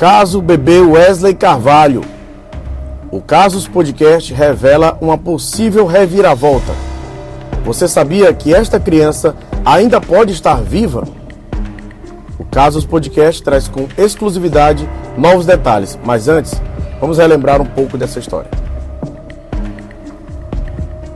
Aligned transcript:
Caso 0.00 0.40
bebê 0.40 0.80
Wesley 0.80 1.34
Carvalho. 1.34 2.00
O 3.10 3.20
Casos 3.20 3.68
Podcast 3.68 4.32
revela 4.32 4.96
uma 4.98 5.18
possível 5.18 5.84
reviravolta. 5.84 6.72
Você 7.66 7.86
sabia 7.86 8.32
que 8.32 8.54
esta 8.54 8.80
criança 8.80 9.36
ainda 9.62 10.00
pode 10.00 10.32
estar 10.32 10.62
viva? 10.62 11.04
O 12.38 12.46
Casos 12.46 12.86
Podcast 12.86 13.42
traz 13.42 13.68
com 13.68 13.88
exclusividade 13.98 14.88
novos 15.18 15.44
detalhes, 15.44 15.98
mas 16.02 16.28
antes, 16.28 16.54
vamos 16.98 17.18
relembrar 17.18 17.60
um 17.60 17.66
pouco 17.66 17.98
dessa 17.98 18.18
história. 18.18 18.50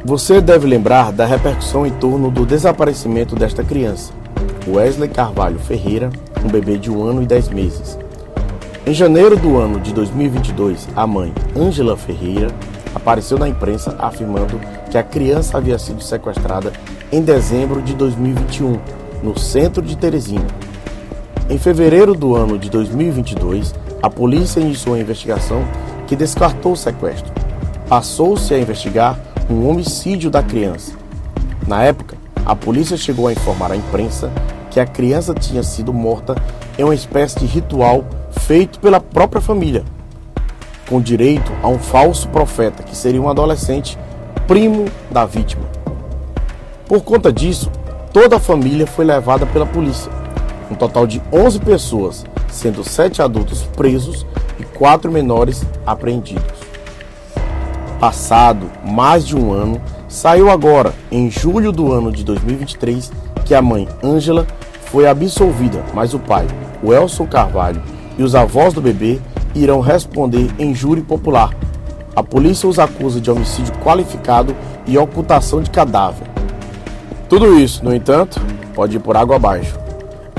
Você 0.04 0.42
deve 0.42 0.66
lembrar 0.66 1.10
da 1.10 1.24
repercussão 1.24 1.86
em 1.86 1.90
torno 1.92 2.30
do 2.30 2.44
desaparecimento 2.44 3.34
desta 3.34 3.64
criança, 3.64 4.12
Wesley 4.68 5.08
Carvalho 5.08 5.58
Ferreira, 5.58 6.10
um 6.44 6.48
bebê 6.48 6.76
de 6.76 6.90
um 6.90 7.02
ano 7.02 7.22
e 7.22 7.26
dez 7.26 7.48
meses. 7.48 8.03
Em 8.86 8.92
janeiro 8.92 9.34
do 9.34 9.56
ano 9.56 9.80
de 9.80 9.94
2022, 9.94 10.90
a 10.94 11.06
mãe, 11.06 11.32
Ângela 11.56 11.96
Ferreira, 11.96 12.48
apareceu 12.94 13.38
na 13.38 13.48
imprensa 13.48 13.96
afirmando 13.98 14.60
que 14.90 14.98
a 14.98 15.02
criança 15.02 15.56
havia 15.56 15.78
sido 15.78 16.02
sequestrada 16.02 16.70
em 17.10 17.22
dezembro 17.22 17.80
de 17.80 17.94
2021, 17.94 18.78
no 19.22 19.38
centro 19.38 19.80
de 19.80 19.96
Teresina. 19.96 20.46
Em 21.48 21.56
fevereiro 21.56 22.14
do 22.14 22.36
ano 22.36 22.58
de 22.58 22.68
2022, 22.68 23.74
a 24.02 24.10
polícia 24.10 24.60
iniciou 24.60 24.96
a 24.96 25.00
investigação 25.00 25.64
que 26.06 26.14
descartou 26.14 26.72
o 26.72 26.76
sequestro. 26.76 27.32
Passou-se 27.88 28.52
a 28.52 28.58
investigar 28.58 29.18
um 29.48 29.66
homicídio 29.66 30.30
da 30.30 30.42
criança. 30.42 30.92
Na 31.66 31.82
época, 31.82 32.18
a 32.44 32.54
polícia 32.54 32.98
chegou 32.98 33.28
a 33.28 33.32
informar 33.32 33.72
à 33.72 33.76
imprensa 33.76 34.30
que 34.70 34.78
a 34.78 34.84
criança 34.84 35.32
tinha 35.32 35.62
sido 35.62 35.90
morta 35.90 36.34
em 36.78 36.84
uma 36.84 36.94
espécie 36.94 37.38
de 37.38 37.46
ritual 37.46 38.04
feito 38.46 38.78
pela 38.78 39.00
própria 39.00 39.40
família, 39.40 39.82
com 40.86 41.00
direito 41.00 41.50
a 41.62 41.68
um 41.68 41.78
falso 41.78 42.28
profeta 42.28 42.82
que 42.82 42.94
seria 42.94 43.20
um 43.20 43.28
adolescente 43.28 43.98
primo 44.46 44.84
da 45.10 45.24
vítima. 45.24 45.64
Por 46.86 47.02
conta 47.02 47.32
disso, 47.32 47.70
toda 48.12 48.36
a 48.36 48.40
família 48.40 48.86
foi 48.86 49.06
levada 49.06 49.46
pela 49.46 49.64
polícia. 49.64 50.12
Um 50.70 50.74
total 50.74 51.06
de 51.06 51.22
11 51.32 51.58
pessoas, 51.60 52.24
sendo 52.50 52.84
7 52.84 53.22
adultos 53.22 53.62
presos 53.62 54.26
e 54.58 54.64
4 54.64 55.10
menores 55.10 55.64
apreendidos. 55.86 56.44
Passado 57.98 58.70
mais 58.84 59.26
de 59.26 59.34
um 59.34 59.54
ano, 59.54 59.80
saiu 60.06 60.50
agora, 60.50 60.92
em 61.10 61.30
julho 61.30 61.72
do 61.72 61.90
ano 61.90 62.12
de 62.12 62.22
2023, 62.22 63.10
que 63.46 63.54
a 63.54 63.62
mãe 63.62 63.88
Ângela 64.02 64.46
foi 64.90 65.08
absolvida, 65.08 65.82
mas 65.94 66.12
o 66.12 66.18
pai, 66.18 66.46
o 66.82 66.92
Elson 66.92 67.26
Carvalho, 67.26 67.82
e 68.18 68.22
os 68.22 68.34
avós 68.34 68.72
do 68.72 68.80
bebê 68.80 69.18
irão 69.54 69.80
responder 69.80 70.50
em 70.58 70.74
júri 70.74 71.00
popular. 71.00 71.50
A 72.14 72.22
polícia 72.22 72.68
os 72.68 72.78
acusa 72.78 73.20
de 73.20 73.30
homicídio 73.30 73.74
qualificado 73.84 74.54
e 74.86 74.96
ocultação 74.96 75.60
de 75.62 75.70
cadáver. 75.70 76.26
Tudo 77.28 77.58
isso, 77.58 77.84
no 77.84 77.94
entanto, 77.94 78.40
pode 78.74 78.96
ir 78.96 79.00
por 79.00 79.16
água 79.16 79.36
abaixo. 79.36 79.78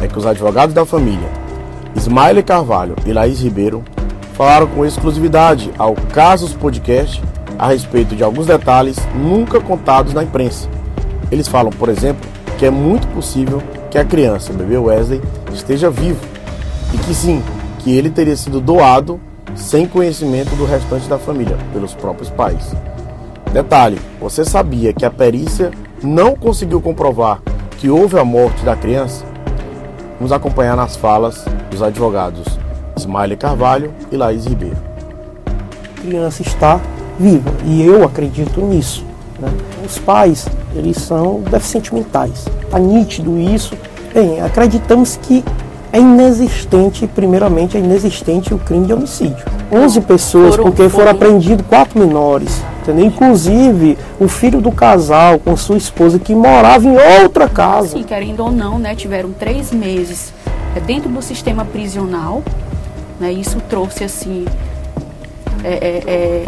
É 0.02 0.08
que 0.08 0.18
os 0.18 0.26
advogados 0.26 0.74
da 0.74 0.86
família, 0.86 1.28
Ismael 1.96 2.44
Carvalho 2.44 2.96
e 3.06 3.12
Laís 3.12 3.42
Ribeiro, 3.42 3.84
falaram 4.34 4.68
com 4.68 4.86
exclusividade 4.86 5.72
ao 5.78 5.96
Casos 6.14 6.54
Podcast 6.54 7.22
a 7.58 7.68
respeito 7.68 8.16
de 8.16 8.24
alguns 8.24 8.46
detalhes 8.46 8.98
nunca 9.16 9.60
contados 9.60 10.14
na 10.14 10.24
imprensa. 10.24 10.70
Eles 11.32 11.48
falam, 11.48 11.72
por 11.72 11.90
exemplo, 11.90 12.30
que 12.58 12.66
é 12.66 12.70
muito 12.70 13.08
possível 13.08 13.62
que 13.90 13.98
a 13.98 14.06
criança, 14.06 14.52
o 14.52 14.56
bebê 14.56 14.78
Wesley, 14.78 15.22
esteja 15.54 15.90
vivo 15.90 16.20
e 16.94 16.98
que 16.98 17.14
sim, 17.14 17.42
que 17.86 17.96
ele 17.96 18.10
teria 18.10 18.36
sido 18.36 18.60
doado 18.60 19.22
sem 19.56 19.86
conhecimento 19.88 20.56
do 20.56 20.66
restante 20.66 21.08
da 21.08 21.20
família, 21.20 21.56
pelos 21.72 21.94
próprios 21.94 22.32
pais. 22.32 22.74
Detalhe: 23.54 24.00
você 24.20 24.44
sabia 24.44 24.92
que 24.92 25.06
a 25.06 25.12
perícia 25.12 25.70
não 26.02 26.36
conseguiu 26.36 26.82
comprovar 26.82 27.44
que 27.78 27.88
houve 27.88 28.18
a 28.18 28.26
morte 28.26 28.66
da 28.66 28.76
criança? 28.76 29.24
Vamos 30.18 30.32
acompanhar 30.32 30.76
nas 30.76 30.96
falas 30.96 31.46
dos 31.70 31.84
advogados 31.84 32.58
Smiley 32.98 33.38
Carvalho 33.38 33.94
e 34.12 34.18
Laís 34.18 34.46
Ribeiro. 34.46 34.78
A 35.46 36.02
criança 36.02 36.42
está 36.42 36.82
viva 37.20 37.52
e 37.66 37.86
eu 37.86 38.04
acredito 38.04 38.62
nisso. 38.62 39.06
Né? 39.40 39.50
Os 39.86 40.00
pais, 40.00 40.48
eles 40.74 40.98
são 40.98 41.42
deficientes 41.42 41.92
mentais. 41.92 42.46
Está 42.64 42.80
nítido 42.80 43.40
isso. 43.40 43.76
Bem, 44.12 44.42
acreditamos 44.42 45.18
que 45.22 45.44
é 45.96 46.00
inexistente, 46.00 47.08
primeiramente, 47.08 47.78
é 47.78 47.80
inexistente 47.80 48.54
o 48.54 48.58
crime 48.58 48.86
de 48.86 48.94
homicídio. 48.94 49.46
11 49.72 50.02
pessoas, 50.02 50.56
foram, 50.56 50.64
porque 50.66 50.90
foram 50.90 51.12
apreendidos 51.12 51.66
quatro 51.66 51.98
menores. 51.98 52.62
Entendeu? 52.82 53.06
Inclusive, 53.06 53.98
o 54.20 54.28
filho 54.28 54.60
do 54.60 54.74
casal 54.74 55.40
com 55.40 55.56
sua 55.56 55.78
esposa 55.78 56.20
que 56.20 56.36
morava 56.36 56.86
em 56.86 56.98
outra 57.22 57.48
casa. 57.48 57.88
Sim, 57.90 58.04
querendo 58.04 58.42
ou 58.42 58.52
não, 58.52 58.78
né, 58.78 58.94
tiveram 58.94 59.32
três 59.32 59.72
meses 59.72 60.34
é, 60.76 60.82
dentro 60.82 61.10
do 61.10 61.22
sistema 61.22 61.64
prisional. 61.64 62.44
Né, 63.18 63.32
isso 63.32 63.62
trouxe, 63.70 64.04
assim, 64.04 64.46
é, 65.64 65.74
é, 65.74 66.04
é 66.06 66.46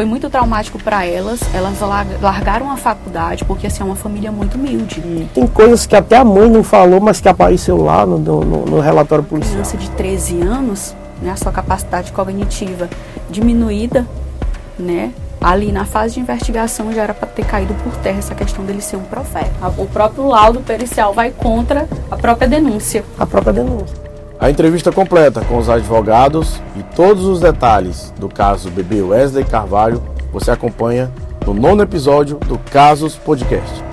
foi 0.00 0.06
muito 0.06 0.30
traumático 0.30 0.78
para 0.78 1.04
elas. 1.04 1.40
Elas 1.52 1.78
largaram 2.22 2.70
a 2.70 2.76
faculdade 2.78 3.44
porque 3.44 3.66
assim 3.66 3.82
é 3.82 3.84
uma 3.84 3.94
família 3.94 4.32
muito 4.32 4.54
humilde. 4.54 4.98
E 5.00 5.28
tem 5.34 5.46
coisas 5.46 5.84
que 5.84 5.94
até 5.94 6.16
a 6.16 6.24
mãe 6.24 6.48
não 6.48 6.64
falou, 6.64 7.02
mas 7.02 7.20
que 7.20 7.28
apareceu 7.28 7.76
lá 7.76 8.06
no, 8.06 8.18
no, 8.18 8.40
no 8.64 8.80
relatório 8.80 9.22
policial. 9.22 9.56
Criança 9.56 9.76
de 9.76 9.90
13 9.90 10.40
anos, 10.40 10.96
né, 11.20 11.30
a 11.30 11.36
sua 11.36 11.52
capacidade 11.52 12.12
cognitiva 12.12 12.88
diminuída, 13.28 14.06
né? 14.78 15.12
Ali 15.38 15.70
na 15.70 15.84
fase 15.84 16.14
de 16.14 16.20
investigação 16.20 16.90
já 16.94 17.02
era 17.02 17.12
para 17.12 17.28
ter 17.28 17.44
caído 17.44 17.74
por 17.84 17.94
terra 17.96 18.20
essa 18.20 18.34
questão 18.34 18.64
dele 18.64 18.80
ser 18.80 18.96
um 18.96 19.02
profeta. 19.02 19.50
O 19.76 19.84
próprio 19.84 20.26
laudo 20.26 20.60
pericial 20.60 21.12
vai 21.12 21.30
contra 21.30 21.86
a 22.10 22.16
própria 22.16 22.48
denúncia. 22.48 23.04
A 23.18 23.26
própria 23.26 23.52
denúncia. 23.52 24.09
A 24.40 24.48
entrevista 24.48 24.90
completa 24.90 25.44
com 25.44 25.58
os 25.58 25.68
advogados 25.68 26.62
e 26.74 26.82
todos 26.96 27.26
os 27.26 27.40
detalhes 27.40 28.10
do 28.18 28.26
caso 28.26 28.70
bebê 28.70 29.02
Wesley 29.02 29.44
Carvalho 29.44 30.02
você 30.32 30.50
acompanha 30.50 31.12
no 31.46 31.52
nono 31.52 31.82
episódio 31.82 32.38
do 32.38 32.58
Casos 32.58 33.16
Podcast. 33.16 33.84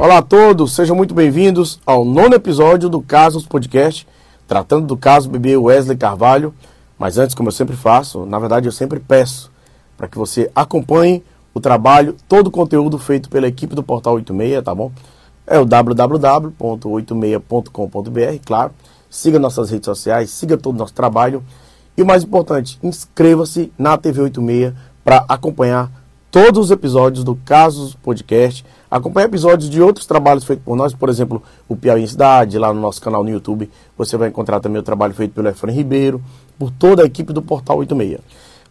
Olá 0.00 0.18
a 0.18 0.22
todos, 0.22 0.74
sejam 0.74 0.96
muito 0.96 1.14
bem-vindos 1.14 1.78
ao 1.86 2.04
nono 2.04 2.34
episódio 2.34 2.88
do 2.88 3.00
Casos 3.00 3.46
Podcast 3.46 4.04
tratando 4.48 4.86
do 4.86 4.96
caso 4.96 5.28
bebê 5.28 5.56
Wesley 5.56 5.96
Carvalho. 5.96 6.52
Mas 6.98 7.16
antes, 7.18 7.36
como 7.36 7.48
eu 7.48 7.52
sempre 7.52 7.76
faço, 7.76 8.26
na 8.26 8.40
verdade 8.40 8.66
eu 8.66 8.72
sempre 8.72 8.98
peço 8.98 9.52
para 9.96 10.08
que 10.08 10.18
você 10.18 10.50
acompanhe 10.54 11.22
o 11.54 11.60
trabalho, 11.60 12.16
todo 12.28 12.48
o 12.48 12.50
conteúdo 12.50 12.98
feito 12.98 13.28
pela 13.28 13.46
equipe 13.46 13.74
do 13.74 13.82
Portal 13.82 14.14
86, 14.14 14.64
tá 14.64 14.74
bom? 14.74 14.90
É 15.46 15.58
o 15.58 15.64
www.86.com.br, 15.64 18.42
claro. 18.44 18.72
Siga 19.10 19.38
nossas 19.38 19.70
redes 19.70 19.86
sociais, 19.86 20.30
siga 20.30 20.56
todo 20.56 20.74
o 20.74 20.78
nosso 20.78 20.94
trabalho. 20.94 21.42
E 21.96 22.02
o 22.02 22.06
mais 22.06 22.22
importante, 22.22 22.78
inscreva-se 22.82 23.72
na 23.78 23.96
TV 23.96 24.20
86 24.22 24.74
para 25.04 25.24
acompanhar 25.28 25.90
todos 26.30 26.66
os 26.66 26.70
episódios 26.70 27.24
do 27.24 27.34
Casos 27.34 27.94
Podcast. 27.94 28.64
Acompanhe 28.90 29.26
episódios 29.26 29.68
de 29.68 29.82
outros 29.82 30.06
trabalhos 30.06 30.44
feitos 30.44 30.64
por 30.64 30.74
nós, 30.74 30.94
por 30.94 31.10
exemplo, 31.10 31.42
o 31.68 31.76
Piauí 31.76 32.02
em 32.02 32.06
Cidade, 32.06 32.58
lá 32.58 32.72
no 32.72 32.80
nosso 32.80 33.00
canal 33.02 33.22
no 33.22 33.28
YouTube. 33.28 33.70
Você 33.98 34.16
vai 34.16 34.28
encontrar 34.28 34.60
também 34.60 34.80
o 34.80 34.82
trabalho 34.82 35.12
feito 35.12 35.34
pelo 35.34 35.48
Efraim 35.48 35.74
Ribeiro, 35.74 36.22
por 36.58 36.70
toda 36.70 37.02
a 37.02 37.06
equipe 37.06 37.32
do 37.32 37.42
Portal 37.42 37.78
86. 37.78 38.20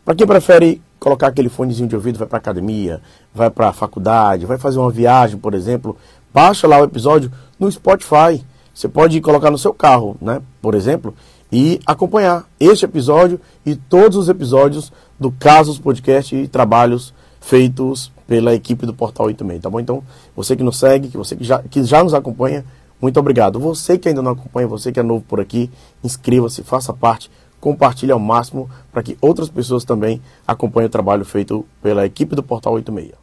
Para 0.04 0.16
quem 0.16 0.26
prefere 0.26 0.82
colocar 1.00 1.28
aquele 1.28 1.50
fonezinho 1.50 1.88
de 1.88 1.96
ouvido, 1.96 2.18
vai 2.18 2.28
para 2.28 2.40
academia, 2.40 3.00
vai 3.34 3.50
para 3.52 3.70
a 3.70 3.74
faculdade, 3.74 4.46
vai 4.46 4.58
fazer 4.58 4.80
uma 4.80 4.90
viagem, 4.90 5.38
por 5.38 5.54
exemplo, 5.54 5.96
baixa 6.34 6.68
lá 6.68 6.80
o 6.80 6.84
episódio 6.84 7.32
no 7.60 7.72
Spotify. 7.72 8.44
Você 8.74 8.88
pode 8.88 9.20
colocar 9.22 9.52
no 9.52 9.58
seu 9.58 9.74
carro, 9.74 10.18
né, 10.20 10.42
por 10.62 10.74
exemplo, 10.74 11.14
e 11.52 11.80
acompanhar 11.86 12.46
este 12.60 12.86
episódio 12.86 13.40
e 13.66 13.76
todos 13.76 14.18
os 14.18 14.30
episódios 14.30 14.92
do 15.20 15.32
Casos 15.32 15.78
Podcast 15.78 16.36
e 16.36 16.48
trabalhos 16.48 17.14
feitos 17.48 18.12
pela 18.28 18.54
equipe 18.54 18.86
do 18.86 18.94
Portal 18.94 19.28
86, 19.28 19.62
tá 19.62 19.70
bom? 19.70 19.80
Então, 19.80 20.04
você 20.36 20.54
que 20.54 20.64
nos 20.64 20.78
segue, 20.78 21.08
que 21.08 21.16
você 21.16 21.34
que 21.34 21.46
já, 21.46 21.64
que 21.64 21.82
já 21.82 22.04
nos 22.04 22.14
acompanha, 22.14 22.66
muito 23.02 23.18
obrigado. 23.18 23.58
Você 23.58 23.98
que 23.98 24.10
ainda 24.10 24.22
não 24.22 24.32
acompanha, 24.32 24.68
você 24.68 24.92
que 24.92 25.00
é 25.00 25.04
novo 25.04 25.24
por 25.26 25.40
aqui, 25.40 25.72
inscreva-se, 26.04 26.62
faça 26.62 26.92
parte, 26.92 27.32
compartilhe 27.62 28.12
ao 28.12 28.20
máximo 28.20 28.70
para 28.92 29.02
que 29.02 29.18
outras 29.22 29.48
pessoas 29.48 29.86
também 29.86 30.22
acompanhem 30.46 30.88
o 30.88 30.92
trabalho 30.92 31.24
feito 31.24 31.66
pela 31.82 32.06
equipe 32.06 32.36
do 32.36 32.44
Portal 32.44 32.74
86. 32.74 33.16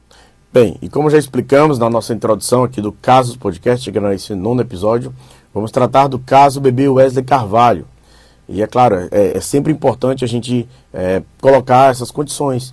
Bem, 0.51 0.79
e 0.81 0.89
como 0.89 1.11
já 1.11 1.19
explicamos 1.19 1.79
na 1.79 1.91
nossa 1.91 2.15
introdução 2.15 2.65
aqui 2.65 2.81
do 2.81 2.93
Casos 2.93 3.37
Podcast, 3.37 3.85
chegando 3.85 4.07
a 4.07 4.15
esse 4.15 4.35
nono 4.35 4.63
episódio, 4.63 5.13
vamos 5.53 5.71
tratar 5.71 6.09
do 6.09 6.19
caso 6.19 6.63
bebê 6.63 6.89
Wesley 6.89 7.25
Carvalho. 7.25 7.87
E 8.49 8.63
é 8.63 8.67
claro, 8.67 9.09
é, 9.11 9.37
é 9.37 9.41
sempre 9.41 9.73
importante 9.73 10.25
a 10.25 10.29
gente 10.29 10.67
é, 10.93 11.23
colocar 11.41 11.91
essas 11.91 12.11
condições. 12.11 12.73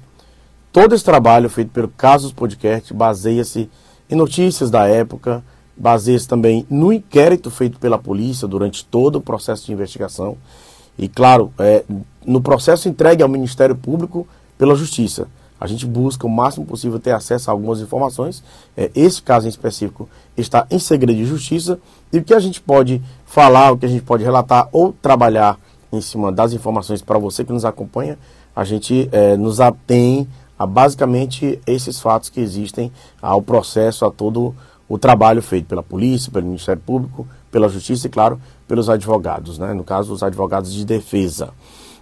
Todo 0.71 0.95
esse 0.95 1.03
trabalho 1.03 1.49
feito 1.49 1.69
pelo 1.69 1.89
Casos 1.89 2.31
Podcast 2.31 2.93
baseia-se 2.93 3.69
em 4.09 4.15
notícias 4.15 4.71
da 4.71 4.87
época, 4.87 5.43
baseia-se 5.75 6.25
também 6.25 6.65
no 6.69 6.93
inquérito 6.93 7.51
feito 7.51 7.77
pela 7.77 7.97
polícia 7.97 8.47
durante 8.47 8.85
todo 8.85 9.17
o 9.17 9.21
processo 9.21 9.65
de 9.65 9.73
investigação 9.73 10.37
e, 10.97 11.09
claro, 11.09 11.51
é, 11.59 11.83
no 12.25 12.41
processo 12.41 12.87
entregue 12.87 13.21
ao 13.21 13.27
Ministério 13.27 13.75
Público 13.75 14.25
pela 14.57 14.73
Justiça. 14.73 15.27
A 15.59 15.67
gente 15.67 15.85
busca 15.85 16.25
o 16.25 16.29
máximo 16.29 16.65
possível 16.65 16.99
ter 16.99 17.11
acesso 17.11 17.49
a 17.49 17.53
algumas 17.53 17.81
informações. 17.81 18.41
É, 18.75 18.89
esse 18.95 19.21
caso 19.21 19.47
em 19.47 19.49
específico 19.49 20.07
está 20.37 20.65
em 20.71 20.79
segredo 20.79 21.17
de 21.17 21.25
justiça. 21.25 21.79
E 22.13 22.17
o 22.17 22.23
que 22.23 22.33
a 22.33 22.39
gente 22.39 22.61
pode 22.61 23.01
falar, 23.25 23.71
o 23.71 23.77
que 23.77 23.85
a 23.85 23.89
gente 23.89 24.03
pode 24.03 24.23
relatar 24.23 24.69
ou 24.71 24.93
trabalhar 24.93 25.59
em 25.91 25.99
cima 25.99 26.31
das 26.31 26.53
informações 26.53 27.01
para 27.01 27.19
você 27.19 27.43
que 27.43 27.51
nos 27.51 27.65
acompanha, 27.65 28.17
a 28.55 28.63
gente 28.63 29.09
é, 29.11 29.35
nos 29.37 29.59
atém 29.59 30.27
a 30.61 30.67
basicamente 30.67 31.59
esses 31.65 31.99
fatos 31.99 32.29
que 32.29 32.39
existem 32.39 32.91
ao 33.19 33.41
processo, 33.41 34.05
a 34.05 34.11
todo 34.11 34.53
o 34.87 34.95
trabalho 34.95 35.41
feito 35.41 35.65
pela 35.65 35.81
polícia, 35.81 36.31
pelo 36.31 36.45
Ministério 36.45 36.79
Público, 36.85 37.27
pela 37.51 37.67
Justiça 37.67 38.05
e, 38.05 38.09
claro, 38.11 38.39
pelos 38.67 38.87
advogados, 38.87 39.57
né? 39.57 39.73
no 39.73 39.83
caso, 39.83 40.13
os 40.13 40.21
advogados 40.21 40.71
de 40.71 40.85
defesa. 40.85 41.49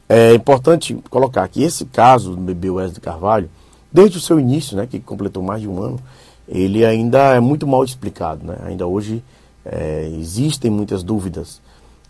É 0.10 0.34
importante 0.34 0.94
colocar 1.10 1.48
que 1.48 1.64
esse 1.64 1.86
caso 1.86 2.32
do 2.32 2.42
bebê 2.42 2.70
Wesley 2.70 3.00
Carvalho, 3.00 3.50
desde 3.90 4.18
o 4.18 4.22
seu 4.22 4.38
início, 4.38 4.76
né, 4.76 4.86
que 4.86 5.00
completou 5.00 5.42
mais 5.42 5.62
de 5.62 5.70
um 5.70 5.82
ano, 5.82 5.98
ele 6.46 6.84
ainda 6.84 7.36
é 7.36 7.40
muito 7.40 7.66
mal 7.66 7.86
explicado. 7.86 8.46
Né? 8.46 8.58
Ainda 8.66 8.86
hoje 8.86 9.24
é, 9.64 10.12
existem 10.20 10.70
muitas 10.70 11.02
dúvidas. 11.02 11.62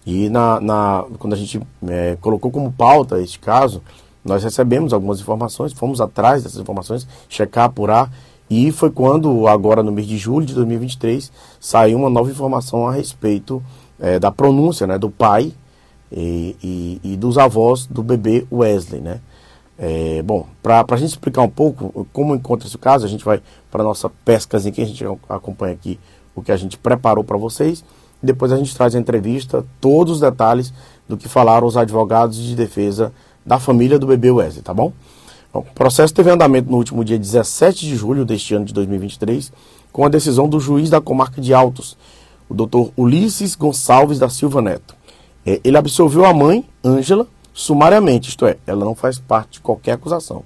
E 0.03 0.29
na, 0.29 0.59
na 0.59 1.05
quando 1.19 1.33
a 1.33 1.37
gente 1.37 1.61
é, 1.87 2.17
colocou 2.19 2.49
como 2.49 2.71
pauta 2.71 3.21
este 3.21 3.37
caso, 3.37 3.83
nós 4.23 4.43
recebemos 4.43 4.93
algumas 4.93 5.19
informações, 5.19 5.73
fomos 5.73 6.01
atrás 6.01 6.43
dessas 6.43 6.59
informações, 6.59 7.07
checar, 7.27 7.65
apurar, 7.65 8.11
e 8.49 8.71
foi 8.71 8.89
quando, 8.89 9.47
agora 9.47 9.83
no 9.83 9.91
mês 9.91 10.07
de 10.07 10.17
julho 10.17 10.45
de 10.45 10.55
2023, 10.55 11.31
saiu 11.59 11.99
uma 11.99 12.09
nova 12.09 12.31
informação 12.31 12.87
a 12.87 12.93
respeito 12.93 13.63
é, 13.99 14.17
da 14.17 14.31
pronúncia 14.31 14.87
né, 14.87 14.97
do 14.97 15.09
pai 15.09 15.53
e, 16.11 16.55
e, 16.63 17.01
e, 17.03 17.17
dos 17.17 17.37
avós 17.37 17.85
do 17.85 18.01
bebê 18.01 18.47
Wesley, 18.51 19.01
né? 19.01 19.21
É, 19.77 20.21
bom, 20.23 20.45
para 20.61 20.83
a 20.89 20.97
gente 20.97 21.11
explicar 21.11 21.41
um 21.41 21.49
pouco 21.49 22.05
como 22.11 22.35
encontra 22.35 22.67
esse 22.67 22.77
caso, 22.77 23.05
a 23.05 23.09
gente 23.09 23.23
vai 23.23 23.41
para 23.71 23.81
a 23.81 23.85
nossa 23.85 24.09
pescazinha 24.25 24.73
que 24.73 24.81
a 24.81 24.85
gente 24.85 25.05
acompanha 25.29 25.73
aqui 25.73 25.97
o 26.35 26.41
que 26.41 26.51
a 26.51 26.57
gente 26.57 26.77
preparou 26.77 27.23
para 27.23 27.37
vocês. 27.37 27.83
Depois 28.21 28.51
a 28.51 28.57
gente 28.57 28.75
traz 28.75 28.93
a 28.93 28.99
entrevista, 28.99 29.65
todos 29.79 30.15
os 30.15 30.19
detalhes 30.19 30.73
do 31.07 31.15
que 31.15 31.29
falaram 31.29 31.65
os 31.65 31.77
advogados 31.77 32.37
de 32.37 32.55
defesa 32.55 33.13
da 33.49 33.57
família 33.57 33.97
do 33.97 34.05
bebê 34.05 34.29
Wesley, 34.29 34.61
tá 34.61 34.75
bom? 34.75 34.93
O 35.51 35.63
processo 35.63 36.13
teve 36.13 36.29
andamento 36.29 36.69
no 36.69 36.77
último 36.77 37.03
dia 37.03 37.17
17 37.17 37.83
de 37.83 37.95
julho 37.95 38.23
deste 38.23 38.53
ano 38.53 38.63
de 38.63 38.71
2023, 38.75 39.51
com 39.91 40.05
a 40.05 40.07
decisão 40.07 40.47
do 40.47 40.59
juiz 40.59 40.87
da 40.91 41.01
comarca 41.01 41.41
de 41.41 41.51
Altos, 41.51 41.97
o 42.47 42.53
doutor 42.53 42.91
Ulisses 42.95 43.55
Gonçalves 43.55 44.19
da 44.19 44.29
Silva 44.29 44.61
Neto. 44.61 44.95
É, 45.43 45.59
ele 45.63 45.77
absolveu 45.77 46.25
a 46.25 46.33
mãe, 46.33 46.63
Ângela, 46.85 47.25
sumariamente, 47.51 48.29
isto 48.29 48.45
é, 48.45 48.57
ela 48.67 48.85
não 48.85 48.93
faz 48.93 49.17
parte 49.17 49.53
de 49.53 49.61
qualquer 49.61 49.93
acusação. 49.93 50.43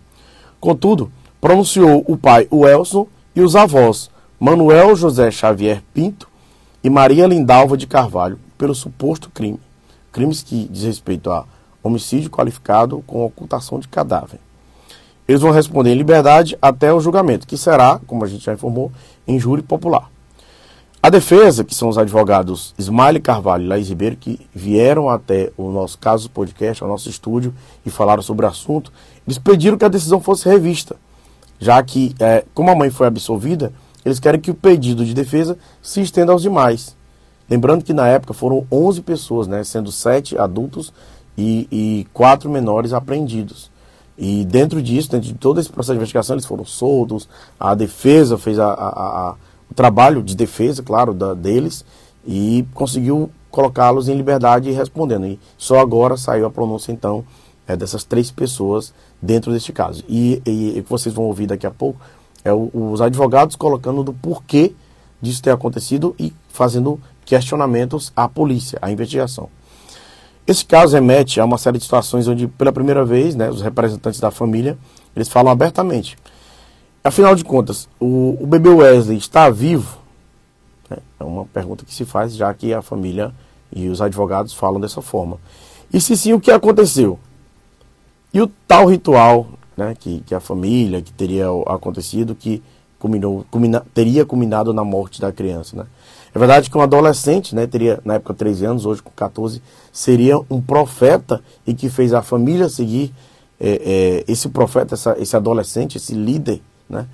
Contudo, 0.57 1.11
pronunciou 1.41 2.05
o 2.07 2.15
pai, 2.15 2.47
o 2.49 2.65
Elson, 2.65 3.05
e 3.35 3.41
os 3.41 3.53
avós, 3.53 4.09
Manuel 4.39 4.95
José 4.95 5.29
Xavier 5.29 5.83
Pinto 5.93 6.29
e 6.81 6.89
Maria 6.89 7.27
Lindalva 7.27 7.75
de 7.75 7.85
Carvalho, 7.85 8.39
pelo 8.57 8.73
suposto 8.73 9.29
crime. 9.29 9.59
Crimes 10.09 10.41
que 10.41 10.69
diz 10.71 10.83
respeito 10.83 11.29
a 11.29 11.45
homicídio 11.83 12.29
qualificado 12.29 13.03
com 13.05 13.25
ocultação 13.25 13.79
de 13.79 13.87
cadáver. 13.87 14.39
Eles 15.27 15.41
vão 15.41 15.51
responder 15.51 15.91
em 15.91 15.97
liberdade 15.97 16.57
até 16.61 16.93
o 16.93 16.99
julgamento, 16.99 17.45
que 17.45 17.57
será, 17.57 17.99
como 18.07 18.23
a 18.23 18.27
gente 18.27 18.45
já 18.45 18.53
informou, 18.53 18.91
em 19.27 19.39
júri 19.39 19.61
popular. 19.61 20.09
A 21.01 21.09
defesa, 21.09 21.65
que 21.65 21.75
são 21.75 21.89
os 21.89 21.97
advogados 21.97 22.73
Smiley 22.77 23.21
Carvalho 23.21 23.65
e 23.65 23.67
Laís 23.67 23.89
Ribeiro, 23.89 24.15
que 24.15 24.39
vieram 24.55 25.09
até 25.09 25.51
o 25.57 25.69
nosso 25.69 25.97
caso 25.97 26.29
podcast, 26.29 26.81
ao 26.81 26.89
nosso 26.89 27.09
estúdio, 27.09 27.53
e 27.85 27.89
falaram 27.89 28.21
sobre 28.21 28.45
o 28.45 28.49
assunto, 28.49 28.91
eles 29.27 29.37
pediram 29.37 29.77
que 29.77 29.83
a 29.83 29.89
decisão 29.89 30.21
fosse 30.21 30.47
revista, 30.47 30.95
já 31.59 31.81
que, 31.83 32.15
é, 32.19 32.45
como 32.53 32.69
a 32.69 32.75
mãe 32.75 32.89
foi 32.89 33.07
absolvida, 33.07 33.73
eles 34.05 34.19
querem 34.19 34.39
que 34.39 34.51
o 34.51 34.55
pedido 34.55 35.05
de 35.05 35.13
defesa 35.13 35.57
se 35.81 36.01
estenda 36.01 36.31
aos 36.31 36.41
demais. 36.41 36.95
Lembrando 37.49 37.83
que 37.83 37.93
na 37.93 38.07
época 38.07 38.33
foram 38.33 38.65
11 38.71 39.01
pessoas, 39.01 39.47
né, 39.47 39.63
sendo 39.63 39.91
7 39.91 40.37
adultos 40.37 40.93
e, 41.37 41.67
e 41.71 42.07
4 42.13 42.49
menores 42.49 42.93
apreendidos. 42.93 43.71
E 44.17 44.45
dentro 44.45 44.81
disso, 44.81 45.09
dentro 45.09 45.27
de 45.27 45.33
todo 45.33 45.59
esse 45.59 45.69
processo 45.69 45.93
de 45.93 45.97
investigação, 45.97 46.35
eles 46.35 46.45
foram 46.45 46.65
soltos, 46.65 47.27
a 47.59 47.73
defesa 47.73 48.37
fez 48.37 48.59
a, 48.59 48.67
a, 48.67 49.29
a 49.29 49.35
o 49.69 49.73
trabalho 49.73 50.21
de 50.21 50.35
defesa, 50.35 50.83
claro, 50.83 51.15
da, 51.15 51.33
deles 51.33 51.83
e 52.25 52.63
conseguiu 52.75 53.31
colocá-los 53.49 54.07
em 54.07 54.15
liberdade 54.15 54.69
e 54.69 54.71
respondendo. 54.71 55.25
E 55.25 55.39
só 55.57 55.79
agora 55.79 56.15
saiu 56.15 56.45
a 56.45 56.51
pronúncia, 56.51 56.91
então, 56.91 57.25
é, 57.67 57.75
dessas 57.75 58.03
três 58.03 58.29
pessoas 58.29 58.93
dentro 59.19 59.51
deste 59.51 59.73
caso. 59.73 60.03
E, 60.07 60.41
e, 60.45 60.79
o 60.79 60.83
que 60.83 60.89
vocês 60.89 61.13
vão 61.13 61.25
ouvir 61.25 61.47
daqui 61.47 61.65
a 61.65 61.71
pouco 61.71 61.99
é 62.45 62.53
o, 62.53 62.69
os 62.73 63.01
advogados 63.01 63.55
colocando 63.55 64.03
do 64.03 64.13
porquê 64.13 64.73
disso 65.19 65.41
ter 65.41 65.51
acontecido 65.51 66.15
e 66.19 66.31
fazendo 66.49 66.99
questionamentos 67.25 68.11
à 68.15 68.27
polícia, 68.27 68.77
à 68.79 68.91
investigação. 68.91 69.49
Esse 70.45 70.65
caso 70.65 70.95
remete 70.95 71.39
a 71.39 71.45
uma 71.45 71.57
série 71.57 71.77
de 71.77 71.83
situações 71.83 72.27
onde, 72.27 72.47
pela 72.47 72.71
primeira 72.71 73.05
vez, 73.05 73.35
né, 73.35 73.49
os 73.49 73.61
representantes 73.61 74.19
da 74.19 74.29
família, 74.29 74.77
eles 75.15 75.29
falam 75.29 75.51
abertamente 75.51 76.17
Afinal 77.03 77.35
de 77.35 77.43
contas, 77.43 77.89
o, 77.99 78.37
o 78.39 78.47
bebê 78.47 78.69
Wesley 78.69 79.17
está 79.17 79.49
vivo? 79.49 79.97
É, 80.89 80.99
é 81.19 81.23
uma 81.23 81.43
pergunta 81.43 81.83
que 81.83 81.93
se 81.93 82.05
faz, 82.05 82.33
já 82.33 82.53
que 82.53 82.73
a 82.73 82.81
família 82.81 83.33
e 83.75 83.89
os 83.89 84.01
advogados 84.01 84.53
falam 84.53 84.79
dessa 84.79 85.01
forma. 85.01 85.37
E 85.91 85.99
se 85.99 86.15
sim, 86.15 86.31
o 86.31 86.39
que 86.39 86.49
aconteceu? 86.49 87.19
E 88.33 88.41
o 88.41 88.47
tal 88.65 88.85
ritual 88.85 89.47
né, 89.75 89.93
que, 89.99 90.21
que 90.25 90.33
a 90.33 90.39
família, 90.39 91.01
que 91.01 91.11
teria 91.11 91.47
acontecido, 91.67 92.33
que 92.33 92.63
culminou, 92.97 93.45
culmina, 93.51 93.85
teria 93.93 94.25
culminado 94.25 94.73
na 94.73 94.85
morte 94.85 95.19
da 95.19 95.29
criança. 95.29 95.75
Né? 95.75 95.85
É 96.33 96.39
verdade 96.39 96.69
que 96.69 96.77
um 96.77 96.81
adolescente, 96.81 97.53
né, 97.53 97.67
teria 97.67 97.99
na 98.03 98.15
época 98.15 98.33
13 98.33 98.65
anos, 98.65 98.85
hoje 98.85 99.03
com 99.03 99.11
14, 99.11 99.61
seria 99.91 100.39
um 100.49 100.59
profeta 100.61 101.41
e 101.65 101.73
que 101.73 101.89
fez 101.89 102.13
a 102.13 102.21
família 102.21 102.69
seguir 102.69 103.13
é, 103.59 104.23
é, 104.25 104.31
esse 104.31 104.49
profeta, 104.49 104.95
essa, 104.95 105.15
esse 105.19 105.35
adolescente, 105.35 105.97
esse 105.97 106.13
líder 106.13 106.59
né? 106.89 107.07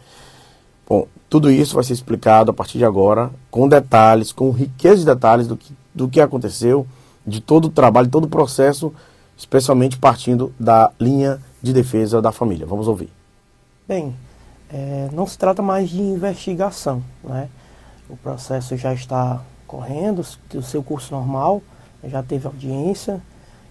Bom, 0.87 1.07
tudo 1.29 1.51
isso 1.51 1.75
vai 1.75 1.83
ser 1.83 1.93
explicado 1.93 2.51
a 2.51 2.53
partir 2.53 2.77
de 2.77 2.85
agora, 2.85 3.29
com 3.51 3.67
detalhes, 3.67 4.31
com 4.31 4.49
riqueza 4.51 4.97
de 4.97 5.05
detalhes 5.05 5.47
do 5.47 5.55
que, 5.55 5.73
do 5.93 6.09
que 6.09 6.19
aconteceu, 6.19 6.85
de 7.25 7.39
todo 7.39 7.65
o 7.65 7.69
trabalho, 7.69 8.09
todo 8.09 8.25
o 8.25 8.29
processo, 8.29 8.93
especialmente 9.37 9.97
partindo 9.97 10.51
da 10.59 10.91
linha 10.99 11.39
de 11.61 11.73
defesa 11.73 12.21
da 12.21 12.31
família. 12.31 12.65
Vamos 12.65 12.87
ouvir. 12.87 13.09
Bem, 13.87 14.15
é, 14.71 15.09
não 15.13 15.27
se 15.27 15.37
trata 15.37 15.61
mais 15.61 15.89
de 15.89 16.01
investigação, 16.01 17.03
né? 17.23 17.49
O 18.09 18.17
processo 18.17 18.75
já 18.75 18.93
está 18.93 19.41
correndo, 19.67 20.25
o 20.55 20.63
seu 20.63 20.81
curso 20.81 21.13
normal, 21.13 21.61
já 22.03 22.23
teve 22.23 22.47
audiência 22.47 23.21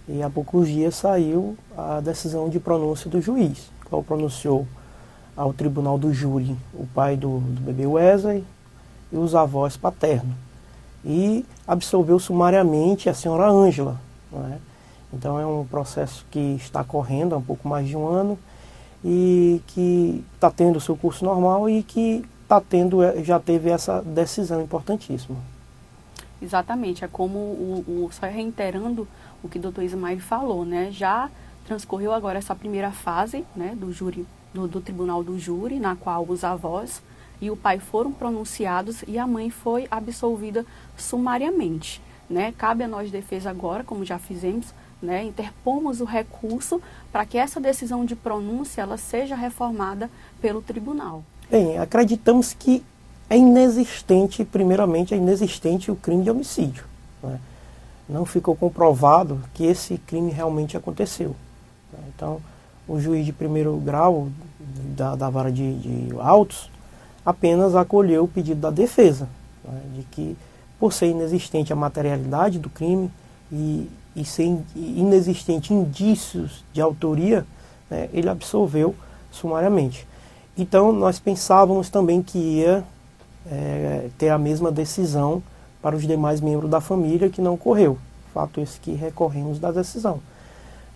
e 0.09 0.23
há 0.23 0.31
poucos 0.31 0.69
dias 0.69 0.95
saiu 0.95 1.57
a 1.77 2.01
decisão 2.01 2.49
de 2.49 2.61
pronúncia 2.61 3.11
do 3.11 3.21
juiz, 3.21 3.71
qual 3.85 4.03
pronunciou 4.03 4.67
ao 5.37 5.53
tribunal 5.53 5.99
do 5.99 6.13
júri 6.13 6.57
o 6.73 6.87
pai 6.87 7.17
do, 7.17 7.39
do 7.39 7.61
bebê 7.61 7.87
Wesley 7.87 8.45
e 9.13 9.17
os 9.17 9.35
avós 9.35 9.77
paternos. 9.77 10.35
E 11.05 11.45
absolveu 11.67 12.19
sumariamente 12.19 13.09
a 13.09 13.15
senhora 13.15 13.49
Ângela. 13.49 14.01
É? 14.33 14.59
Então 15.13 15.39
é 15.39 15.47
um 15.47 15.65
processo 15.65 16.25
que 16.31 16.57
está 16.57 16.85
correndo 16.85 17.35
há 17.35 17.39
um 17.39 17.43
pouco 17.43 17.69
mais 17.69 17.87
de 17.89 17.97
um 17.97 18.07
ano 18.07 18.39
e 19.05 19.63
que 19.69 20.25
está 20.35 20.51
tendo 20.51 20.77
o 20.77 20.81
seu 20.81 20.97
curso 20.97 21.25
normal 21.25 21.69
e 21.69 21.83
que 21.83 22.25
está 22.49 22.63
tendo, 22.63 23.03
é, 23.03 23.23
já 23.23 23.39
teve 23.39 23.69
essa 23.69 24.01
decisão 24.01 24.63
importantíssima. 24.63 25.37
Exatamente, 26.41 27.05
é 27.05 27.09
como 27.09 27.39
o, 27.39 28.07
o 28.07 28.11
só 28.11 28.27
reiterando 28.27 29.07
o 29.43 29.49
que 29.49 29.59
o 29.59 29.61
doutor 29.61 29.85
Ismael 29.85 30.19
falou, 30.19 30.65
né? 30.65 30.89
Já 30.91 31.31
transcorreu 31.67 32.11
agora 32.11 32.39
essa 32.39 32.55
primeira 32.55 32.91
fase 32.91 33.45
né, 33.55 33.77
do 33.79 33.93
júri 33.93 34.27
do, 34.55 34.67
do 34.67 34.81
tribunal 34.81 35.23
do 35.23 35.39
júri, 35.39 35.79
na 35.79 35.95
qual 35.95 36.25
os 36.27 36.43
avós 36.43 37.03
e 37.39 37.51
o 37.51 37.57
pai 37.57 37.79
foram 37.79 38.11
pronunciados 38.11 39.05
e 39.07 39.19
a 39.19 39.27
mãe 39.27 39.51
foi 39.51 39.87
absolvida 39.91 40.65
sumariamente. 40.97 42.01
Né? 42.31 42.55
Cabe 42.57 42.85
a 42.85 42.89
nós 42.89 43.11
defesa 43.11 43.51
agora, 43.51 43.85
como 43.85 44.07
já 44.07 44.19
fizemos, 44.19 44.73
né? 45.03 45.23
interpomos 45.23 46.01
o 46.01 46.05
recurso 46.05 46.81
para 47.13 47.27
que 47.27 47.37
essa 47.37 47.61
decisão 47.61 48.07
de 48.07 48.17
pronúncia 48.17 48.81
ela 48.81 48.97
seja 48.97 49.37
reformada 49.37 50.11
pelo 50.41 50.63
tribunal. 50.63 51.23
Bem, 51.51 51.79
acreditamos 51.79 52.53
que 52.53 52.85
é 53.31 53.37
inexistente, 53.37 54.45
primeiramente, 54.45 55.15
é 55.15 55.17
inexistente 55.17 55.91
o 55.91 55.97
crime 55.97 56.25
de 56.25 56.31
homicídio. 56.31 56.85
Né? 57.23 57.39
não 58.09 58.25
ficou 58.25 58.57
comprovado 58.57 59.41
que 59.53 59.65
esse 59.65 59.99
crime 59.99 60.33
realmente 60.33 60.77
aconteceu. 60.77 61.37
Então, 62.09 62.41
o 62.89 62.99
juiz 62.99 63.27
de 63.27 63.33
primeiro 63.33 63.77
grau 63.77 64.29
da, 64.97 65.15
da 65.15 65.29
vara 65.29 65.53
de, 65.53 65.79
de 65.79 66.17
autos 66.19 66.71
apenas 67.25 67.75
acolheu 67.75 68.25
o 68.25 68.29
pedido 68.29 68.61
da 68.61 68.71
defesa, 68.71 69.29
né, 69.63 69.81
de 69.97 70.03
que, 70.05 70.37
por 70.81 70.93
ser 70.93 71.09
inexistente 71.09 71.73
a 71.73 71.77
materialidade 71.77 72.59
do 72.59 72.71
crime 72.71 73.11
e, 73.53 73.91
e 74.17 74.25
ser 74.25 74.59
inexistente 74.75 75.75
indícios 75.75 76.65
de 76.73 76.81
autoria, 76.81 77.45
né, 77.91 78.09
ele 78.15 78.31
absolveu 78.31 78.95
sumariamente. 79.31 80.07
Então, 80.59 80.93
nós 80.93 81.21
pensávamos 81.21 81.89
também 81.89 82.21
que 82.21 82.37
ia 82.37 82.85
é, 83.49 84.09
ter 84.19 84.29
a 84.29 84.37
mesma 84.37 84.73
decisão 84.73 85.41
para 85.81 85.95
os 85.95 86.05
demais 86.05 86.41
membros 86.41 86.69
da 86.69 86.81
família, 86.81 87.31
que 87.31 87.41
não 87.41 87.55
ocorreu. 87.55 87.97
Fato 88.35 88.61
esse 88.61 88.81
que 88.81 88.93
recorremos 88.93 89.61
da 89.61 89.71
decisão. 89.71 90.21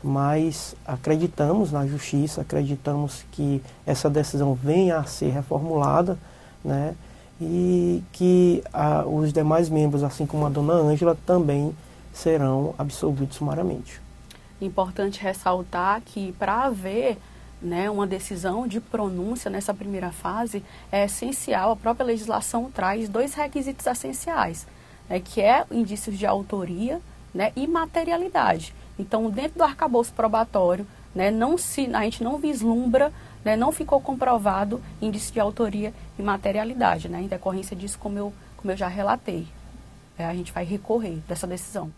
Mas 0.03 0.75
acreditamos 0.85 1.71
na 1.71 1.87
justiça, 1.87 2.41
acreditamos 2.41 3.25
que 3.31 3.63
essa 3.87 4.11
decisão 4.11 4.53
venha 4.53 4.99
a 4.99 5.05
ser 5.05 5.31
reformulada, 5.31 6.19
né? 6.65 6.97
E 7.41 8.03
que 8.13 8.65
os 9.07 9.33
demais 9.33 9.69
membros, 9.69 10.03
assim 10.03 10.27
como 10.27 10.45
a 10.45 10.49
dona 10.49 10.75
Ângela, 10.75 11.17
também 11.25 11.73
serão 12.13 12.75
absolvidos 12.77 13.37
sumariamente. 13.37 14.01
Importante 14.61 15.23
ressaltar 15.23 16.03
que 16.05 16.33
para 16.33 16.65
haver 16.65 17.17
né, 17.63 17.89
uma 17.89 18.07
decisão 18.07 18.67
de 18.67 18.81
pronúncia 18.81 19.51
nessa 19.51 19.73
primeira 19.73 20.11
fase, 20.11 20.63
é 20.91 21.05
essencial, 21.05 21.73
a 21.73 21.77
própria 21.77 22.05
legislação 22.05 22.71
traz 22.71 23.09
dois 23.09 23.35
requisitos 23.35 23.87
essenciais, 23.87 24.67
né, 25.09 25.21
que 25.21 25.41
é 25.41 25.65
indícios 25.71 26.19
de 26.19 26.27
autoria 26.27 27.01
né, 27.33 27.53
e 27.55 27.67
materialidade. 27.67 28.75
Então, 28.99 29.31
dentro 29.31 29.59
do 29.59 29.65
arcabouço 29.65 30.13
probatório, 30.13 30.87
né, 31.15 31.31
não 31.31 31.57
se, 31.57 31.89
a 31.95 32.03
gente 32.03 32.23
não 32.23 32.39
vislumbra, 32.39 33.13
né, 33.45 33.57
não 33.57 33.73
ficou 33.73 34.01
comprovado 34.01 34.81
indício 35.01 35.33
de 35.33 35.41
autoria 35.41 35.95
e 36.19 36.23
materialidade. 36.23 37.09
Né, 37.09 37.23
em 37.23 37.27
decorrência 37.29 37.77
disso, 37.77 37.99
como 37.99 38.19
eu, 38.19 38.33
como 38.57 38.73
eu 38.73 38.77
já 38.77 38.89
relatei, 38.89 39.47
é, 40.19 40.27
a 40.27 40.35
gente 40.35 40.53
vai 40.53 40.65
recorrer 40.65 41.19
dessa 41.29 41.47
decisão. 41.47 41.91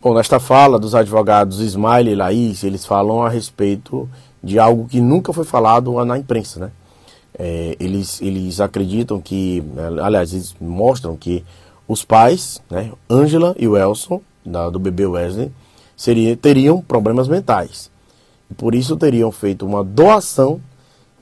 Bom, 0.00 0.14
nesta 0.14 0.40
fala 0.40 0.80
dos 0.80 0.96
advogados 0.96 1.60
Ismael 1.60 2.08
e 2.08 2.14
Laís, 2.14 2.64
eles 2.64 2.84
falam 2.84 3.22
a 3.22 3.28
respeito 3.28 4.10
de 4.42 4.58
algo 4.58 4.86
que 4.88 5.00
nunca 5.00 5.32
foi 5.32 5.44
falado 5.44 6.04
na 6.04 6.18
imprensa, 6.18 6.60
né? 6.60 6.70
É, 7.38 7.76
eles, 7.80 8.20
eles 8.20 8.60
acreditam 8.60 9.20
que, 9.20 9.62
aliás, 10.02 10.32
eles 10.32 10.54
mostram 10.60 11.16
que 11.16 11.44
os 11.88 12.04
pais, 12.04 12.60
né, 12.70 12.92
Angela 13.08 13.54
e 13.58 13.66
o 13.66 13.76
Elson, 13.76 14.20
da, 14.44 14.68
do 14.68 14.78
bebê 14.78 15.06
Wesley, 15.06 15.50
seria, 15.96 16.36
teriam 16.36 16.82
problemas 16.82 17.28
mentais. 17.28 17.90
E 18.50 18.54
por 18.54 18.74
isso 18.74 18.96
teriam 18.96 19.32
feito 19.32 19.64
uma 19.64 19.82
doação 19.82 20.60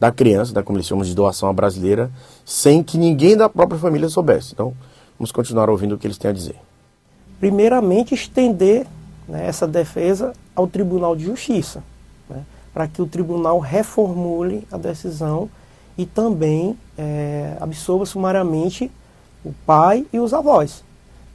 da 0.00 0.10
criança, 0.10 0.52
da, 0.52 0.62
como 0.62 0.78
eles 0.78 0.86
chamam 0.86 1.04
de 1.04 1.14
doação 1.14 1.48
à 1.48 1.52
brasileira, 1.52 2.10
sem 2.44 2.82
que 2.82 2.98
ninguém 2.98 3.36
da 3.36 3.48
própria 3.48 3.78
família 3.78 4.08
soubesse. 4.08 4.52
Então, 4.52 4.74
vamos 5.16 5.30
continuar 5.30 5.70
ouvindo 5.70 5.94
o 5.94 5.98
que 5.98 6.06
eles 6.06 6.18
têm 6.18 6.30
a 6.30 6.34
dizer 6.34 6.56
primeiramente 7.40 8.14
estender 8.14 8.86
né, 9.26 9.46
essa 9.46 9.66
defesa 9.66 10.34
ao 10.54 10.68
Tribunal 10.68 11.16
de 11.16 11.24
Justiça, 11.24 11.78
né, 11.78 11.82
para 12.72 12.86
que 12.86 13.02
o 13.02 13.06
tribunal 13.06 13.58
reformule 13.58 14.66
a 14.70 14.76
decisão 14.76 15.48
e 15.98 16.06
também 16.06 16.78
é, 16.96 17.56
sumariamente 18.06 18.90
o 19.44 19.52
pai 19.66 20.06
e 20.12 20.18
os 20.18 20.32
avós. 20.32 20.84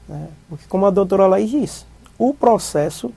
Né, 0.08 0.28
porque, 0.50 0.66
como 0.68 0.86
a 0.86 0.90
doutora 0.90 1.28
Laís 1.28 1.50
disse, 1.50 1.86
o 2.18 2.34
processo, 2.34 3.12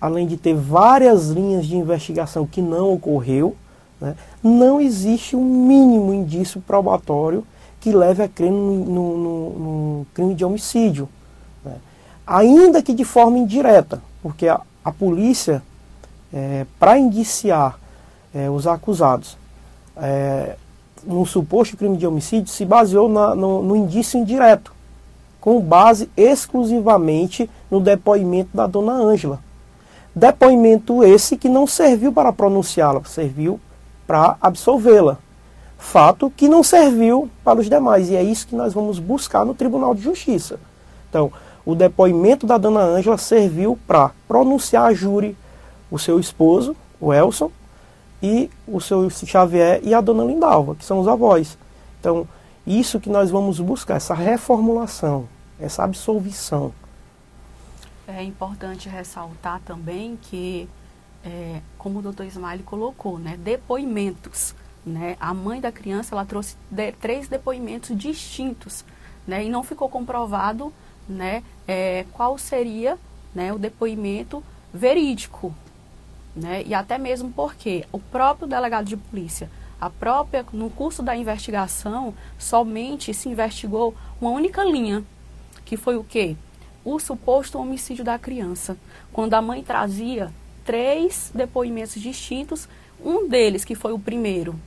além 0.00 0.26
de 0.26 0.36
ter 0.36 0.54
várias 0.54 1.28
linhas 1.28 1.66
de 1.66 1.76
investigação 1.76 2.46
que 2.46 2.60
não 2.60 2.92
ocorreu, 2.92 3.54
né, 4.00 4.16
não 4.42 4.80
existe 4.80 5.36
um 5.36 5.44
mínimo 5.44 6.12
indício 6.12 6.60
probatório 6.60 7.44
que 7.80 7.92
leve 7.92 8.22
a 8.22 8.28
crer 8.28 8.50
no, 8.50 10.06
crime 10.14 10.34
de 10.34 10.44
homicídio 10.44 11.08
ainda 12.26 12.82
que 12.82 12.94
de 12.94 13.04
forma 13.04 13.38
indireta, 13.38 14.02
porque 14.22 14.48
a, 14.48 14.60
a 14.84 14.92
polícia, 14.92 15.62
é, 16.32 16.66
para 16.78 16.98
indiciar 16.98 17.78
é, 18.34 18.48
os 18.48 18.66
acusados 18.66 19.36
é, 19.96 20.56
no 21.04 21.26
suposto 21.26 21.76
crime 21.76 21.96
de 21.96 22.06
homicídio, 22.06 22.50
se 22.50 22.64
baseou 22.64 23.08
na, 23.08 23.34
no, 23.34 23.62
no 23.62 23.76
indício 23.76 24.18
indireto, 24.18 24.72
com 25.40 25.60
base 25.60 26.08
exclusivamente 26.16 27.50
no 27.70 27.80
depoimento 27.80 28.56
da 28.56 28.66
dona 28.66 28.92
Ângela. 28.92 29.40
Depoimento 30.14 31.02
esse 31.02 31.36
que 31.36 31.48
não 31.48 31.66
serviu 31.66 32.12
para 32.12 32.32
pronunciá-la, 32.32 33.02
serviu 33.04 33.58
para 34.06 34.36
absolvê-la. 34.40 35.18
Fato 35.78 36.32
que 36.36 36.48
não 36.48 36.62
serviu 36.62 37.28
para 37.42 37.58
os 37.58 37.68
demais, 37.68 38.08
e 38.08 38.14
é 38.14 38.22
isso 38.22 38.46
que 38.46 38.54
nós 38.54 38.72
vamos 38.72 39.00
buscar 39.00 39.44
no 39.44 39.54
Tribunal 39.54 39.94
de 39.94 40.02
Justiça. 40.02 40.60
Então, 41.08 41.32
o 41.66 41.74
depoimento 41.74 42.46
da 42.46 42.56
dona 42.56 42.80
Ângela 42.80 43.18
serviu 43.18 43.76
para 43.86 44.12
pronunciar 44.28 44.84
a 44.86 44.94
júri 44.94 45.36
o 45.92 45.98
seu 45.98 46.18
esposo, 46.18 46.74
o 46.98 47.12
Elson, 47.12 47.52
e 48.22 48.48
o 48.66 48.80
seu 48.80 49.10
Xavier 49.10 49.80
e 49.82 49.92
a 49.92 50.00
dona 50.00 50.24
Lindalva, 50.24 50.74
que 50.74 50.84
são 50.84 50.98
os 51.00 51.06
avós. 51.06 51.58
Então, 52.00 52.26
isso 52.66 52.98
que 52.98 53.10
nós 53.10 53.30
vamos 53.30 53.60
buscar, 53.60 53.96
essa 53.96 54.14
reformulação, 54.14 55.28
essa 55.60 55.84
absolvição. 55.84 56.72
É 58.08 58.22
importante 58.22 58.88
ressaltar 58.88 59.60
também 59.66 60.18
que, 60.22 60.66
é, 61.24 61.60
como 61.76 61.98
o 61.98 62.02
doutor 62.02 62.24
Ismael 62.24 62.60
colocou, 62.64 63.18
né, 63.18 63.36
depoimentos. 63.36 64.54
Né? 64.86 65.16
A 65.20 65.34
mãe 65.34 65.60
da 65.60 65.70
criança 65.70 66.14
ela 66.14 66.24
trouxe 66.24 66.56
de, 66.70 66.92
três 66.92 67.28
depoimentos 67.28 67.96
distintos 67.96 68.84
né, 69.26 69.44
e 69.44 69.50
não 69.50 69.62
ficou 69.62 69.88
comprovado 69.88 70.72
né, 71.08 71.42
é, 71.68 72.06
qual 72.12 72.38
seria 72.38 72.98
né, 73.34 73.52
o 73.52 73.58
depoimento 73.58 74.42
verídico. 74.72 75.54
Né, 76.34 76.62
e 76.66 76.72
até 76.72 76.96
mesmo 76.96 77.30
porque 77.30 77.84
o 77.92 77.98
próprio 77.98 78.48
delegado 78.48 78.86
de 78.86 78.96
polícia, 78.96 79.50
a 79.78 79.90
própria, 79.90 80.46
no 80.52 80.70
curso 80.70 81.02
da 81.02 81.14
investigação, 81.14 82.14
somente 82.38 83.12
se 83.12 83.28
investigou 83.28 83.94
uma 84.20 84.30
única 84.30 84.64
linha, 84.64 85.04
que 85.64 85.76
foi 85.76 85.96
o 85.96 86.04
quê? 86.04 86.36
O 86.84 86.98
suposto 86.98 87.58
homicídio 87.58 88.04
da 88.04 88.18
criança. 88.18 88.78
Quando 89.12 89.34
a 89.34 89.42
mãe 89.42 89.62
trazia 89.62 90.32
três 90.64 91.30
depoimentos 91.34 92.00
distintos, 92.00 92.66
um 93.04 93.28
deles, 93.28 93.64
que 93.64 93.74
foi 93.74 93.92
o 93.92 93.98
primeiro, 93.98 94.58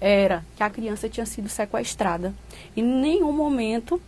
era 0.00 0.44
que 0.56 0.62
a 0.62 0.70
criança 0.70 1.08
tinha 1.08 1.26
sido 1.26 1.48
sequestrada. 1.48 2.34
Em 2.76 2.82
nenhum 2.82 3.32
momento 3.32 4.00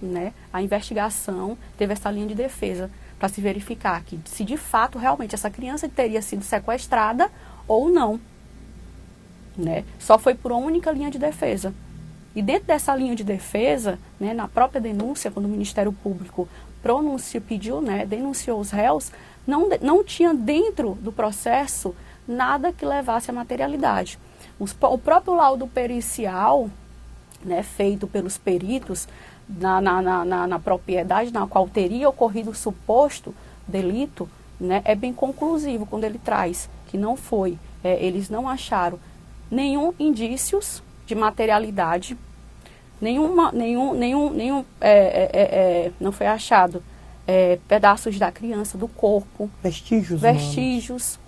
né, 0.00 0.32
a 0.52 0.60
investigação 0.60 1.56
teve 1.78 1.92
essa 1.92 2.10
linha 2.10 2.26
de 2.26 2.34
defesa 2.34 2.90
para 3.22 3.28
se 3.28 3.40
verificar 3.40 4.02
que 4.02 4.18
se 4.24 4.42
de 4.42 4.56
fato 4.56 4.98
realmente 4.98 5.32
essa 5.32 5.48
criança 5.48 5.88
teria 5.88 6.20
sido 6.20 6.42
sequestrada 6.42 7.30
ou 7.68 7.88
não. 7.88 8.18
Né? 9.56 9.84
Só 9.96 10.18
foi 10.18 10.34
por 10.34 10.50
uma 10.50 10.60
única 10.60 10.90
linha 10.90 11.08
de 11.08 11.20
defesa. 11.20 11.72
E 12.34 12.42
dentro 12.42 12.64
dessa 12.64 12.96
linha 12.96 13.14
de 13.14 13.22
defesa, 13.22 13.96
né, 14.18 14.34
na 14.34 14.48
própria 14.48 14.80
denúncia, 14.80 15.30
quando 15.30 15.46
o 15.46 15.48
Ministério 15.48 15.92
Público 15.92 16.48
pronunciou, 16.82 17.40
pediu, 17.40 17.80
né, 17.80 18.04
denunciou 18.04 18.58
os 18.58 18.72
réus, 18.72 19.12
não, 19.46 19.68
não 19.80 20.02
tinha 20.02 20.34
dentro 20.34 20.98
do 21.00 21.12
processo 21.12 21.94
nada 22.26 22.72
que 22.72 22.84
levasse 22.84 23.30
à 23.30 23.32
materialidade. 23.32 24.18
Os, 24.58 24.74
o 24.80 24.98
próprio 24.98 25.34
laudo 25.34 25.68
pericial, 25.68 26.68
né, 27.44 27.62
feito 27.62 28.08
pelos 28.08 28.36
peritos, 28.36 29.06
na, 29.58 29.80
na, 29.80 30.24
na, 30.24 30.46
na, 30.46 30.58
propriedade 30.58 31.32
na 31.32 31.46
qual 31.46 31.68
teria 31.68 32.08
ocorrido 32.08 32.50
o 32.50 32.54
suposto 32.54 33.34
delito, 33.66 34.28
né, 34.60 34.82
é 34.84 34.94
bem 34.94 35.12
conclusivo 35.12 35.86
quando 35.86 36.04
ele 36.04 36.18
traz 36.18 36.68
que 36.86 36.98
não 36.98 37.16
foi, 37.16 37.58
é, 37.82 38.04
eles 38.04 38.28
não 38.28 38.48
acharam 38.48 38.98
nenhum 39.50 39.92
indícios 39.98 40.82
de 41.06 41.14
materialidade, 41.14 42.16
nenhuma, 43.00 43.50
nenhum, 43.52 43.94
nenhum, 43.94 44.30
nenhum 44.30 44.64
é, 44.80 44.90
é, 44.90 45.30
é, 45.32 45.42
é 45.42 45.92
não 45.98 46.12
foi 46.12 46.26
achado 46.26 46.82
é, 47.26 47.58
pedaços 47.68 48.18
da 48.18 48.30
criança, 48.30 48.76
do 48.76 48.88
corpo, 48.88 49.50
vestígios, 49.62 50.20
vestígios, 50.20 51.18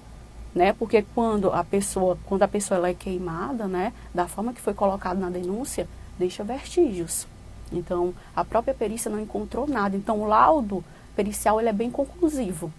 né? 0.55 0.73
Porque 0.73 1.05
quando 1.15 1.53
a 1.53 1.65
pessoa, 1.65 2.19
quando 2.27 2.43
a 2.43 2.49
pessoa 2.49 2.89
é 2.89 2.95
queimada, 2.95 3.67
né, 3.67 3.93
da 4.15 4.27
forma 4.29 4.53
que 4.53 4.61
foi 4.61 4.75
colocado 4.75 5.19
na 5.19 5.31
denúncia, 5.31 5.89
deixa 6.19 6.45
vestígios. 6.45 7.27
Então, 7.73 8.15
a 8.35 8.45
própria 8.45 8.75
perícia 8.75 9.11
não 9.11 9.21
encontrou 9.21 9.67
nada. 9.67 9.97
Então, 9.97 10.21
o 10.21 10.27
laudo 10.27 10.85
pericial 11.17 11.61
ele 11.61 11.69
é 11.69 11.73
bem 11.73 11.91
conclusivo. 11.91 12.73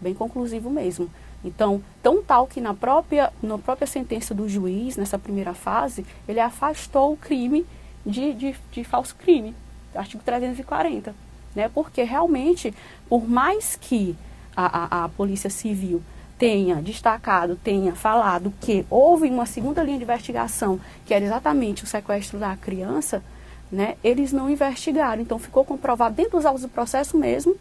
Bem 0.00 0.14
conclusivo 0.14 0.70
mesmo. 0.70 1.10
Então, 1.44 1.82
tão 2.02 2.22
tal 2.22 2.46
que 2.46 2.60
na 2.60 2.74
própria, 2.74 3.32
na 3.42 3.56
própria 3.58 3.86
sentença 3.86 4.34
do 4.34 4.48
juiz, 4.48 4.96
nessa 4.96 5.18
primeira 5.18 5.54
fase, 5.54 6.04
ele 6.28 6.40
afastou 6.40 7.12
o 7.12 7.16
crime 7.16 7.66
de, 8.04 8.34
de, 8.34 8.54
de 8.72 8.84
falso 8.84 9.14
crime, 9.16 9.54
artigo 9.94 10.22
340. 10.22 11.14
né? 11.54 11.68
Porque 11.72 12.02
realmente, 12.02 12.74
por 13.08 13.28
mais 13.28 13.76
que 13.76 14.16
a, 14.54 15.00
a, 15.00 15.04
a 15.04 15.08
Polícia 15.08 15.48
Civil 15.50 16.02
tenha 16.38 16.76
destacado, 16.76 17.56
tenha 17.56 17.94
falado 17.94 18.52
que 18.60 18.86
houve 18.88 19.28
uma 19.28 19.46
segunda 19.46 19.82
linha 19.82 19.98
de 19.98 20.04
investigação, 20.04 20.80
que 21.04 21.12
era 21.12 21.24
exatamente 21.24 21.84
o 21.84 21.86
sequestro 21.86 22.38
da 22.38 22.56
criança, 22.56 23.22
né, 23.70 23.96
eles 24.02 24.32
não 24.32 24.50
investigaram. 24.50 25.22
Então 25.22 25.38
ficou 25.38 25.64
comprovado 25.64 26.14
dentro 26.14 26.32
dos 26.32 26.46
autos 26.46 26.62
do 26.62 26.68
processo 26.68 27.16
mesmo 27.16 27.56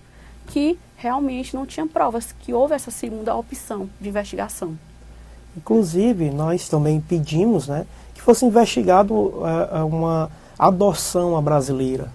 que 0.47 0.77
realmente 0.97 1.55
não 1.55 1.65
tinha 1.65 1.85
provas, 1.85 2.33
que 2.39 2.53
houve 2.53 2.73
essa 2.73 2.91
segunda 2.91 3.35
opção 3.35 3.89
de 4.01 4.09
investigação. 4.09 4.77
Inclusive, 5.55 6.31
nós 6.31 6.67
também 6.67 6.99
pedimos 6.99 7.67
né, 7.67 7.85
que 8.13 8.21
fosse 8.21 8.45
investigado 8.45 9.13
uh, 9.13 9.85
uma 9.85 10.29
adoção 10.57 11.37
à 11.37 11.41
brasileira, 11.41 12.11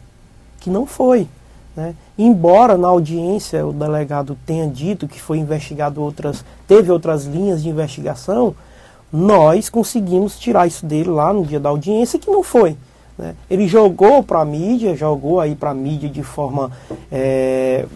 que 0.60 0.68
não 0.68 0.84
foi. 0.84 1.28
Né? 1.76 1.94
Embora 2.16 2.76
na 2.76 2.88
audiência 2.88 3.66
o 3.66 3.72
delegado 3.72 4.36
tenha 4.44 4.68
dito 4.68 5.08
que 5.08 5.20
foi 5.20 5.38
investigado 5.38 6.02
outras, 6.02 6.44
teve 6.66 6.90
outras 6.90 7.24
linhas 7.24 7.62
de 7.62 7.68
investigação, 7.68 8.54
nós 9.12 9.68
conseguimos 9.68 10.38
tirar 10.38 10.66
isso 10.66 10.84
dele 10.84 11.10
lá 11.10 11.32
no 11.32 11.44
dia 11.44 11.60
da 11.60 11.68
audiência 11.68 12.18
que 12.18 12.30
não 12.30 12.42
foi. 12.42 12.76
Né? 13.16 13.35
Ele 13.49 13.68
jogou 13.68 14.23
para 14.23 14.40
a 14.40 14.44
mídia, 14.44 14.97
jogou 14.97 15.40
aí 15.40 15.54
para 15.54 15.71
a 15.71 15.75
mídia 15.75 16.09
de 16.09 16.23
forma. 16.23 16.71
É, 17.11 17.87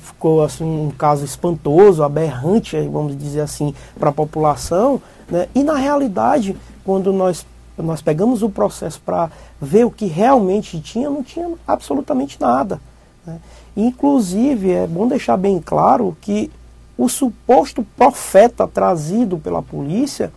ficou 0.00 0.42
assim, 0.42 0.64
um 0.64 0.90
caso 0.90 1.24
espantoso, 1.24 2.02
aberrante, 2.02 2.76
vamos 2.88 3.16
dizer 3.16 3.40
assim, 3.40 3.74
para 3.98 4.10
a 4.10 4.12
população. 4.12 5.00
Né? 5.28 5.48
E 5.54 5.62
na 5.62 5.76
realidade, 5.76 6.56
quando 6.84 7.12
nós, 7.12 7.46
nós 7.76 8.00
pegamos 8.00 8.42
o 8.42 8.50
processo 8.50 9.00
para 9.04 9.30
ver 9.60 9.84
o 9.84 9.90
que 9.90 10.06
realmente 10.06 10.80
tinha, 10.80 11.10
não 11.10 11.22
tinha 11.22 11.50
absolutamente 11.66 12.40
nada. 12.40 12.80
Né? 13.26 13.38
Inclusive, 13.76 14.72
é 14.72 14.86
bom 14.86 15.06
deixar 15.06 15.36
bem 15.36 15.60
claro 15.60 16.16
que 16.20 16.50
o 16.96 17.08
suposto 17.08 17.84
profeta 17.96 18.68
trazido 18.68 19.36
pela 19.36 19.60
polícia, 19.60 20.32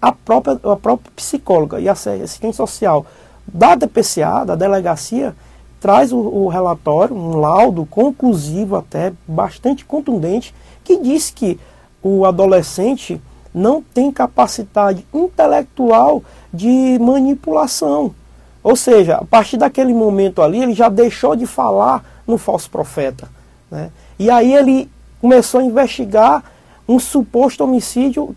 a 0.00 0.12
própria, 0.12 0.60
a 0.62 0.76
própria 0.76 1.10
psicóloga 1.16 1.80
e 1.80 1.88
a 1.88 1.92
assistente 1.92 2.54
social 2.54 3.06
da 3.46 3.74
DPCA, 3.74 4.44
da 4.44 4.54
delegacia, 4.54 5.34
traz 5.80 6.12
o, 6.12 6.18
o, 6.18 6.48
relatório, 6.48 7.14
um 7.14 7.36
laudo 7.36 7.84
conclusivo 7.84 8.76
até, 8.76 9.12
bastante 9.28 9.84
contundente, 9.84 10.54
que 10.82 10.98
diz 10.98 11.30
que 11.30 11.60
o 12.02 12.24
adolescente 12.24 13.20
não 13.52 13.82
tem 13.82 14.10
capacidade 14.10 15.06
intelectual 15.12 16.22
de 16.52 16.98
manipulação. 16.98 18.14
Ou 18.62 18.74
seja, 18.74 19.16
a 19.16 19.24
partir 19.24 19.58
daquele 19.58 19.92
momento 19.92 20.40
ali, 20.40 20.62
ele 20.62 20.72
já 20.72 20.88
deixou 20.88 21.36
de 21.36 21.46
falar 21.46 22.02
no 22.26 22.38
falso 22.38 22.70
profeta. 22.70 23.28
Né? 23.70 23.90
E 24.18 24.30
aí 24.30 24.54
ele 24.54 24.90
começou 25.20 25.60
a 25.60 25.64
investigar 25.64 26.42
um 26.88 26.98
suposto 26.98 27.62
homicídio, 27.62 28.34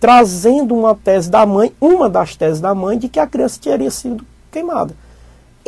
trazendo 0.00 0.74
uma 0.74 0.94
tese 0.94 1.30
da 1.30 1.44
mãe, 1.44 1.72
uma 1.80 2.08
das 2.08 2.36
teses 2.36 2.60
da 2.60 2.74
mãe, 2.74 2.98
de 2.98 3.08
que 3.08 3.20
a 3.20 3.26
criança 3.26 3.60
teria 3.62 3.90
sido 3.90 4.24
queimada. 4.56 4.94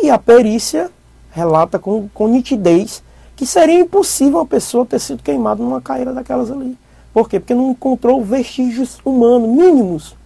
E 0.00 0.08
a 0.08 0.18
perícia 0.18 0.90
relata 1.30 1.78
com, 1.78 2.08
com 2.14 2.28
nitidez 2.28 3.02
que 3.36 3.44
seria 3.44 3.80
impossível 3.80 4.38
uma 4.38 4.46
pessoa 4.46 4.86
ter 4.86 4.98
sido 4.98 5.22
queimada 5.22 5.62
numa 5.62 5.80
caída 5.80 6.12
daquelas 6.12 6.50
ali. 6.50 6.76
Por 7.12 7.28
quê? 7.28 7.38
Porque 7.38 7.54
não 7.54 7.70
encontrou 7.70 8.24
vestígios 8.24 8.98
humanos 9.04 9.48
mínimos 9.48 10.16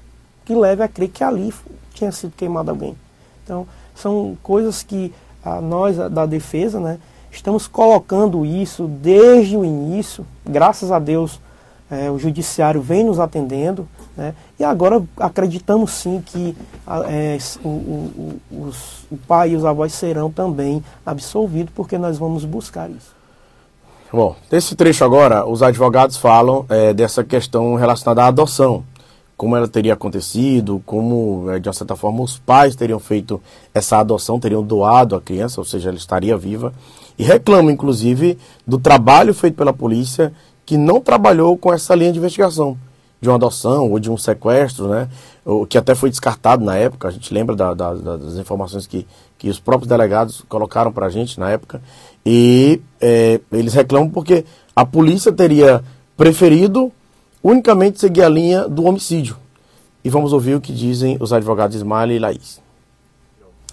que 0.44 0.54
leve 0.54 0.82
a 0.82 0.88
crer 0.88 1.08
que 1.08 1.24
ali 1.24 1.52
tinha 1.92 2.12
sido 2.12 2.32
queimado 2.36 2.70
alguém. 2.70 2.96
Então, 3.44 3.66
são 3.94 4.36
coisas 4.42 4.82
que 4.82 5.12
a, 5.44 5.60
nós 5.60 5.96
da 5.96 6.24
defesa, 6.24 6.80
né, 6.80 6.98
estamos 7.30 7.66
colocando 7.66 8.46
isso 8.46 8.86
desde 8.86 9.56
o 9.56 9.64
início. 9.64 10.24
Graças 10.44 10.90
a 10.90 10.98
Deus, 10.98 11.40
é, 11.90 12.10
o 12.10 12.18
judiciário 12.18 12.80
vem 12.80 13.04
nos 13.04 13.18
atendendo. 13.18 13.86
Né? 14.16 14.34
E 14.58 14.64
agora 14.64 15.02
acreditamos 15.16 15.90
sim 15.92 16.22
que 16.24 16.54
é, 17.08 17.38
o, 17.64 17.68
o, 17.68 18.40
os, 18.50 19.06
o 19.10 19.16
pai 19.16 19.50
e 19.50 19.56
os 19.56 19.64
avós 19.64 19.92
serão 19.92 20.30
também 20.30 20.82
absolvidos, 21.04 21.72
porque 21.74 21.96
nós 21.96 22.18
vamos 22.18 22.44
buscar 22.44 22.90
isso. 22.90 23.14
Bom, 24.12 24.36
nesse 24.50 24.76
trecho 24.76 25.04
agora, 25.04 25.46
os 25.46 25.62
advogados 25.62 26.18
falam 26.18 26.66
é, 26.68 26.92
dessa 26.92 27.24
questão 27.24 27.74
relacionada 27.76 28.24
à 28.24 28.26
adoção. 28.26 28.84
Como 29.38 29.56
ela 29.56 29.66
teria 29.66 29.94
acontecido, 29.94 30.82
como, 30.84 31.50
é, 31.50 31.58
de 31.58 31.66
uma 31.66 31.72
certa 31.72 31.96
forma, 31.96 32.22
os 32.22 32.38
pais 32.38 32.76
teriam 32.76 32.98
feito 32.98 33.40
essa 33.72 33.96
adoção, 33.96 34.38
teriam 34.38 34.62
doado 34.62 35.16
a 35.16 35.20
criança, 35.20 35.60
ou 35.60 35.64
seja, 35.64 35.88
ela 35.88 35.96
estaria 35.96 36.36
viva. 36.36 36.74
E 37.18 37.24
reclamam, 37.24 37.70
inclusive, 37.70 38.38
do 38.66 38.78
trabalho 38.78 39.32
feito 39.32 39.56
pela 39.56 39.72
polícia, 39.72 40.30
que 40.66 40.76
não 40.76 41.00
trabalhou 41.00 41.56
com 41.56 41.72
essa 41.72 41.94
linha 41.94 42.12
de 42.12 42.18
investigação 42.18 42.76
de 43.22 43.28
uma 43.28 43.36
adoção 43.36 43.88
ou 43.88 44.00
de 44.00 44.10
um 44.10 44.18
sequestro, 44.18 44.88
né? 44.88 45.08
O 45.44 45.64
que 45.64 45.78
até 45.78 45.94
foi 45.94 46.10
descartado 46.10 46.64
na 46.64 46.76
época. 46.76 47.06
A 47.06 47.10
gente 47.12 47.32
lembra 47.32 47.54
da, 47.54 47.72
da, 47.72 47.94
das 47.94 48.34
informações 48.34 48.84
que, 48.84 49.06
que 49.38 49.48
os 49.48 49.60
próprios 49.60 49.88
delegados 49.88 50.42
colocaram 50.48 50.92
para 50.92 51.06
a 51.06 51.08
gente 51.08 51.38
na 51.38 51.48
época. 51.48 51.80
E 52.26 52.80
é, 53.00 53.40
eles 53.52 53.74
reclamam 53.74 54.10
porque 54.10 54.44
a 54.74 54.84
polícia 54.84 55.32
teria 55.32 55.84
preferido 56.16 56.90
unicamente 57.40 58.00
seguir 58.00 58.22
a 58.24 58.28
linha 58.28 58.68
do 58.68 58.84
homicídio. 58.84 59.36
E 60.04 60.10
vamos 60.10 60.32
ouvir 60.32 60.56
o 60.56 60.60
que 60.60 60.72
dizem 60.72 61.16
os 61.20 61.32
advogados 61.32 61.76
Ismael 61.76 62.10
e 62.10 62.18
Laís. 62.18 62.60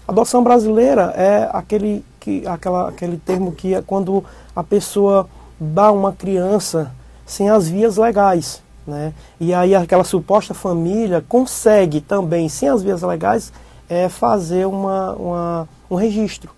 Adoção 0.08 0.44
brasileira 0.44 1.12
é 1.16 1.50
aquele, 1.52 2.06
que, 2.20 2.46
aquela, 2.46 2.90
aquele 2.90 3.18
termo 3.18 3.52
que 3.52 3.74
é 3.74 3.82
quando 3.82 4.24
a 4.56 4.64
pessoa 4.64 5.28
dá 5.60 5.92
uma 5.92 6.14
criança 6.14 6.92
sem 7.26 7.50
as 7.50 7.68
vias 7.68 7.98
legais. 7.98 8.62
Né? 8.90 9.14
E 9.40 9.54
aí 9.54 9.76
aquela 9.76 10.04
suposta 10.04 10.54
família 10.54 11.24
consegue 11.30 12.02
também, 12.02 12.50
sem 12.50 12.68
as 12.68 12.82
vias 12.82 13.04
legais, 13.04 13.54
é, 13.88 14.10
fazer 14.10 14.66
uma, 14.66 15.14
uma, 15.14 15.70
um 15.90 15.96
registro. 15.96 16.52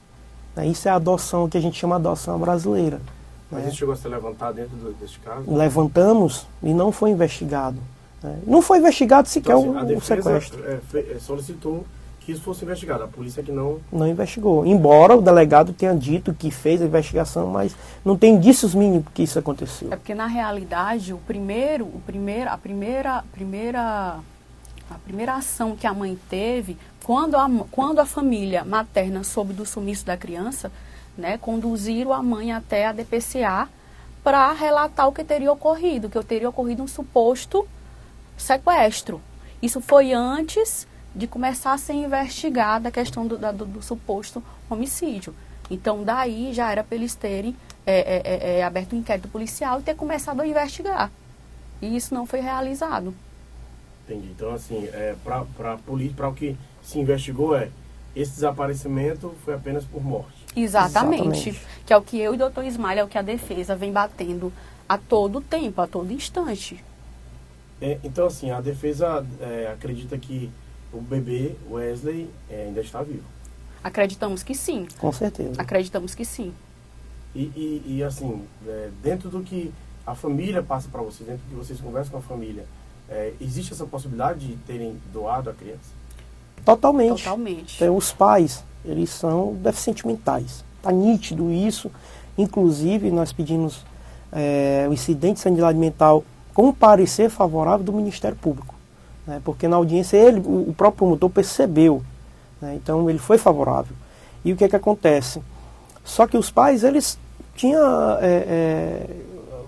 Né? 0.56 0.68
Isso 0.68 0.88
é 0.88 0.92
a 0.92 0.96
adoção 0.96 1.50
que 1.50 1.58
a 1.58 1.62
gente 1.62 1.78
chama 1.78 2.00
de 2.00 2.08
adoção 2.08 2.40
brasileira. 2.40 3.02
Mas 3.52 3.64
né? 3.64 3.68
isso 3.68 3.78
chegou 3.78 3.94
a 3.94 3.98
ser 3.98 4.08
levantado 4.08 4.56
dentro 4.56 4.78
do, 4.78 4.94
deste 4.94 5.20
caso? 5.20 5.44
Levantamos 5.54 6.48
e 6.64 6.74
não 6.74 6.92
foi 6.92 7.10
investigado. 7.10 7.78
Né? 8.24 8.40
Não 8.48 8.62
foi 8.62 8.78
investigado 8.78 9.28
sequer 9.28 9.58
então, 9.58 9.78
assim, 9.78 9.94
o, 9.94 9.98
o 9.98 10.02
sequestro. 10.02 10.64
É, 10.66 10.80
é, 10.98 11.20
solicitou 11.20 11.86
que 12.22 12.32
isso 12.32 12.42
fosse 12.42 12.64
investigado. 12.64 13.04
A 13.04 13.08
polícia 13.08 13.44
que 13.44 13.52
não. 13.52 13.80
Não 13.92 14.08
investigou. 14.08 14.66
Embora 14.66 15.16
o 15.16 15.22
delegado 15.22 15.74
tenha 15.74 15.96
dito 15.96 16.34
que 16.34 16.52
fez 16.52 16.82
a 16.82 16.86
investigação, 16.86 17.48
mas 17.48 17.76
não 18.06 18.16
tem 18.18 18.36
indícios 18.36 18.74
mínimos 18.74 19.06
que 19.14 19.24
isso 19.24 19.38
aconteceu. 19.38 19.92
É 19.92 19.96
porque 19.96 20.16
na 20.16 20.28
realidade 20.28 21.14
o 21.14 21.18
primeiro, 21.18 21.86
o 21.86 22.02
primeiro, 22.06 22.50
a 22.50 22.58
primeira, 22.58 23.24
primeira, 23.32 24.20
a 24.90 24.96
primeira 25.04 25.36
ação 25.36 25.76
que 25.76 25.88
a 25.88 25.94
mãe 25.94 26.18
teve 26.30 26.78
quando 27.04 27.36
a, 27.36 27.50
quando 27.72 28.00
a 28.00 28.06
família 28.06 28.64
materna 28.64 29.24
soube 29.24 29.54
do 29.54 29.66
sumiço 29.66 30.06
da 30.06 30.16
criança, 30.16 30.72
né, 31.18 31.38
conduziram 31.38 32.14
a 32.14 32.22
mãe 32.22 32.52
até 32.52 32.86
a 32.86 32.92
DPCA 32.92 33.68
para 34.24 34.52
relatar 34.52 35.08
o 35.08 35.12
que 35.12 35.24
teria 35.24 35.52
ocorrido, 35.52 36.10
que 36.10 36.24
teria 36.24 36.48
ocorrido 36.48 36.84
um 36.84 36.88
suposto 36.88 37.68
sequestro. 38.38 39.20
Isso 39.62 39.82
foi 39.82 40.14
antes 40.14 40.88
de 41.14 41.28
começar 41.28 41.74
a 41.74 41.78
ser 41.78 41.94
investigada 41.94 42.90
a 42.90 42.92
questão 42.92 43.28
do, 43.28 43.38
do, 43.38 43.66
do 43.66 43.82
suposto 43.82 44.44
homicídio. 44.70 45.34
Então, 45.70 46.04
daí 46.04 46.54
já 46.54 46.72
era 46.72 46.84
para 46.84 46.96
eles 46.96 47.16
terem 47.16 47.56
é, 47.86 48.00
é, 48.00 48.22
é, 48.24 48.60
é, 48.60 48.64
aberto 48.64 48.94
um 48.94 49.00
inquérito 49.00 49.28
policial 49.28 49.80
e 49.80 49.84
ter 49.84 49.96
começado 49.96 50.42
a 50.42 50.48
investigar. 50.48 51.12
E 51.82 51.96
isso 51.96 52.14
não 52.14 52.26
foi 52.26 52.40
realizado. 52.40 53.14
Entendi. 54.06 54.28
Então, 54.32 54.54
assim, 54.54 54.88
é, 54.94 55.16
para 55.24 56.30
o 56.30 56.34
que 56.34 56.58
se 56.84 57.00
investigou 57.00 57.56
é 57.56 57.70
esse 58.16 58.34
desaparecimento 58.34 59.34
foi 59.46 59.54
apenas 59.54 59.86
por 59.86 60.04
morte. 60.04 60.46
Exatamente. 60.56 61.50
Exatamente. 61.50 61.62
Que 61.86 61.94
é 61.94 61.98
o 61.98 62.02
que 62.02 62.20
eu 62.20 62.34
e 62.34 62.36
o 62.36 62.38
doutor 62.38 62.66
Ismael, 62.66 63.00
é 63.00 63.04
o 63.04 63.08
que 63.08 63.18
a 63.18 63.22
defesa 63.22 63.76
vem 63.76 63.92
batendo 63.92 64.52
a 64.88 64.98
todo 64.98 65.40
tempo, 65.40 65.82
a 65.82 65.88
todo 65.88 66.12
instante. 66.12 66.84
É, 67.82 67.98
então, 68.04 68.28
assim, 68.28 68.52
a 68.52 68.60
defesa 68.60 69.26
é, 69.40 69.72
acredita 69.74 70.18
que 70.18 70.52
o 70.94 71.00
bebê 71.00 71.56
Wesley 71.70 72.30
é, 72.50 72.66
ainda 72.66 72.82
está 72.82 73.02
vivo. 73.02 73.24
Acreditamos 73.84 74.44
que 74.44 74.54
sim. 74.54 74.88
Com 75.00 75.12
certeza. 75.12 75.60
Acreditamos 75.60 76.14
que 76.14 76.24
sim. 76.24 76.54
E, 77.34 77.44
e, 77.44 77.84
e 77.98 78.04
assim, 78.04 78.44
é, 78.68 78.90
dentro 79.02 79.30
do 79.30 79.42
que 79.42 79.72
a 80.06 80.14
família 80.14 80.62
passa 80.62 80.88
para 80.90 81.02
vocês, 81.02 81.28
dentro 81.28 81.44
do 81.46 81.50
que 81.50 81.56
vocês 81.56 81.80
conversam 81.80 82.12
com 82.12 82.18
a 82.18 82.22
família, 82.22 82.66
é, 83.10 83.34
existe 83.42 83.74
essa 83.74 83.86
possibilidade 83.86 84.48
de 84.48 84.56
terem 84.58 85.00
doado 85.12 85.50
a 85.50 85.54
criança? 85.54 86.02
Totalmente. 86.64 87.24
Totalmente. 87.24 87.76
Então, 87.76 87.96
os 87.96 88.12
pais, 88.12 88.64
eles 88.86 89.10
são 89.10 89.56
deficientes 89.56 90.04
mentais. 90.04 90.64
Está 90.78 90.92
nítido 90.92 91.52
isso. 91.52 91.92
Inclusive, 92.38 93.10
nós 93.12 93.32
pedimos 93.34 93.86
é, 94.32 94.86
o 94.90 94.94
incidente 94.94 95.36
de 95.36 95.40
sanidade 95.42 95.78
mental 95.78 96.24
com 96.54 96.72
parecer 96.74 97.30
favorável 97.30 97.86
do 97.86 97.94
Ministério 97.94 98.38
Público. 98.38 98.76
Né? 99.26 99.42
Porque 99.44 99.68
na 99.68 99.76
audiência 99.76 100.18
ele, 100.18 100.40
o, 100.40 100.74
próprio 100.76 101.00
promotor 101.00 101.30
percebeu. 101.30 102.02
Né? 102.62 102.76
Então 102.76 103.10
ele 103.10 103.20
foi 103.20 103.38
favorável. 103.38 103.96
E 104.44 104.52
o 104.52 104.58
que 104.58 104.64
é 104.64 104.70
que 104.70 104.76
acontece? 104.76 105.42
Só 106.04 106.26
que 106.26 106.38
os 106.38 106.50
pais, 106.50 106.84
eles 106.84 107.18
tinham 107.56 108.18
é, 108.20 108.46
é, 108.48 109.08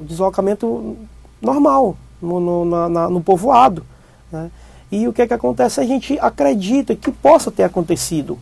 deslocamento 0.01 0.97
normal 1.41 1.95
no, 2.21 2.39
no, 2.39 2.65
na, 2.65 2.89
na, 2.89 3.09
no 3.09 3.21
povoado. 3.21 3.85
Né? 4.31 4.49
E 4.91 5.07
o 5.07 5.13
que, 5.13 5.21
é 5.21 5.27
que 5.27 5.33
acontece? 5.33 5.79
A 5.79 5.85
gente 5.85 6.17
acredita 6.19 6.95
que 6.95 7.11
possa 7.11 7.51
ter 7.51 7.63
acontecido. 7.63 8.39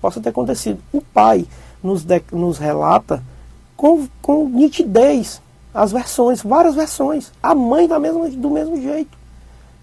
Possa 0.00 0.20
ter 0.20 0.30
acontecido. 0.30 0.80
O 0.92 1.00
pai 1.00 1.46
nos, 1.82 2.04
de, 2.04 2.22
nos 2.32 2.58
relata 2.58 3.22
com, 3.76 4.06
com 4.22 4.48
nitidez 4.48 5.42
as 5.72 5.92
versões, 5.92 6.42
várias 6.42 6.74
versões. 6.74 7.32
A 7.42 7.54
mãe 7.54 7.86
da 7.86 7.98
mesma, 7.98 8.28
do 8.28 8.50
mesmo 8.50 8.80
jeito. 8.80 9.17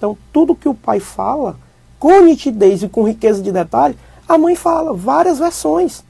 Então, 0.06 0.18
tudo 0.32 0.56
que 0.56 0.70
o 0.70 0.76
pai 0.76 1.00
fala, 1.00 1.58
com 1.98 2.22
nitidez 2.22 2.84
e 2.84 2.88
com 2.88 3.08
riqueza 3.08 3.42
de 3.42 3.52
detalhe, 3.52 3.98
a 4.28 4.38
mãe 4.38 4.56
fala, 4.56 4.94
várias 4.94 5.40
versões. 5.40 6.04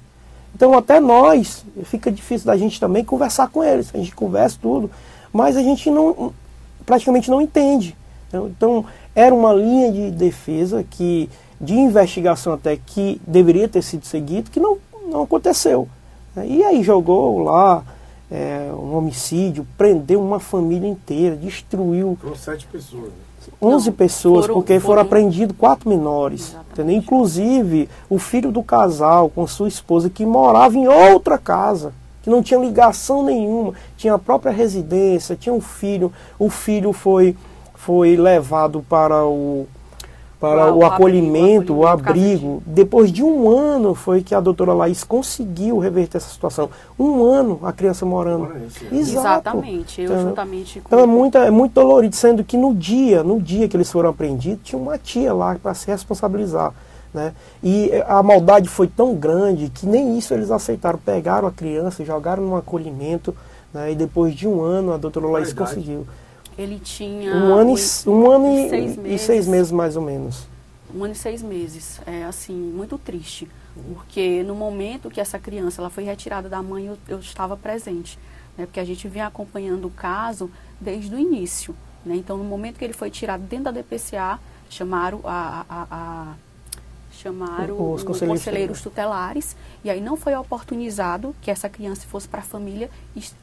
Então, 0.53 0.77
até 0.77 0.99
nós, 0.99 1.63
fica 1.85 2.11
difícil 2.11 2.45
da 2.45 2.57
gente 2.57 2.77
também 2.77 3.05
conversar 3.05 3.47
com 3.47 3.63
eles. 3.63 3.89
A 3.93 3.97
gente 3.97 4.13
conversa 4.13 4.57
tudo, 4.61 4.91
mas 5.31 5.55
a 5.55 5.61
gente 5.61 5.89
não, 5.89 6.33
praticamente 6.85 7.31
não 7.31 7.41
entende. 7.41 7.95
Então, 8.27 8.47
então, 8.49 8.85
era 9.15 9.33
uma 9.33 9.53
linha 9.53 9.89
de 9.89 10.11
defesa 10.11 10.83
que 10.83 11.29
de 11.59 11.73
investigação 11.73 12.51
até 12.51 12.75
que 12.75 13.21
deveria 13.25 13.69
ter 13.69 13.81
sido 13.81 14.05
seguido, 14.05 14.51
que 14.51 14.59
não, 14.59 14.77
não 15.09 15.23
aconteceu. 15.23 15.87
E 16.43 16.61
aí 16.65 16.83
jogou 16.83 17.39
lá 17.43 17.81
é, 18.29 18.69
um 18.73 18.97
homicídio, 18.97 19.65
prendeu 19.77 20.21
uma 20.21 20.41
família 20.41 20.89
inteira, 20.89 21.37
destruiu. 21.37 22.17
Foram 22.19 22.35
sete 22.35 22.67
pessoas. 22.67 23.05
Né? 23.05 23.25
11 23.61 23.89
Não, 23.89 23.95
pessoas, 23.95 24.45
foram, 24.45 24.53
porque 24.55 24.73
foram, 24.73 24.85
foram 24.85 25.01
apreendidos 25.01 25.55
quatro 25.57 25.89
menores. 25.89 26.55
Inclusive, 26.87 27.89
o 28.09 28.19
filho 28.19 28.51
do 28.51 28.61
casal 28.61 29.29
com 29.29 29.45
sua 29.47 29.67
esposa 29.67 30.09
que 30.09 30.25
morava 30.25 30.75
em 30.75 30.87
outra 30.87 31.37
casa, 31.37 31.93
que 32.21 32.29
não 32.29 32.41
tinha 32.41 32.59
ligação 32.59 33.23
nenhuma, 33.23 33.73
tinha 33.95 34.13
a 34.15 34.19
própria 34.19 34.51
residência, 34.51 35.35
tinha 35.35 35.53
um 35.53 35.61
filho. 35.61 36.11
O 36.37 36.49
filho 36.49 36.91
foi, 36.91 37.35
foi 37.75 38.15
levado 38.15 38.83
para 38.89 39.23
o 39.25 39.67
para 40.53 40.73
o, 40.73 40.79
o, 40.79 40.85
acolhimento, 40.85 41.73
o 41.73 41.87
abrigo. 41.87 42.61
Depois 42.65 43.11
de 43.11 43.23
um 43.23 43.49
ano 43.49 43.95
foi 43.95 44.21
que 44.21 44.35
a 44.35 44.39
doutora 44.39 44.73
Laís 44.73 45.03
conseguiu 45.03 45.79
reverter 45.79 46.17
essa 46.17 46.29
situação. 46.29 46.69
Um 46.97 47.23
ano 47.23 47.59
a 47.63 47.73
criança 47.73 48.05
morando. 48.05 48.49
Exatamente, 48.91 50.01
eu 50.01 50.11
então, 50.11 50.21
juntamente 50.29 50.79
com... 50.79 50.87
Então 50.87 50.99
é 50.99 51.05
muito, 51.05 51.37
é 51.37 51.51
muito 51.51 51.73
dolorido, 51.73 52.15
sendo 52.15 52.43
que 52.43 52.57
no 52.57 52.73
dia, 52.73 53.23
no 53.23 53.41
dia 53.41 53.67
que 53.67 53.75
eles 53.75 53.91
foram 53.91 54.09
apreendidos, 54.09 54.59
tinha 54.63 54.79
uma 54.79 54.97
tia 54.97 55.33
lá 55.33 55.55
para 55.55 55.73
se 55.73 55.87
responsabilizar. 55.87 56.73
Né? 57.13 57.33
E 57.63 57.91
a 58.07 58.21
maldade 58.21 58.67
foi 58.67 58.87
tão 58.87 59.15
grande 59.15 59.69
que 59.69 59.85
nem 59.85 60.17
isso 60.17 60.33
eles 60.33 60.51
aceitaram. 60.51 60.99
Pegaram 60.99 61.47
a 61.47 61.51
criança, 61.51 62.03
jogaram 62.03 62.43
no 62.43 62.57
acolhimento, 62.57 63.33
né? 63.73 63.91
e 63.91 63.95
depois 63.95 64.35
de 64.35 64.47
um 64.47 64.61
ano 64.61 64.93
a 64.93 64.97
doutora 64.97 65.27
Laís 65.27 65.53
conseguiu. 65.53 66.05
Ele 66.57 66.79
tinha. 66.79 67.33
Um 67.35 67.53
ano, 67.53 67.75
e, 67.77 68.09
um 68.09 68.31
ano 68.31 68.47
e, 68.47 68.69
seis 68.69 68.97
meses, 68.97 69.21
e 69.21 69.25
seis 69.25 69.47
meses, 69.47 69.71
mais 69.71 69.95
ou 69.95 70.01
menos. 70.01 70.47
Um 70.93 71.03
ano 71.03 71.13
e 71.13 71.17
seis 71.17 71.41
meses. 71.41 71.99
É 72.05 72.23
assim, 72.23 72.53
muito 72.53 72.97
triste. 72.97 73.47
Porque 73.93 74.41
no 74.43 74.55
momento 74.55 75.09
que 75.09 75.19
essa 75.19 75.37
criança 75.37 75.81
ela 75.81 75.89
foi 75.89 76.05
retirada 76.05 76.47
da 76.47 76.61
mãe, 76.61 76.85
eu, 76.85 76.97
eu 77.07 77.19
estava 77.19 77.57
presente. 77.57 78.17
Né, 78.57 78.65
porque 78.65 78.79
a 78.79 78.85
gente 78.85 79.07
vinha 79.07 79.27
acompanhando 79.27 79.85
o 79.85 79.91
caso 79.91 80.49
desde 80.79 81.13
o 81.13 81.19
início. 81.19 81.75
Né? 82.05 82.15
Então, 82.15 82.37
no 82.37 82.43
momento 82.43 82.77
que 82.77 82.85
ele 82.85 82.93
foi 82.93 83.09
tirado 83.09 83.41
dentro 83.41 83.65
da 83.65 83.71
DPCA, 83.71 84.39
chamaram 84.69 85.19
a, 85.25 85.65
a, 85.69 85.87
a 85.91 86.33
chamaram 87.15 87.75
os 87.93 88.03
conselheiros, 88.03 88.39
conselheiros 88.39 88.81
tutelares 88.81 89.55
e 89.83 89.89
aí 89.89 90.01
não 90.01 90.17
foi 90.17 90.35
oportunizado 90.35 91.35
que 91.41 91.49
essa 91.49 91.69
criança 91.69 92.05
fosse 92.07 92.27
para 92.27 92.39
a 92.39 92.43
família 92.43 92.89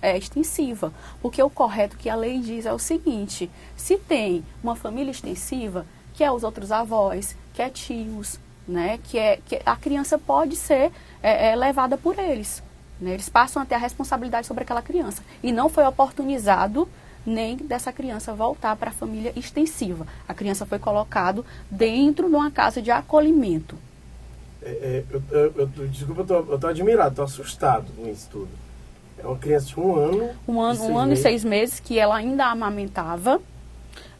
é, 0.00 0.16
extensiva. 0.16 0.92
Porque 1.20 1.42
o 1.42 1.50
correto 1.50 1.96
que 1.96 2.08
a 2.08 2.14
lei 2.14 2.38
diz 2.38 2.66
é 2.66 2.72
o 2.72 2.78
seguinte: 2.78 3.50
se 3.76 3.96
tem 3.96 4.44
uma 4.62 4.76
família 4.76 5.10
extensiva, 5.10 5.86
que 6.14 6.22
é 6.22 6.30
os 6.30 6.42
outros 6.42 6.70
avós, 6.70 7.36
que 7.54 7.62
é 7.62 7.68
tios, 7.68 8.38
né, 8.66 8.98
que, 9.04 9.18
é, 9.18 9.38
que 9.44 9.60
a 9.64 9.76
criança 9.76 10.18
pode 10.18 10.56
ser 10.56 10.92
é, 11.22 11.50
é, 11.50 11.56
levada 11.56 11.96
por 11.96 12.18
eles. 12.18 12.62
Né, 13.00 13.12
eles 13.12 13.28
passam 13.28 13.62
a 13.62 13.66
ter 13.66 13.74
a 13.74 13.78
responsabilidade 13.78 14.46
sobre 14.46 14.62
aquela 14.62 14.82
criança. 14.82 15.22
E 15.42 15.50
não 15.50 15.68
foi 15.68 15.84
oportunizado 15.84 16.88
nem 17.24 17.56
dessa 17.56 17.92
criança 17.92 18.34
voltar 18.34 18.76
para 18.76 18.90
a 18.90 18.92
família 18.92 19.32
extensiva. 19.36 20.06
A 20.26 20.34
criança 20.34 20.66
foi 20.66 20.78
colocado 20.78 21.44
dentro 21.70 22.28
de 22.28 22.34
uma 22.34 22.50
casa 22.50 22.82
de 22.82 22.90
acolhimento. 22.90 23.76
É, 24.62 24.70
é, 24.70 25.04
eu, 25.10 25.22
eu, 25.30 25.52
eu, 25.56 25.88
desculpa, 25.88 26.24
eu 26.32 26.54
estou 26.54 26.70
admirado, 26.70 27.10
estou 27.10 27.24
assustado 27.24 27.86
com 27.96 28.08
isso 28.08 28.28
tudo. 28.30 28.48
É 29.18 29.26
uma 29.26 29.36
criança 29.36 29.66
de 29.66 29.80
um 29.80 29.96
ano. 29.96 30.30
Um 30.46 30.60
ano, 30.60 30.84
um 30.84 30.98
ano 30.98 31.08
meses. 31.08 31.20
e 31.20 31.22
seis 31.22 31.44
meses 31.44 31.80
que 31.80 31.98
ela 31.98 32.16
ainda 32.16 32.46
amamentava. 32.46 33.40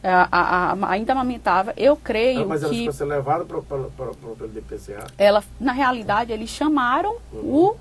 É, 0.01 0.09
a, 0.09 0.27
a, 0.31 0.73
a, 0.73 0.89
ainda 0.91 1.13
amamentava. 1.13 1.73
Eu 1.77 1.95
creio 1.95 2.43
ah, 2.43 2.45
mas 2.45 2.63
que. 2.63 2.85
Mas 2.85 3.01
ela 3.01 3.07
foi 3.07 3.07
levada 3.07 3.45
para 3.45 3.57
o 3.57 4.47
DPCA? 4.47 5.07
Ela, 5.17 5.43
na 5.59 5.71
realidade, 5.71 6.31
eles 6.31 6.49
chamaram 6.49 7.15
uhum. 7.31 7.75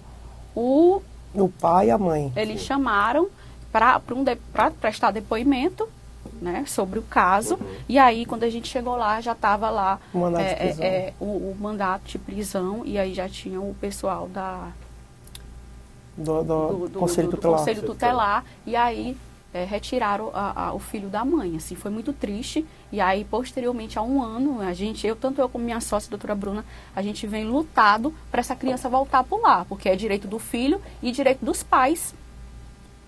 o, 0.54 0.60
o. 0.60 1.02
O 1.34 1.48
pai 1.48 1.88
e 1.88 1.90
a 1.90 1.98
mãe. 1.98 2.32
Eles 2.36 2.60
Sim. 2.60 2.66
chamaram 2.66 3.28
para 3.72 4.00
um 4.12 4.22
de, 4.22 4.36
prestar 4.80 5.10
depoimento 5.10 5.88
né, 6.40 6.64
sobre 6.66 6.98
o 6.98 7.02
caso. 7.02 7.54
Uhum. 7.54 7.74
E 7.88 7.98
aí, 7.98 8.26
quando 8.26 8.44
a 8.44 8.50
gente 8.50 8.68
chegou 8.68 8.96
lá, 8.96 9.20
já 9.20 9.32
estava 9.32 9.70
lá 9.70 9.98
o 10.12 10.18
mandato, 10.18 10.42
é, 10.42 10.50
é, 10.50 10.86
é, 10.86 11.14
o, 11.18 11.24
o, 11.24 11.56
mandato 11.58 12.04
de 12.04 12.18
prisão 12.18 12.82
e 12.84 12.98
aí 12.98 13.14
já 13.14 13.28
tinha 13.28 13.60
o 13.60 13.74
pessoal 13.80 14.28
da 14.28 14.68
do, 16.16 16.42
do, 16.42 16.42
do, 16.42 16.88
do 16.88 16.98
Conselho, 16.98 17.28
do, 17.28 17.36
tutelar. 17.36 17.58
Conselho 17.58 17.82
Tutelar. 17.82 18.44
E 18.66 18.76
aí 18.76 19.16
é, 19.54 19.64
retiraram 19.64 20.30
a, 20.34 20.66
a, 20.66 20.74
o 20.74 20.78
filho 20.78 21.08
da 21.08 21.24
mãe. 21.24 21.56
Assim, 21.56 21.74
foi 21.74 21.90
muito 21.90 22.12
triste. 22.12 22.66
E 22.90 23.00
aí, 23.00 23.24
posteriormente, 23.24 23.98
a 23.98 24.02
um 24.02 24.22
ano, 24.22 24.60
a 24.60 24.72
gente, 24.74 25.06
eu, 25.06 25.16
tanto 25.16 25.40
eu 25.40 25.48
como 25.48 25.64
minha 25.64 25.80
sócia, 25.80 26.08
a 26.08 26.10
doutora 26.10 26.34
Bruna, 26.34 26.64
a 26.94 27.02
gente 27.02 27.26
vem 27.26 27.44
lutado 27.44 28.14
para 28.30 28.40
essa 28.40 28.54
criança 28.54 28.88
voltar 28.88 29.24
por 29.24 29.40
lá, 29.40 29.64
porque 29.64 29.88
é 29.88 29.96
direito 29.96 30.28
do 30.28 30.38
filho 30.38 30.80
e 31.02 31.10
direito 31.10 31.44
dos 31.44 31.62
pais. 31.62 32.14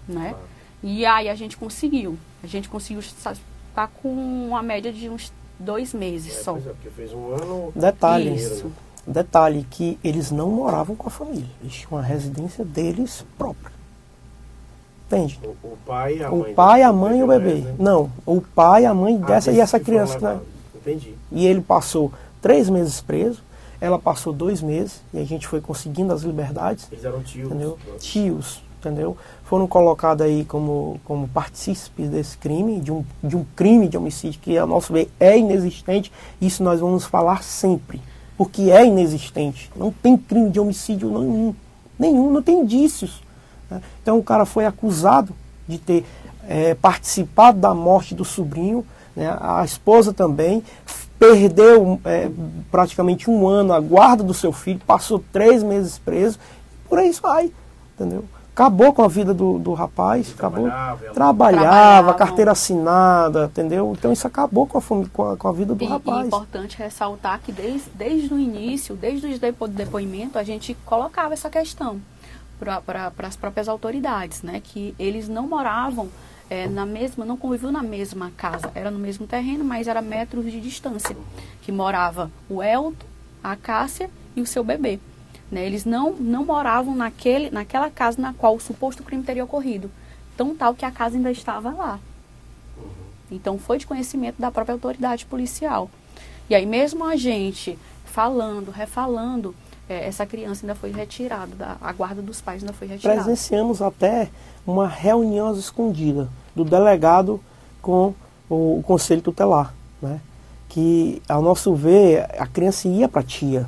Né? 0.09 0.31
Claro. 0.31 0.54
E 0.87 1.07
aí 1.07 1.31
a 1.31 1.35
gente 1.35 1.57
conseguiu. 1.57 2.19
A 2.43 2.47
gente 2.47 2.69
conseguiu 2.69 3.01
estar 3.01 3.35
tá 3.75 3.89
com 4.03 4.11
uma 4.11 4.63
média 4.63 4.93
de 4.93 5.09
uns 5.09 5.33
dois 5.59 5.95
meses 5.95 6.37
é, 6.37 6.43
só. 6.43 6.53
Pois 6.53 6.67
é, 6.67 6.71
porque 6.71 6.91
fez 6.91 7.11
um 7.15 7.33
ano. 7.33 7.73
Detalhe, 7.75 8.35
Isso. 8.35 8.71
detalhe 9.07 9.67
que 9.71 9.99
eles 10.05 10.31
não 10.31 10.51
moravam 10.51 10.95
com 10.95 11.09
a 11.09 11.11
família. 11.11 11.49
Eles 11.63 11.73
tinham 11.73 11.93
uma 11.93 12.03
residência 12.03 12.63
deles 12.67 13.25
própria. 13.39 13.73
Entende? 15.07 15.41
O, 15.43 15.69
o 15.69 15.79
pai, 15.87 16.23
a 16.23 16.31
o 16.31 16.41
mãe. 16.41 16.53
O 16.53 16.55
pai, 16.55 16.83
a 16.83 16.93
mãe 16.93 17.19
e 17.19 17.23
o 17.23 17.27
bebê. 17.29 17.55
Né? 17.55 17.75
Não, 17.79 18.13
o 18.27 18.43
pai, 18.43 18.85
a 18.85 18.93
mãe 18.93 19.19
ah, 19.23 19.27
dessa 19.27 19.51
e 19.51 19.61
essa 19.61 19.81
criança, 19.81 20.19
né? 20.19 20.39
Entendi. 20.75 21.15
E 21.33 21.47
ele 21.47 21.63
passou 21.63 22.13
três 22.43 22.69
meses 22.69 23.01
preso. 23.01 23.43
Ela 23.81 23.99
passou 23.99 24.35
dois 24.35 24.61
meses 24.61 25.01
e 25.15 25.19
a 25.19 25.25
gente 25.25 25.47
foi 25.47 25.63
conseguindo 25.63 26.13
as 26.13 26.23
liberdades. 26.23 26.89
Eles 26.93 27.05
eram 27.07 27.23
tios. 27.23 27.47
Entendeu? 27.47 27.79
Tios 27.99 28.63
entendeu? 28.89 29.17
Foram 29.45 29.67
colocados 29.67 30.25
aí 30.25 30.45
como, 30.45 31.01
como 31.05 31.29
partícipes 31.29 32.09
desse 32.09 32.37
crime, 32.37 32.81
de 32.81 32.91
um, 32.91 33.05
de 33.23 33.37
um 33.37 33.45
crime 33.55 33.89
de 33.89 33.97
homicídio 33.97 34.41
que, 34.41 34.57
a 34.57 34.67
nosso 34.67 34.93
ver, 34.93 35.11
é 35.21 35.39
inexistente. 35.39 36.11
Isso 36.41 36.63
nós 36.63 36.81
vamos 36.81 37.05
falar 37.05 37.43
sempre, 37.43 38.01
porque 38.39 38.71
é 38.71 38.87
inexistente. 38.87 39.71
Não 39.77 39.93
tem 39.93 40.17
crime 40.17 40.51
de 40.51 40.59
homicídio 40.59 41.11
nenhum, 41.11 41.55
nenhum, 41.99 42.33
não 42.33 42.43
tem 42.43 42.61
indícios. 42.61 43.23
Né? 43.71 43.83
Então 44.03 44.19
o 44.19 44.23
cara 44.23 44.47
foi 44.47 44.65
acusado 44.65 45.35
de 45.69 45.79
ter 45.79 46.05
é, 46.49 46.75
participado 46.75 47.59
da 47.59 47.75
morte 47.75 48.15
do 48.15 48.25
sobrinho, 48.25 48.85
né? 49.15 49.37
a 49.41 49.63
esposa 49.65 50.13
também, 50.13 50.63
perdeu 51.19 52.01
é, 52.05 52.31
praticamente 52.71 53.31
um 53.31 53.47
ano 53.47 53.73
a 53.73 53.81
guarda 53.81 54.23
do 54.23 54.35
seu 54.35 54.53
filho, 54.53 54.81
passou 54.87 55.23
três 55.33 55.63
meses 55.63 55.99
preso, 55.99 56.39
por 56.89 56.99
aí 56.99 57.13
vai, 57.13 57.53
entendeu? 57.95 58.25
Acabou 58.55 58.93
com 58.93 59.03
a 59.03 59.09
vida 59.09 59.35
do, 59.35 59.59
do 59.59 59.73
rapaz, 59.73 60.29
Ele 60.29 60.37
acabou. 60.37 60.65
Trabalhava, 60.65 61.13
trabalhava, 61.13 62.15
carteira 62.15 62.53
assinada, 62.53 63.47
entendeu? 63.47 63.93
Então 63.99 64.13
isso 64.13 64.27
acabou 64.27 64.65
com 64.65 64.79
a, 64.79 64.83
com 65.13 65.33
a, 65.33 65.37
com 65.37 65.49
a 65.49 65.53
vida 65.53 65.75
do 65.75 65.83
e, 65.83 65.87
rapaz. 65.87 66.23
é 66.23 66.27
importante 66.29 66.79
ressaltar 66.79 67.41
que 67.41 67.51
desde, 67.51 67.91
desde 67.91 68.33
o 68.33 68.39
início, 68.39 68.95
desde 68.95 69.27
o 69.27 69.39
depo, 69.39 69.67
depoimento, 69.67 70.39
a 70.39 70.45
gente 70.45 70.75
colocava 70.87 71.35
essa 71.35 71.51
questão 71.51 72.01
para 72.61 73.13
as 73.19 73.37
próprias 73.37 73.69
autoridades, 73.69 74.43
né? 74.43 74.63
Que 74.63 74.95
eles 74.99 75.29
não 75.29 75.49
moravam 75.49 76.09
é, 76.49 76.69
na 76.69 76.87
mesma, 76.87 77.25
não 77.25 77.37
conviviam 77.37 77.73
na 77.73 77.83
mesma 77.83 78.31
casa, 78.37 78.71
era 78.75 78.91
no 78.91 78.99
mesmo 79.01 79.27
terreno, 79.27 79.65
mas 79.65 79.89
era 79.89 80.01
metros 80.01 80.45
de 80.45 80.61
distância. 80.61 81.17
Que 81.63 81.73
morava 81.73 82.31
o 82.49 82.63
Elton, 82.63 82.95
a 83.43 83.57
Cássia 83.57 84.09
e 84.37 84.41
o 84.41 84.47
seu 84.47 84.63
bebê. 84.63 85.01
Né? 85.51 85.65
Eles 85.65 85.85
não, 85.85 86.13
não 86.13 86.45
moravam 86.45 86.95
naquele, 86.95 87.51
naquela 87.51 87.91
casa 87.91 88.21
na 88.21 88.33
qual 88.33 88.57
o 88.57 88.61
suposto 88.61 89.03
crime 89.03 89.23
teria 89.23 89.45
ocorrido. 89.45 89.91
Tão 90.37 90.55
tal 90.55 90.75
que 90.75 90.85
a 90.85 90.91
casa 90.91 91.17
ainda 91.17 91.31
estava 91.31 91.71
lá. 91.71 92.01
Então 93.31 93.59
foi 93.59 93.79
de 93.79 93.87
conhecimento 93.87 94.41
da 94.41 94.51
própria 94.51 94.75
autoridade 94.75 95.27
policial. 95.27 95.91
E 96.49 96.55
aí 96.55 96.67
mesmo 96.67 97.05
a 97.05 97.17
gente 97.17 97.79
falando, 98.05 98.71
refalando, 98.71 99.55
é, 99.89 100.07
essa 100.07 100.25
criança 100.25 100.65
ainda 100.65 100.75
foi 100.75 100.91
retirada, 100.91 101.55
da, 101.55 101.77
a 101.81 101.93
guarda 101.93 102.23
dos 102.23 102.41
pais 102.41 102.63
ainda 102.63 102.73
foi 102.73 102.87
retirada. 102.87 103.23
Presenciamos 103.23 103.83
até 103.83 104.31
uma 104.67 104.87
reunião 104.87 105.55
escondida 105.57 106.29
do 106.55 106.65
delegado 106.65 107.41
com 107.83 108.15
o, 108.49 108.79
o 108.79 108.83
conselho 108.83 109.21
tutelar, 109.21 109.75
né? 110.01 110.21
que, 110.69 111.23
ao 111.29 111.41
nosso 111.41 111.75
ver, 111.75 112.27
a 112.39 112.47
criança 112.47 112.89
ia 112.89 113.09
para 113.09 113.21
a 113.21 113.25
tia. 113.25 113.67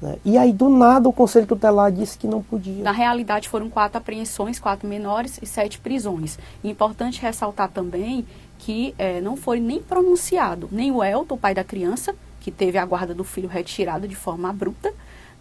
Né? 0.00 0.16
E 0.24 0.38
aí, 0.38 0.52
do 0.52 0.68
nada, 0.68 1.08
o 1.08 1.12
conselho 1.12 1.46
tutelar 1.46 1.90
disse 1.90 2.16
que 2.16 2.26
não 2.26 2.42
podia. 2.42 2.82
Na 2.82 2.92
realidade, 2.92 3.48
foram 3.48 3.68
quatro 3.68 3.98
apreensões, 3.98 4.58
quatro 4.58 4.88
menores 4.88 5.38
e 5.42 5.46
sete 5.46 5.78
prisões. 5.78 6.38
E 6.62 6.70
importante 6.70 7.20
ressaltar 7.20 7.68
também 7.70 8.26
que 8.58 8.94
é, 8.98 9.20
não 9.20 9.36
foi 9.36 9.60
nem 9.60 9.80
pronunciado 9.80 10.68
nem 10.72 10.90
o 10.90 11.02
Elton, 11.02 11.34
o 11.34 11.38
pai 11.38 11.54
da 11.54 11.62
criança, 11.62 12.14
que 12.40 12.50
teve 12.50 12.78
a 12.78 12.84
guarda 12.84 13.14
do 13.14 13.24
filho 13.24 13.48
retirada 13.48 14.06
de 14.06 14.16
forma 14.16 14.48
abrupta, 14.50 14.92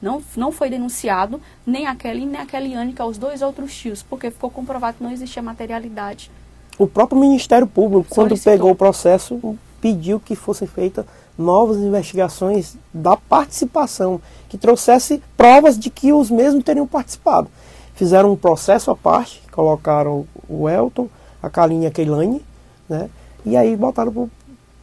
não, 0.02 0.22
não 0.36 0.52
foi 0.52 0.70
denunciado 0.70 1.42
nem 1.66 1.88
a 1.88 1.96
Kelly 1.96 2.26
nem 2.26 2.40
a 2.40 2.46
Kellyanne, 2.46 2.94
que 2.94 3.02
é 3.02 3.06
os 3.06 3.18
dois 3.18 3.42
outros 3.42 3.76
tios, 3.76 4.04
porque 4.04 4.30
ficou 4.30 4.50
comprovado 4.50 4.98
que 4.98 5.04
não 5.04 5.12
existia 5.12 5.42
materialidade. 5.42 6.30
O 6.78 6.86
próprio 6.86 7.20
Ministério 7.20 7.66
Público, 7.66 8.08
quando 8.10 8.30
Solicitou. 8.30 8.54
pegou 8.54 8.72
o 8.72 8.76
processo, 8.76 9.58
pediu 9.82 10.20
que 10.20 10.36
fossem 10.36 10.68
feitas 10.68 11.06
novas 11.38 11.78
investigações 11.78 12.76
da 12.94 13.16
participação, 13.16 14.20
que 14.50 14.58
trouxesse 14.58 15.22
provas 15.36 15.78
de 15.78 15.90
que 15.90 16.12
os 16.12 16.32
mesmos 16.32 16.64
teriam 16.64 16.88
participado. 16.88 17.48
Fizeram 17.94 18.32
um 18.32 18.36
processo 18.36 18.92
à 18.92 18.96
parte, 18.96 19.42
colocaram 19.52 20.26
o 20.48 20.70
Elton, 20.70 21.08
a 21.42 21.50
Kaline 21.50 21.86
e 21.86 21.88
a 21.88 21.92
Keilane, 21.92 22.44
né? 22.90 23.10
E 23.46 23.56
aí 23.56 23.76
botaram 23.76 24.12
pro, 24.12 24.30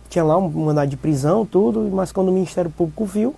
tinha 0.09 0.25
lá 0.25 0.37
um 0.37 0.49
mandado 0.49 0.89
de 0.89 0.97
prisão, 0.97 1.45
tudo, 1.45 1.81
mas 1.93 2.13
quando 2.13 2.29
o 2.29 2.33
Ministério 2.33 2.71
Público 2.71 3.05
viu, 3.05 3.35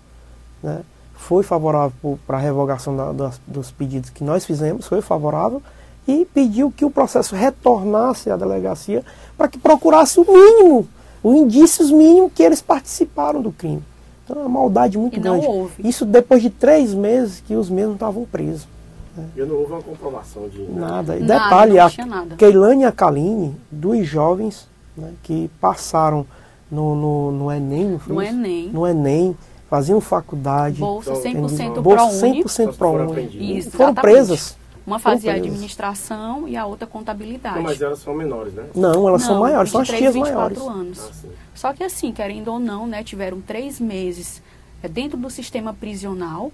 né, 0.62 0.83
foi 1.14 1.42
favorável 1.42 2.18
para 2.26 2.37
a 2.37 2.40
revogação 2.40 2.94
da, 2.94 3.12
da, 3.12 3.33
dos 3.46 3.70
pedidos 3.70 4.11
que 4.11 4.22
nós 4.22 4.44
fizemos, 4.44 4.87
foi 4.87 5.00
favorável, 5.00 5.62
e 6.07 6.24
pediu 6.26 6.70
que 6.70 6.85
o 6.85 6.90
processo 6.90 7.35
retornasse 7.35 8.31
à 8.31 8.37
delegacia 8.37 9.02
para 9.37 9.48
que 9.48 9.59
procurasse 9.59 10.20
o 10.20 10.24
mínimo, 10.24 10.87
os 11.26 11.34
indícios 11.34 11.90
mínimos 11.90 12.30
que 12.32 12.42
eles 12.42 12.62
participaram 12.62 13.42
do 13.42 13.50
crime. 13.50 13.82
Então 14.24 14.36
é 14.36 14.40
uma 14.42 14.48
maldade 14.48 14.96
muito 14.96 15.16
e 15.16 15.20
grande. 15.20 15.44
Houve. 15.44 15.88
Isso 15.88 16.04
depois 16.04 16.40
de 16.40 16.50
três 16.50 16.94
meses 16.94 17.42
que 17.44 17.56
os 17.56 17.68
mesmos 17.68 17.94
estavam 17.94 18.24
presos. 18.24 18.68
Né? 19.16 19.26
E 19.36 19.40
não 19.42 19.56
houve 19.56 19.72
uma 19.72 19.82
comprovação 19.82 20.48
de 20.48 20.62
nada. 20.62 21.16
E 21.16 21.24
detalhe, 21.24 21.80
a 21.80 21.90
Keilane 22.38 22.82
e 22.82 22.86
a 22.86 22.92
Kaline, 22.92 23.56
duas 23.70 24.06
jovens 24.06 24.68
né, 24.96 25.12
que 25.24 25.50
passaram 25.60 26.24
no, 26.70 26.94
no, 26.94 27.32
no 27.32 27.52
Enem, 27.52 28.00
no 28.06 28.22
Enem. 28.22 28.68
No 28.68 28.86
Enem, 28.86 29.36
faziam 29.68 30.00
faculdade. 30.00 30.78
Bolsa 30.78 31.12
100% 31.12 31.80
Bolsa 31.80 32.24
100% 32.24 32.76
ProUni. 32.76 33.62
Foram 33.62 33.94
presas. 33.94 34.56
Uma 34.87 35.01
fazia 35.01 35.35
administração 35.35 36.46
e 36.46 36.57
a 36.57 36.64
outra 36.64 36.87
contabilidade. 36.87 37.57
Não, 37.57 37.64
mas 37.64 37.83
elas 37.83 37.99
são 37.99 38.14
menores, 38.14 38.55
né? 38.55 38.66
Não, 38.75 39.09
elas 39.09 39.22
Não, 39.22 39.29
são 39.29 39.40
maiores, 39.40 39.72
são 39.72 39.81
as 39.81 39.88
tias 39.88 40.14
maiores. 40.14 40.59
anos. 40.59 41.01
Ah, 41.25 41.29
Só 41.55 41.72
que 41.72 41.83
assim, 41.83 42.12
querendo 42.12 42.49
ou 42.49 42.61
não, 42.61 42.87
né, 42.87 43.03
tiveram 43.03 43.40
três 43.40 43.81
meses 43.81 44.40
é, 44.83 44.88
dentro 44.88 45.18
do 45.18 45.29
sistema 45.29 45.75
prisional. 45.75 46.53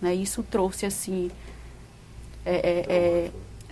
Né, 0.00 0.14
isso 0.14 0.42
trouxe 0.42 0.86
assim... 0.86 1.30
É, 2.46 2.54
é, 2.54 2.86
é 2.88 3.30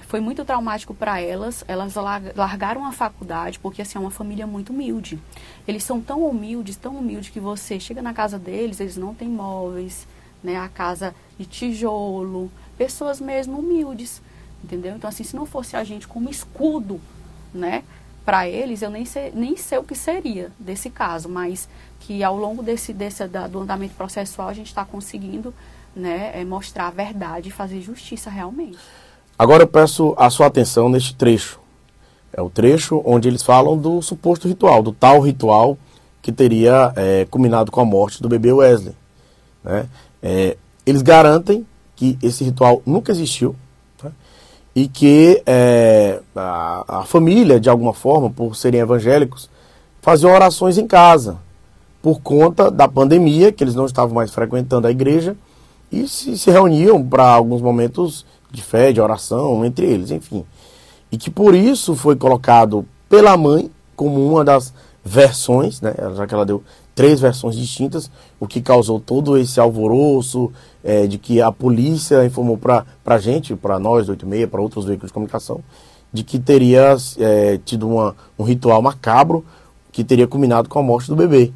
foi 0.09 0.21
muito 0.21 0.43
traumático 0.43 0.95
para 0.95 1.21
elas. 1.21 1.63
Elas 1.69 1.95
largaram 2.35 2.87
a 2.87 2.93
faculdade 2.93 3.59
porque 3.59 3.83
assim 3.83 3.99
é 3.99 4.01
uma 4.01 4.11
família 4.11 4.47
muito 4.47 4.73
humilde. 4.73 5.21
Eles 5.67 5.85
são 5.85 6.01
tão 6.01 6.25
humildes, 6.25 6.77
tão 6.77 6.97
humildes 6.97 7.29
que 7.29 7.39
você 7.39 7.79
chega 7.79 8.01
na 8.01 8.15
casa 8.15 8.39
deles, 8.39 8.81
eles 8.81 8.97
não 8.97 9.15
têm 9.15 9.29
móveis, 9.29 10.07
né? 10.43 10.57
A 10.57 10.67
casa 10.67 11.15
de 11.39 11.45
tijolo, 11.45 12.51
pessoas 12.79 13.21
mesmo 13.21 13.59
humildes, 13.59 14.23
entendeu? 14.65 14.95
Então 14.95 15.11
assim, 15.11 15.25
se 15.25 15.37
não 15.37 15.45
fosse 15.45 15.77
a 15.77 15.83
gente 15.85 16.07
como 16.07 16.31
escudo, 16.31 17.01
né? 17.53 17.83
Para 18.25 18.49
eles, 18.49 18.83
eu 18.83 18.91
nem 18.91 19.05
sei, 19.05 19.33
nem 19.35 19.57
sei 19.57 19.79
o 19.79 19.83
que 19.83 19.95
seria 19.95 20.53
desse 20.59 20.89
caso, 20.91 21.29
mas 21.29 21.69
que 22.01 22.23
ao 22.23 22.37
longo 22.37 22.63
desse, 22.63 22.93
desse 22.93 23.27
da, 23.27 23.47
do 23.47 23.61
andamento 23.61 23.95
processual 23.95 24.49
a 24.49 24.53
gente 24.53 24.67
está 24.67 24.85
conseguindo 24.85 25.53
né, 25.97 26.33
é, 26.35 26.45
mostrar 26.45 26.89
a 26.89 26.91
verdade 26.91 27.49
e 27.49 27.53
fazer 27.53 27.81
justiça 27.81 28.31
realmente. 28.31 28.79
Agora 29.39 29.63
eu 29.63 29.67
peço 29.67 30.15
a 30.17 30.31
sua 30.31 30.47
atenção 30.47 30.89
neste 30.89 31.15
trecho. 31.15 31.59
É 32.33 32.43
o 32.43 32.51
trecho 32.51 33.03
onde 33.05 33.29
eles 33.29 33.43
falam 33.43 33.77
do 33.77 34.03
suposto 34.03 34.47
ritual, 34.47 34.83
do 34.83 34.93
tal 34.93 35.21
ritual 35.21 35.79
que 36.21 36.31
teria 36.31 36.93
é, 36.95 37.27
culminado 37.31 37.73
com 37.73 37.81
a 37.81 37.85
morte 37.85 38.23
do 38.23 38.29
bebê 38.29 38.53
Wesley. 38.53 38.95
Né? 39.65 39.89
É, 40.23 40.57
eles 40.85 41.03
garantem 41.03 41.67
que 41.99 42.17
esse 42.23 42.45
ritual 42.45 42.81
nunca 42.87 43.11
existiu 43.11 43.57
tá? 44.01 44.13
e 44.73 44.87
que 44.87 45.43
é, 45.45 46.21
a, 46.35 47.01
a, 47.01 47.03
família, 47.03 47.59
de 47.59 47.69
alguma 47.69 47.93
forma, 47.93 48.31
por 48.31 48.55
serem 48.55 48.81
evangélicos, 48.81 49.51
faziam 50.01 50.33
orações 50.33 50.79
em 50.79 50.87
casa 50.87 51.39
por 52.01 52.21
conta 52.21 52.71
da 52.71 52.87
pandemia, 52.87 53.51
que 53.51 53.65
eles 53.65 53.75
não 53.75 53.85
estavam 53.85 54.15
mais 54.15 54.31
frequentando 54.31 54.87
a 54.87 54.93
igreja 54.93 55.37
e 55.91 56.07
se, 56.07 56.39
se 56.39 56.51
reuniam 56.53 57.05
para 57.05 57.29
alguns 57.29 57.61
momentos 57.61 58.25
de 58.49 58.63
fé, 58.63 58.93
de 58.93 59.01
oração 59.01 59.65
entre 59.65 59.85
eles, 59.85 60.13
enfim. 60.13 60.45
E 61.11 61.19
que 61.19 61.33
por 61.33 61.53
isso 61.53 61.97
foi 61.97 62.15
colocado 62.15 62.87
pela 63.09 63.37
mãe 63.37 63.69
como 63.97 64.25
uma 64.25 64.45
das 64.45 64.73
versões, 65.05 65.81
né, 65.81 65.93
já 66.15 66.29
que 66.29 66.35
ela 66.35 66.47
deu 66.47 66.63
três 66.99 67.21
versões 67.21 67.55
distintas, 67.55 68.11
o 68.41 68.47
que 68.49 68.61
causou 68.61 68.99
todo 68.99 69.39
esse 69.39 69.61
alvoroço 69.61 70.51
é, 70.83 71.07
de 71.07 71.17
que 71.17 71.41
a 71.41 71.53
polícia 71.53 72.27
informou 72.27 72.59
para 72.59 72.85
a 73.07 73.19
gente, 73.19 73.55
para 73.55 73.79
nós 73.79 74.07
do 74.07 74.11
86, 74.11 74.51
para 74.51 74.61
outros 74.61 74.85
veículos 74.85 75.11
de 75.11 75.15
comunicação, 75.15 75.61
de 76.13 76.25
que 76.25 76.41
teria 76.41 76.97
é, 77.21 77.61
tido 77.65 77.89
uma, 77.89 78.17
um 78.37 78.43
ritual 78.43 78.83
macabro 78.83 79.45
que 79.93 80.03
teria 80.03 80.27
culminado 80.27 80.69
com 80.69 80.81
a 80.81 80.83
morte 80.83 81.07
do 81.07 81.15
bebê. 81.15 81.53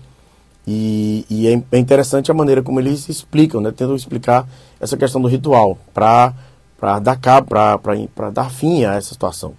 E, 0.64 1.26
e 1.28 1.48
é, 1.48 1.60
é 1.72 1.78
interessante 1.78 2.30
a 2.30 2.34
maneira 2.34 2.62
como 2.62 2.78
eles 2.78 3.08
explicam, 3.08 3.60
né, 3.60 3.72
tentam 3.72 3.96
explicar 3.96 4.48
essa 4.78 4.96
questão 4.96 5.20
do 5.20 5.26
ritual, 5.26 5.76
para 5.92 6.32
para 6.78 6.98
dar 6.98 7.16
cabo, 7.16 7.48
para 7.48 8.30
dar 8.30 8.50
fim 8.50 8.84
a 8.84 8.94
essa 8.94 9.10
situação. 9.12 9.54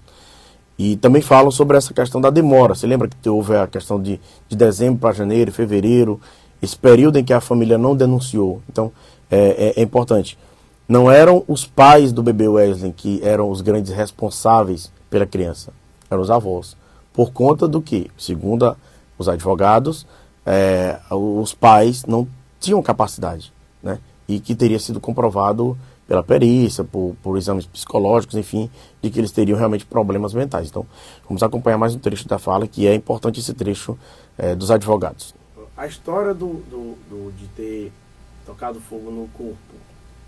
E 0.83 0.97
também 0.97 1.21
falam 1.21 1.49
sobre 1.49 1.77
essa 1.77 1.93
questão 1.93 2.19
da 2.19 2.29
demora. 2.29 2.75
Você 2.75 2.85
lembra 2.85 3.07
que 3.07 3.29
houve 3.29 3.55
a 3.55 3.65
questão 3.65 4.01
de, 4.01 4.19
de 4.49 4.57
dezembro 4.57 4.99
para 4.99 5.13
janeiro, 5.13 5.49
fevereiro, 5.49 6.19
esse 6.61 6.77
período 6.77 7.17
em 7.17 7.23
que 7.23 7.31
a 7.31 7.39
família 7.39 7.77
não 7.77 7.95
denunciou. 7.95 8.61
Então, 8.69 8.91
é, 9.31 9.37
é, 9.77 9.79
é, 9.79 9.81
importante. 9.81 10.37
Não 10.85 11.09
eram 11.09 11.41
os 11.47 11.65
pais 11.65 12.11
do 12.11 12.21
bebê 12.21 12.49
Wesley 12.49 12.91
que 12.91 13.21
eram 13.23 13.49
os 13.49 13.61
grandes 13.61 13.93
responsáveis 13.93 14.91
pela 15.09 15.25
criança, 15.25 15.71
eram 16.11 16.21
os 16.21 16.29
avós. 16.29 16.75
Por 17.13 17.31
conta 17.31 17.65
do 17.65 17.81
que, 17.81 18.11
segundo 18.17 18.75
os 19.17 19.29
advogados, 19.29 20.05
é, 20.45 20.99
os 21.09 21.53
pais 21.53 22.03
não 22.03 22.27
tinham 22.59 22.83
capacidade, 22.83 23.53
né? 23.81 23.99
E 24.27 24.37
que 24.37 24.53
teria 24.53 24.79
sido 24.79 24.99
comprovado 24.99 25.77
pela 26.07 26.23
perícia, 26.23 26.83
por, 26.83 27.15
por 27.23 27.37
exames 27.37 27.65
psicológicos, 27.65 28.35
enfim, 28.35 28.69
de 29.01 29.09
que 29.09 29.19
eles 29.19 29.31
teriam 29.31 29.57
realmente 29.57 29.85
problemas 29.85 30.33
mentais. 30.33 30.67
Então, 30.67 30.85
vamos 31.27 31.41
acompanhar 31.43 31.77
mais 31.77 31.95
um 31.95 31.99
trecho 31.99 32.27
da 32.27 32.37
fala, 32.37 32.67
que 32.67 32.87
é 32.87 32.93
importante 32.93 33.39
esse 33.39 33.53
trecho 33.53 33.97
é, 34.37 34.55
dos 34.55 34.69
advogados. 34.69 35.33
A 35.75 35.87
história 35.87 36.33
do, 36.33 36.61
do, 36.69 36.97
do, 37.09 37.31
de 37.37 37.47
ter 37.47 37.91
tocado 38.45 38.79
fogo 38.79 39.09
no 39.09 39.27
corpo 39.29 39.57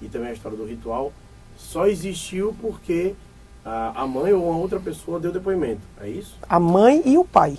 e 0.02 0.08
também 0.08 0.30
a 0.30 0.34
história 0.34 0.58
do 0.58 0.66
ritual 0.66 1.12
só 1.58 1.86
existiu 1.88 2.56
porque 2.60 3.14
a, 3.64 4.02
a 4.02 4.08
mãe 4.08 4.34
ou 4.34 4.50
uma 4.50 4.58
outra 4.58 4.80
pessoa 4.80 5.20
deu 5.20 5.32
depoimento, 5.32 5.82
é 6.02 6.10
isso? 6.10 6.36
A 6.48 6.60
mãe 6.60 7.02
e 7.06 7.18
o 7.18 7.26
pai. 7.26 7.58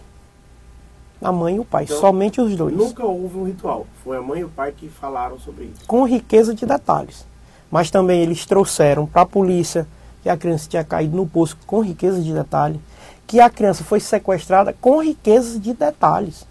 A 1.20 1.32
mãe 1.32 1.56
e 1.56 1.60
o 1.60 1.64
pai, 1.64 1.84
então, 1.84 1.98
somente 1.98 2.40
os 2.40 2.54
dois. 2.54 2.76
Nunca 2.76 3.04
houve 3.04 3.38
um 3.38 3.44
ritual, 3.44 3.86
foi 4.04 4.18
a 4.18 4.22
mãe 4.22 4.40
e 4.40 4.44
o 4.44 4.50
pai 4.50 4.72
que 4.72 4.88
falaram 4.88 5.38
sobre 5.38 5.64
isso. 5.64 5.86
Com 5.86 6.04
riqueza 6.04 6.54
de 6.54 6.66
detalhes 6.66 7.26
mas 7.70 7.90
também 7.90 8.20
eles 8.20 8.46
trouxeram 8.46 9.06
para 9.06 9.22
a 9.22 9.26
polícia 9.26 9.86
que 10.22 10.28
a 10.28 10.36
criança 10.36 10.68
tinha 10.68 10.84
caído 10.84 11.16
no 11.16 11.26
poço 11.26 11.56
com 11.66 11.80
riqueza 11.80 12.20
de 12.20 12.32
detalhes, 12.32 12.80
que 13.26 13.40
a 13.40 13.50
criança 13.50 13.84
foi 13.84 14.00
sequestrada 14.00 14.72
com 14.72 15.02
riqueza 15.02 15.58
de 15.58 15.72
detalhes. 15.72 16.46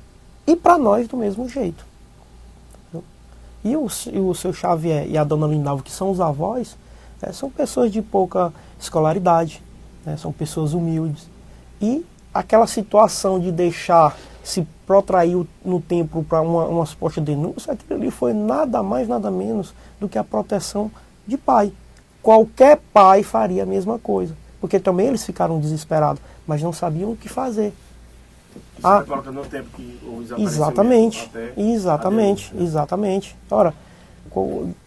E 0.47 0.55
para 0.55 0.77
nós 0.77 1.07
do 1.07 1.17
mesmo 1.17 1.49
jeito. 1.49 1.85
E 3.63 3.75
o, 3.75 3.87
e 4.13 4.19
o 4.19 4.33
seu 4.35 4.53
Xavier 4.53 5.07
e 5.09 5.17
a 5.17 5.23
dona 5.23 5.47
Lindalva, 5.47 5.81
que 5.81 5.91
são 5.91 6.11
os 6.11 6.21
avós, 6.21 6.77
é, 7.21 7.31
são 7.31 7.49
pessoas 7.49 7.91
de 7.91 8.01
pouca 8.01 8.53
escolaridade, 8.79 9.63
né, 10.05 10.15
são 10.17 10.31
pessoas 10.31 10.73
humildes. 10.73 11.27
E 11.81 12.05
aquela 12.33 12.67
situação 12.67 13.39
de 13.39 13.51
deixar 13.51 14.15
se 14.43 14.67
protrair 14.85 15.43
no 15.63 15.81
tempo 15.81 16.23
para 16.23 16.41
uma, 16.41 16.65
uma 16.65 16.85
suposta 16.85 17.19
denúncia, 17.19 17.73
aquilo 17.73 17.99
ali 17.99 18.11
foi 18.11 18.33
nada 18.33 18.83
mais, 18.83 19.07
nada 19.07 19.31
menos 19.31 19.73
do 19.99 20.07
que 20.07 20.17
a 20.19 20.23
proteção 20.23 20.91
de 21.27 21.37
pai. 21.37 21.71
Qualquer 22.21 22.79
pai 22.93 23.23
faria 23.23 23.63
a 23.63 23.65
mesma 23.65 23.99
coisa. 23.99 24.35
Porque 24.59 24.79
também 24.79 25.07
eles 25.07 25.23
ficaram 25.23 25.59
desesperados, 25.59 26.21
mas 26.47 26.61
não 26.61 26.73
sabiam 26.73 27.11
o 27.11 27.15
que 27.15 27.29
fazer. 27.29 27.73
Isso 28.77 28.87
ah, 28.87 29.03
no 29.31 29.45
tempo 29.45 29.69
que 29.75 29.99
Exatamente, 30.37 31.29
exatamente, 31.57 32.53
exatamente. 32.57 33.35
Ora, 33.49 33.73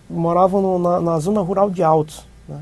moravam 0.09 0.61
no, 0.61 0.79
na, 0.79 1.01
na, 1.01 1.19
zona 1.19 1.41
rural 1.41 1.71
de 1.71 1.83
Altos. 1.83 2.25
Né? 2.49 2.61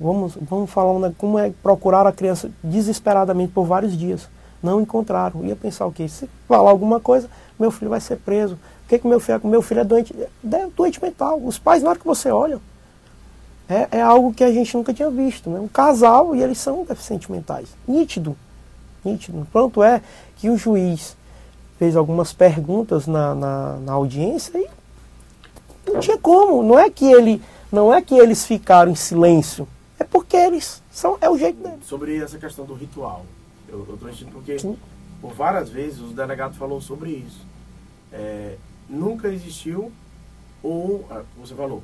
Vamos, 0.00 0.36
vamos 0.40 0.70
falar 0.70 0.98
né, 0.98 1.14
como 1.18 1.38
é 1.38 1.52
procurar 1.62 2.06
a 2.06 2.12
criança 2.12 2.50
desesperadamente 2.62 3.52
por 3.52 3.64
vários 3.64 3.96
dias. 3.96 4.28
Não 4.62 4.80
encontraram. 4.80 5.44
Ia 5.44 5.56
pensar 5.56 5.86
o 5.86 5.92
quê? 5.92 6.08
Se 6.08 6.28
falar 6.48 6.70
alguma 6.70 6.98
coisa, 6.98 7.28
meu 7.58 7.70
filho 7.70 7.90
vai 7.90 8.00
ser 8.00 8.16
preso. 8.16 8.54
O 8.54 8.88
que, 8.88 8.98
que 8.98 9.06
meu 9.06 9.20
filho 9.20 9.40
é? 9.44 9.48
Meu 9.48 9.62
filho 9.62 9.80
é 9.80 9.84
doente, 9.84 10.14
é 10.18 10.66
doente 10.74 11.02
mental. 11.02 11.40
Os 11.44 11.58
pais, 11.58 11.82
na 11.82 11.90
hora 11.90 11.98
que 11.98 12.06
você 12.06 12.30
olha, 12.30 12.58
é, 13.68 13.98
é 13.98 14.00
algo 14.00 14.32
que 14.32 14.44
a 14.44 14.52
gente 14.52 14.76
nunca 14.76 14.92
tinha 14.92 15.10
visto. 15.10 15.48
Né? 15.48 15.58
Um 15.58 15.68
casal 15.68 16.34
e 16.34 16.42
eles 16.42 16.58
são 16.58 16.84
deficientes 16.84 17.28
mentais. 17.28 17.68
Nítido. 17.86 18.36
Nítido. 19.04 19.46
Pronto 19.52 19.82
é 19.82 20.02
que 20.36 20.50
o 20.50 20.56
juiz 20.56 21.16
fez 21.78 21.96
algumas 21.96 22.32
perguntas 22.32 23.06
na, 23.06 23.34
na, 23.34 23.76
na 23.76 23.92
audiência 23.92 24.58
e 24.58 24.68
não 25.90 26.00
tinha 26.00 26.18
como. 26.18 26.62
Não 26.62 26.78
é 26.78 26.90
que 26.90 27.04
ele, 27.04 27.42
não 27.70 27.92
é 27.92 28.00
que 28.00 28.14
eles 28.14 28.46
ficaram 28.46 28.90
em 28.92 28.94
silêncio. 28.94 29.68
É 29.98 30.04
porque 30.04 30.36
eles 30.36 30.82
são, 30.90 31.16
é 31.20 31.30
o 31.30 31.38
jeito 31.38 31.62
deles. 31.62 31.86
Sobre 31.86 32.16
essa 32.18 32.38
questão 32.38 32.64
do 32.64 32.74
ritual, 32.74 33.24
eu 33.68 33.86
estou 33.94 34.08
insistindo 34.08 34.32
porque 34.32 34.58
Sim. 34.58 34.76
por 35.20 35.32
várias 35.32 35.68
vezes 35.68 36.00
o 36.00 36.08
delegado 36.08 36.54
falou 36.54 36.80
sobre 36.80 37.10
isso. 37.10 37.40
É, 38.12 38.56
nunca 38.88 39.28
existiu 39.28 39.92
ou 40.62 41.04
ah, 41.10 41.22
você 41.38 41.54
falou, 41.54 41.82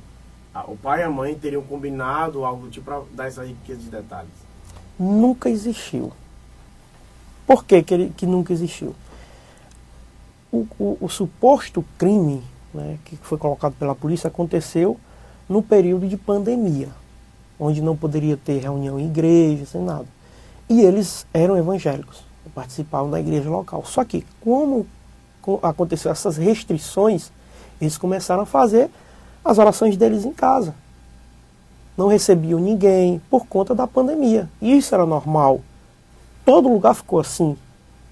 o 0.67 0.75
pai 0.75 1.01
e 1.01 1.03
a 1.03 1.09
mãe 1.09 1.35
teriam 1.35 1.61
combinado 1.61 2.43
algo 2.43 2.69
tipo 2.69 2.85
para 2.85 3.01
dar 3.13 3.27
essas 3.27 3.47
riquezas 3.47 3.83
de 3.83 3.89
detalhes. 3.89 4.31
Nunca 4.99 5.49
existiu. 5.49 6.11
Por 7.47 7.63
que, 7.63 7.81
que, 7.81 7.93
ele, 7.93 8.13
que 8.15 8.25
nunca 8.25 8.53
existiu? 8.53 8.95
O, 10.51 10.67
o, 10.77 10.97
o 11.01 11.09
suposto 11.09 11.83
crime 11.97 12.43
né, 12.73 12.97
que 13.05 13.15
foi 13.17 13.37
colocado 13.37 13.73
pela 13.73 13.95
polícia 13.95 14.27
aconteceu 14.27 14.99
no 15.47 15.61
período 15.61 16.07
de 16.07 16.17
pandemia, 16.17 16.89
onde 17.59 17.81
não 17.81 17.95
poderia 17.95 18.37
ter 18.37 18.59
reunião 18.59 18.99
em 18.99 19.07
igreja, 19.07 19.65
sem 19.65 19.81
nada. 19.81 20.05
E 20.69 20.81
eles 20.81 21.25
eram 21.33 21.57
evangélicos, 21.57 22.23
participavam 22.53 23.09
da 23.09 23.19
igreja 23.19 23.49
local. 23.49 23.83
Só 23.85 24.03
que, 24.05 24.25
como 24.39 24.85
aconteceu 25.61 26.11
essas 26.11 26.37
restrições, 26.37 27.31
eles 27.79 27.97
começaram 27.97 28.43
a 28.43 28.45
fazer 28.45 28.89
as 29.43 29.57
orações 29.57 29.97
deles 29.97 30.25
em 30.25 30.33
casa. 30.33 30.73
Não 31.97 32.07
recebiam 32.07 32.59
ninguém 32.59 33.21
por 33.29 33.45
conta 33.45 33.75
da 33.75 33.85
pandemia. 33.85 34.49
Isso 34.61 34.93
era 34.95 35.05
normal. 35.05 35.61
Todo 36.45 36.71
lugar 36.71 36.95
ficou 36.95 37.19
assim, 37.19 37.57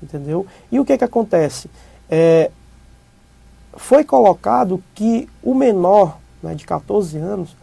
entendeu? 0.02 0.46
E 0.72 0.80
o 0.80 0.86
que 0.86 0.98
que 0.98 1.04
acontece? 1.04 1.70
É, 2.10 2.52
foi 3.74 4.04
colocado 4.04 4.84
que 4.94 5.28
o 5.42 5.54
menor, 5.54 6.18
né, 6.44 6.54
de 6.54 6.66
14 6.66 7.18
anos, 7.18 7.56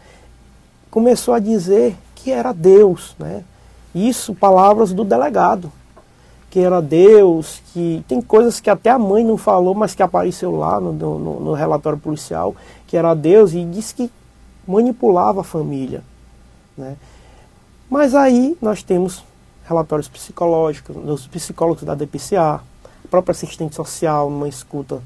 começou 0.91 1.35
a 1.35 1.39
dizer 1.39 1.97
que 2.15 2.31
era 2.31 2.53
Deus, 2.53 3.15
né? 3.19 3.45
Isso, 3.95 4.35
palavras 4.35 4.93
do 4.93 5.05
delegado, 5.05 5.71
que 6.51 6.61
era 6.61 6.81
Deus, 6.81 7.61
que 7.73 8.05
tem 8.09 8.21
coisas 8.21 8.61
que 8.61 8.71
até 8.71 8.91
a 8.91 8.99
mãe 8.99 9.25
não 9.25 9.37
falou, 9.37 9.75
mas 9.75 9.95
que 9.95 10.03
apareceu 10.03 10.57
lá 10.57 10.81
no, 10.81 10.93
no, 10.93 11.41
no 11.41 11.53
relatório 11.53 11.99
policial, 11.99 12.55
que 12.87 12.97
era 12.97 13.15
Deus 13.15 13.53
e 13.53 13.65
disse 13.65 13.95
que 13.95 14.11
manipulava 14.67 15.41
a 15.41 15.45
família, 15.45 16.03
né? 16.77 16.97
Mas 17.89 18.15
aí 18.15 18.57
nós 18.61 18.83
temos 18.83 19.25
relatórios 19.65 20.09
psicológicos, 20.09 20.97
dos 20.97 21.27
psicólogos 21.27 21.85
da 21.85 21.95
DPCA, 21.95 22.61
própria 23.11 23.33
assistente 23.33 23.75
social, 23.75 24.29
numa 24.29 24.49
escuta 24.49 25.01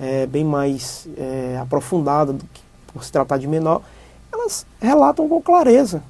é, 0.00 0.26
bem 0.26 0.44
mais 0.44 1.06
é, 1.16 1.58
aprofundada 1.60 2.32
do 2.32 2.44
que 2.44 2.62
por 2.92 3.04
se 3.04 3.12
tratar 3.12 3.38
de 3.38 3.46
menor, 3.46 3.82
elas 4.32 4.66
relatam 4.80 5.28
com 5.28 5.40
clareza 5.40 6.02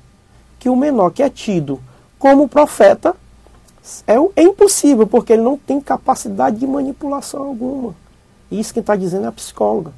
que 0.59 0.69
o 0.69 0.77
menor 0.77 1.11
que 1.11 1.23
é 1.23 1.31
tido 1.31 1.81
como 2.19 2.49
profeta 2.49 3.17
é, 4.07 4.15
é 4.37 4.43
impossível, 4.43 5.07
porque 5.07 5.33
ele 5.33 5.43
não 5.43 5.57
tem 5.57 5.81
capacidade 5.81 6.57
de 6.59 6.67
manipulação 6.67 7.43
alguma. 7.43 7.95
Isso 8.51 8.73
quem 8.73 8.81
está 8.81 8.95
dizendo 8.95 9.25
é 9.25 9.29
a 9.29 9.33
psicóloga. 9.33 9.93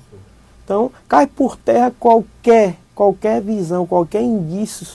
Então, 0.64 0.90
cai 1.06 1.26
por 1.26 1.56
terra 1.56 1.92
qualquer, 1.98 2.76
qualquer 2.94 3.42
visão, 3.42 3.86
qualquer 3.86 4.22
indício 4.22 4.86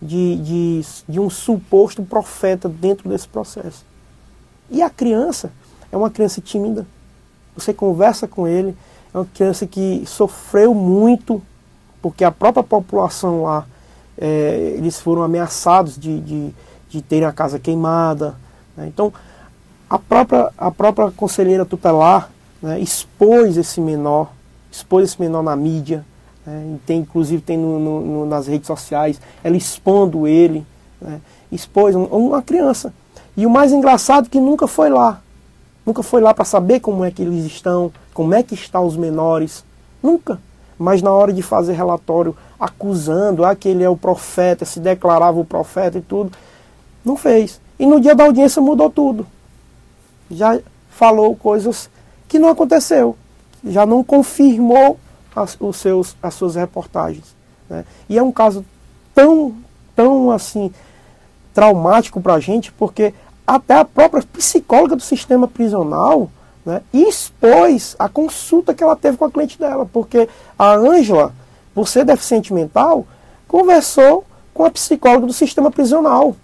de, 0.00 0.36
de, 0.36 0.80
de 1.08 1.20
um 1.20 1.30
suposto 1.30 2.02
profeta 2.02 2.68
dentro 2.68 3.08
desse 3.08 3.28
processo. 3.28 3.84
E 4.68 4.82
a 4.82 4.90
criança 4.90 5.52
é 5.92 5.96
uma 5.96 6.10
criança 6.10 6.40
tímida, 6.40 6.86
você 7.54 7.72
conversa 7.72 8.26
com 8.26 8.48
ele, 8.48 8.76
é 9.14 9.18
uma 9.18 9.26
criança 9.26 9.66
que 9.66 10.02
sofreu 10.06 10.74
muito, 10.74 11.40
porque 12.00 12.24
a 12.24 12.32
própria 12.32 12.64
população 12.64 13.44
lá, 13.44 13.66
é, 14.18 14.74
eles 14.76 14.98
foram 14.98 15.22
ameaçados 15.22 15.96
de, 15.98 16.20
de, 16.20 16.54
de 16.88 17.02
terem 17.02 17.28
a 17.28 17.32
casa 17.32 17.58
queimada. 17.58 18.34
Né? 18.76 18.88
Então, 18.88 19.12
a 19.88 19.98
própria, 19.98 20.50
a 20.56 20.70
própria 20.70 21.10
conselheira 21.10 21.64
tutelar 21.64 22.30
né, 22.62 22.80
expôs 22.80 23.56
esse 23.56 23.80
menor, 23.80 24.32
expôs 24.72 25.04
esse 25.04 25.20
menor 25.20 25.42
na 25.42 25.54
mídia, 25.54 26.04
né, 26.44 26.78
tem, 26.86 27.00
inclusive 27.00 27.42
tem 27.42 27.56
no, 27.56 27.78
no, 27.78 28.26
nas 28.26 28.46
redes 28.46 28.66
sociais, 28.66 29.20
ela 29.44 29.56
expondo 29.56 30.26
ele, 30.26 30.66
né, 31.00 31.20
expôs 31.52 31.94
uma 31.94 32.42
criança. 32.42 32.92
E 33.36 33.46
o 33.46 33.50
mais 33.50 33.72
engraçado 33.72 34.26
é 34.26 34.28
que 34.28 34.40
nunca 34.40 34.66
foi 34.66 34.90
lá. 34.90 35.20
Nunca 35.84 36.02
foi 36.02 36.20
lá 36.20 36.32
para 36.32 36.44
saber 36.44 36.80
como 36.80 37.04
é 37.04 37.10
que 37.10 37.22
eles 37.22 37.44
estão, 37.44 37.92
como 38.14 38.34
é 38.34 38.42
que 38.42 38.54
estão 38.54 38.86
os 38.86 38.96
menores. 38.96 39.64
Nunca. 40.02 40.40
Mas 40.78 41.02
na 41.02 41.12
hora 41.12 41.32
de 41.32 41.42
fazer 41.42 41.74
relatório 41.74 42.36
acusando 42.58 43.44
ah, 43.44 43.54
que 43.54 43.68
ele 43.68 43.82
é 43.82 43.88
o 43.88 43.96
profeta, 43.96 44.64
se 44.64 44.80
declarava 44.80 45.38
o 45.38 45.44
profeta 45.44 45.98
e 45.98 46.02
tudo, 46.02 46.32
não 47.04 47.16
fez. 47.16 47.60
E 47.78 47.86
no 47.86 48.00
dia 48.00 48.14
da 48.14 48.24
audiência 48.24 48.62
mudou 48.62 48.88
tudo. 48.88 49.26
Já 50.30 50.58
falou 50.90 51.34
coisas 51.34 51.90
que 52.28 52.38
não 52.38 52.48
aconteceu. 52.48 53.16
Já 53.64 53.86
não 53.86 54.02
confirmou 54.02 54.98
as, 55.34 55.56
os 55.60 55.76
seus, 55.76 56.16
as 56.22 56.34
suas 56.34 56.54
reportagens. 56.54 57.34
Né? 57.68 57.84
E 58.08 58.18
é 58.18 58.22
um 58.22 58.32
caso 58.32 58.64
tão, 59.14 59.54
tão 59.94 60.30
assim, 60.30 60.72
traumático 61.54 62.20
para 62.20 62.34
a 62.34 62.40
gente, 62.40 62.72
porque 62.72 63.14
até 63.46 63.74
a 63.74 63.84
própria 63.84 64.22
psicóloga 64.22 64.96
do 64.96 65.02
sistema 65.02 65.46
prisional 65.48 66.30
né, 66.64 66.82
expôs 66.92 67.96
a 67.98 68.08
consulta 68.08 68.74
que 68.74 68.82
ela 68.82 68.96
teve 68.96 69.16
com 69.16 69.24
a 69.24 69.30
cliente 69.30 69.58
dela, 69.58 69.84
porque 69.84 70.28
a 70.58 70.72
Ângela, 70.74 71.34
por 71.74 71.88
ser 71.88 72.04
deficiente 72.04 72.52
mental, 72.52 73.06
conversou 73.48 74.24
com 74.54 74.64
a 74.64 74.70
psicóloga 74.70 75.26
do 75.26 75.32
sistema 75.32 75.70
prisional. 75.70 76.36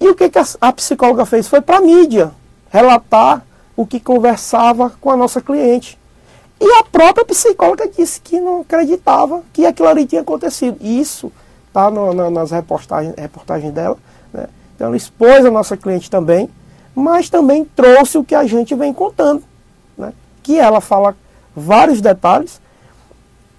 E 0.00 0.08
o 0.08 0.14
que, 0.14 0.28
que 0.28 0.38
a, 0.38 0.44
a 0.60 0.72
psicóloga 0.72 1.26
fez? 1.26 1.48
Foi 1.48 1.60
para 1.60 1.78
a 1.78 1.80
mídia 1.80 2.32
relatar 2.70 3.44
o 3.76 3.86
que 3.86 4.00
conversava 4.00 4.90
com 5.00 5.10
a 5.10 5.16
nossa 5.16 5.40
cliente. 5.40 5.98
E 6.60 6.70
a 6.74 6.84
própria 6.84 7.24
psicóloga 7.24 7.88
disse 7.88 8.20
que 8.20 8.38
não 8.38 8.60
acreditava 8.60 9.42
que 9.52 9.64
aquilo 9.64 9.88
ali 9.88 10.06
tinha 10.06 10.20
acontecido. 10.20 10.76
Isso 10.80 11.32
está 11.68 11.90
nas 11.90 12.50
reportagens, 12.50 13.14
reportagens 13.16 13.72
dela. 13.72 13.96
Né? 14.32 14.46
Então 14.74 14.88
ela 14.88 14.96
expôs 14.96 15.44
a 15.46 15.50
nossa 15.50 15.76
cliente 15.76 16.10
também, 16.10 16.50
mas 16.94 17.30
também 17.30 17.64
trouxe 17.64 18.18
o 18.18 18.24
que 18.24 18.34
a 18.34 18.44
gente 18.44 18.74
vem 18.74 18.92
contando, 18.92 19.42
né? 19.96 20.12
que 20.42 20.58
ela 20.58 20.80
fala 20.80 21.16
vários 21.56 22.00
detalhes 22.00 22.60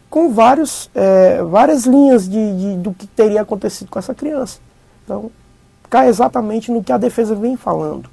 com 0.09 0.31
vários, 0.31 0.89
é, 0.93 1.41
várias 1.41 1.85
linhas 1.85 2.29
de, 2.29 2.57
de, 2.57 2.75
do 2.77 2.93
que 2.93 3.07
teria 3.07 3.41
acontecido 3.41 3.89
com 3.89 3.97
essa 3.97 4.13
criança. 4.13 4.59
Então, 5.03 5.31
cai 5.89 6.07
exatamente 6.07 6.71
no 6.71 6.83
que 6.83 6.91
a 6.91 6.97
defesa 6.97 7.33
vem 7.33 7.55
falando. 7.55 8.09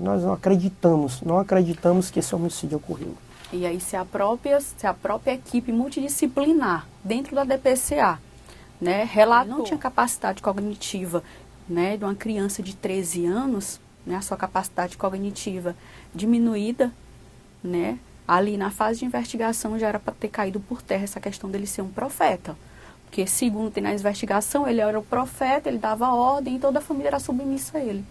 Nós 0.00 0.22
não 0.22 0.32
acreditamos, 0.32 1.20
não 1.22 1.38
acreditamos 1.38 2.10
que 2.10 2.20
esse 2.20 2.34
homicídio 2.34 2.78
ocorreu. 2.78 3.14
E 3.52 3.66
aí, 3.66 3.80
se 3.80 3.96
a 3.96 4.04
própria, 4.04 4.60
se 4.60 4.86
a 4.86 4.94
própria 4.94 5.32
equipe 5.32 5.72
multidisciplinar 5.72 6.86
dentro 7.02 7.34
da 7.34 7.44
DPCA 7.44 8.20
né, 8.80 9.08
relatou 9.10 9.58
não 9.58 9.64
tinha 9.64 9.78
capacidade 9.78 10.40
cognitiva 10.40 11.22
né, 11.68 11.96
de 11.96 12.04
uma 12.04 12.14
criança 12.14 12.62
de 12.62 12.74
13 12.74 13.26
anos, 13.26 13.80
né, 14.06 14.16
a 14.16 14.20
sua 14.20 14.36
capacidade 14.36 14.96
cognitiva 14.96 15.76
diminuída, 16.14 16.92
né, 17.62 17.98
ali 18.26 18.56
na 18.56 18.70
fase 18.70 19.00
de 19.00 19.04
investigação 19.04 19.78
já 19.78 19.88
era 19.88 19.98
para 19.98 20.14
ter 20.14 20.28
caído 20.28 20.60
por 20.60 20.80
terra 20.80 21.04
essa 21.04 21.20
questão 21.20 21.50
dele 21.50 21.66
ser 21.66 21.82
um 21.82 21.88
profeta. 21.88 22.56
Porque, 23.06 23.26
segundo 23.26 23.72
tem 23.72 23.82
na 23.82 23.92
investigação, 23.92 24.68
ele 24.68 24.80
era 24.80 24.96
o 24.96 25.02
profeta, 25.02 25.68
ele 25.68 25.78
dava 25.78 26.12
ordem 26.14 26.54
e 26.54 26.58
toda 26.60 26.78
a 26.78 26.82
família 26.82 27.08
era 27.08 27.18
submissa 27.18 27.78
a 27.78 27.80
ele. 27.80 28.04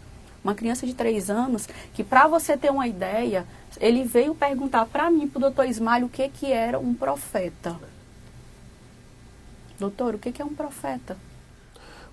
Uma 0.43 0.55
criança 0.55 0.85
de 0.85 0.93
3 0.93 1.29
anos, 1.29 1.67
que 1.93 2.03
para 2.03 2.27
você 2.27 2.55
ter 2.55 2.71
uma 2.71 2.87
ideia, 2.87 3.45
ele 3.79 4.03
veio 4.03 4.33
perguntar 4.33 4.85
para 4.85 5.09
mim, 5.11 5.27
para 5.27 5.37
o 5.37 5.41
doutor 5.41 5.65
Ismael, 5.65 6.05
o 6.05 6.09
que, 6.09 6.29
que 6.29 6.51
era 6.51 6.79
um 6.79 6.93
profeta. 6.93 7.75
Doutor, 9.79 10.15
o 10.15 10.19
que, 10.19 10.31
que 10.31 10.41
é 10.41 10.45
um 10.45 10.53
profeta? 10.53 11.17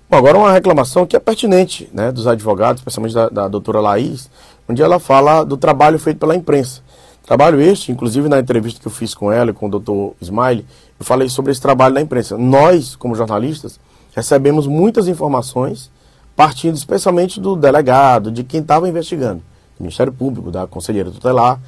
Bom, 0.09 0.17
agora 0.17 0.39
uma 0.39 0.53
reclamação 0.53 1.05
que 1.05 1.17
é 1.17 1.19
pertinente 1.19 1.91
né, 1.93 2.13
dos 2.13 2.29
advogados, 2.29 2.81
especialmente 2.81 3.15
da, 3.15 3.29
da 3.29 3.49
doutora 3.49 3.81
Laís, 3.81 4.31
onde 4.69 4.81
ela 4.81 5.01
fala 5.01 5.45
do 5.45 5.57
trabalho 5.57 5.99
feito 5.99 6.19
pela 6.19 6.37
imprensa. 6.37 6.81
Trabalho 7.25 7.61
este, 7.61 7.91
inclusive 7.91 8.29
na 8.29 8.39
entrevista 8.39 8.81
que 8.81 8.87
eu 8.87 8.93
fiz 8.93 9.13
com 9.13 9.33
ela 9.33 9.51
e 9.51 9.53
com 9.53 9.67
o 9.67 9.69
doutor 9.69 10.15
Smiley, 10.21 10.65
eu 10.99 11.05
falei 11.05 11.29
sobre 11.29 11.51
esse 11.51 11.61
trabalho 11.61 11.93
da 11.93 12.01
imprensa. 12.01 12.39
Nós, 12.39 12.95
como 12.95 13.17
jornalistas, 13.17 13.81
recebemos 14.15 14.69
muitas 14.69 15.09
informações 15.09 15.91
partindo 16.37 16.77
especialmente 16.77 17.41
do 17.41 17.57
delegado, 17.57 18.31
de 18.31 18.45
quem 18.45 18.61
estava 18.61 18.87
investigando, 18.87 19.43
do 19.79 19.83
Ministério 19.83 20.13
Público, 20.13 20.51
da 20.51 20.67
Conselheira 20.67 21.11
Tutelar, 21.11 21.59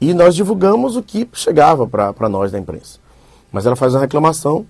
e 0.00 0.14
nós 0.14 0.34
divulgamos 0.34 0.96
o 0.96 1.02
que 1.02 1.28
chegava 1.34 1.86
para 1.86 2.28
nós 2.28 2.50
da 2.50 2.58
imprensa. 2.58 2.98
Mas 3.52 3.66
ela 3.66 3.76
faz 3.76 3.94
uma 3.94 4.00
reclamação, 4.00 4.64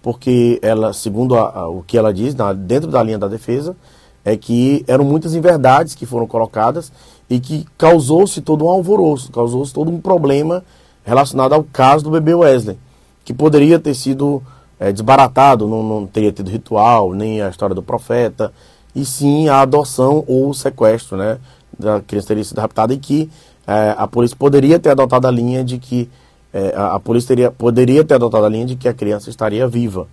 porque 0.00 0.58
ela, 0.62 0.92
segundo 0.92 1.36
a, 1.36 1.50
a, 1.50 1.68
o 1.68 1.82
que 1.82 1.98
ela 1.98 2.14
diz, 2.14 2.34
na, 2.34 2.52
dentro 2.52 2.88
da 2.90 3.02
linha 3.02 3.18
da 3.18 3.28
defesa, 3.28 3.76
é 4.24 4.36
que 4.36 4.84
eram 4.86 5.04
muitas 5.04 5.34
inverdades 5.34 5.94
que 5.94 6.06
foram 6.06 6.26
colocadas 6.26 6.92
e 7.28 7.40
que 7.40 7.66
causou-se 7.76 8.40
todo 8.40 8.64
um 8.64 8.68
alvoroço, 8.68 9.32
causou-se 9.32 9.72
todo 9.72 9.90
um 9.90 10.00
problema 10.00 10.64
relacionado 11.04 11.52
ao 11.52 11.64
caso 11.64 12.04
do 12.04 12.10
bebê 12.10 12.34
Wesley, 12.34 12.78
que 13.24 13.34
poderia 13.34 13.78
ter 13.78 13.94
sido 13.94 14.42
é, 14.78 14.92
desbaratado, 14.92 15.66
não, 15.66 15.82
não 15.82 16.06
teria 16.06 16.32
tido 16.32 16.50
ritual, 16.50 17.12
nem 17.12 17.42
a 17.42 17.48
história 17.48 17.74
do 17.74 17.82
profeta, 17.82 18.52
e 18.94 19.04
sim 19.04 19.48
a 19.48 19.60
adoção 19.60 20.24
ou 20.26 20.50
o 20.50 20.54
sequestro, 20.54 21.16
né, 21.16 21.38
da 21.78 22.00
criança 22.00 22.28
teria 22.28 22.44
sido 22.44 22.60
raptada 22.60 22.92
e 22.92 22.98
que 22.98 23.30
é, 23.66 23.94
a 23.96 24.06
polícia 24.06 24.36
poderia 24.36 24.78
ter 24.78 24.90
adotado 24.90 25.26
a 25.26 25.30
linha 25.30 25.62
de 25.64 25.78
que 25.78 26.08
é, 26.52 26.74
a, 26.74 26.96
a, 26.96 27.00
polícia 27.00 27.28
teria, 27.28 27.50
poderia 27.50 28.04
ter 28.04 28.14
adotado 28.14 28.44
a 28.44 28.48
linha 28.48 28.66
de 28.66 28.76
que 28.76 28.88
a 28.88 28.94
criança 28.94 29.30
estaria 29.30 29.66
viva. 29.68 30.08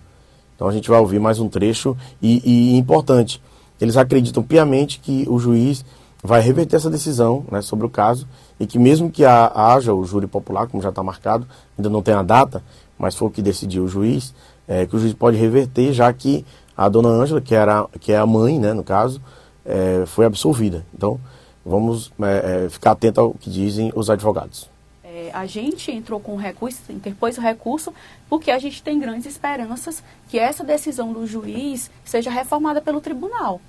Então 0.54 0.68
a 0.68 0.72
gente 0.72 0.88
vai 0.88 0.98
ouvir 0.98 1.18
mais 1.18 1.38
um 1.38 1.48
trecho 1.48 1.96
e, 2.22 2.42
e 2.44 2.76
importante. 2.76 3.42
Eles 3.80 3.96
acreditam 3.96 4.42
piamente 4.42 4.98
que 5.00 5.24
o 5.28 5.38
juiz 5.38 5.84
vai 6.22 6.40
reverter 6.40 6.76
essa 6.76 6.90
decisão 6.90 7.44
né, 7.50 7.62
sobre 7.62 7.86
o 7.86 7.90
caso 7.90 8.26
e 8.58 8.66
que 8.66 8.78
mesmo 8.78 9.10
que 9.10 9.24
haja 9.24 9.94
o 9.94 10.04
júri 10.04 10.26
popular, 10.26 10.66
como 10.66 10.82
já 10.82 10.88
está 10.88 11.02
marcado, 11.02 11.46
ainda 11.76 11.88
não 11.88 12.02
tem 12.02 12.14
a 12.14 12.22
data, 12.22 12.62
mas 12.98 13.14
foi 13.14 13.28
o 13.28 13.30
que 13.30 13.40
decidiu 13.40 13.84
o 13.84 13.88
juiz, 13.88 14.34
é, 14.66 14.84
que 14.84 14.96
o 14.96 14.98
juiz 14.98 15.14
pode 15.14 15.36
reverter, 15.36 15.92
já 15.92 16.12
que 16.12 16.44
a 16.78 16.88
dona 16.88 17.08
Ângela, 17.08 17.40
que, 17.40 17.54
era, 17.54 17.86
que 18.00 18.12
é 18.12 18.16
a 18.16 18.24
mãe, 18.24 18.58
né, 18.58 18.72
no 18.72 18.84
caso, 18.84 19.20
é, 19.66 20.04
foi 20.06 20.24
absolvida. 20.24 20.86
Então, 20.94 21.20
vamos 21.66 22.12
é, 22.22 22.64
é 22.66 22.68
ficar 22.70 22.92
atento 22.92 23.20
ao 23.20 23.34
que 23.34 23.50
dizem 23.50 23.92
os 23.94 24.08
advogados. 24.08 24.70
É, 25.04 25.30
a 25.34 25.44
gente 25.44 25.90
entrou 25.90 26.20
com 26.20 26.34
o 26.34 26.36
recurso, 26.36 26.80
interpôs 26.90 27.36
o 27.36 27.40
recurso, 27.40 27.92
porque 28.30 28.50
a 28.50 28.58
gente 28.58 28.82
tem 28.82 28.98
grandes 28.98 29.26
esperanças 29.26 30.02
que 30.28 30.38
essa 30.38 30.62
decisão 30.62 31.12
do 31.12 31.26
juiz 31.26 31.90
seja 32.04 32.30
reformada 32.30 32.80
pelo 32.80 33.00
tribunal 33.00 33.60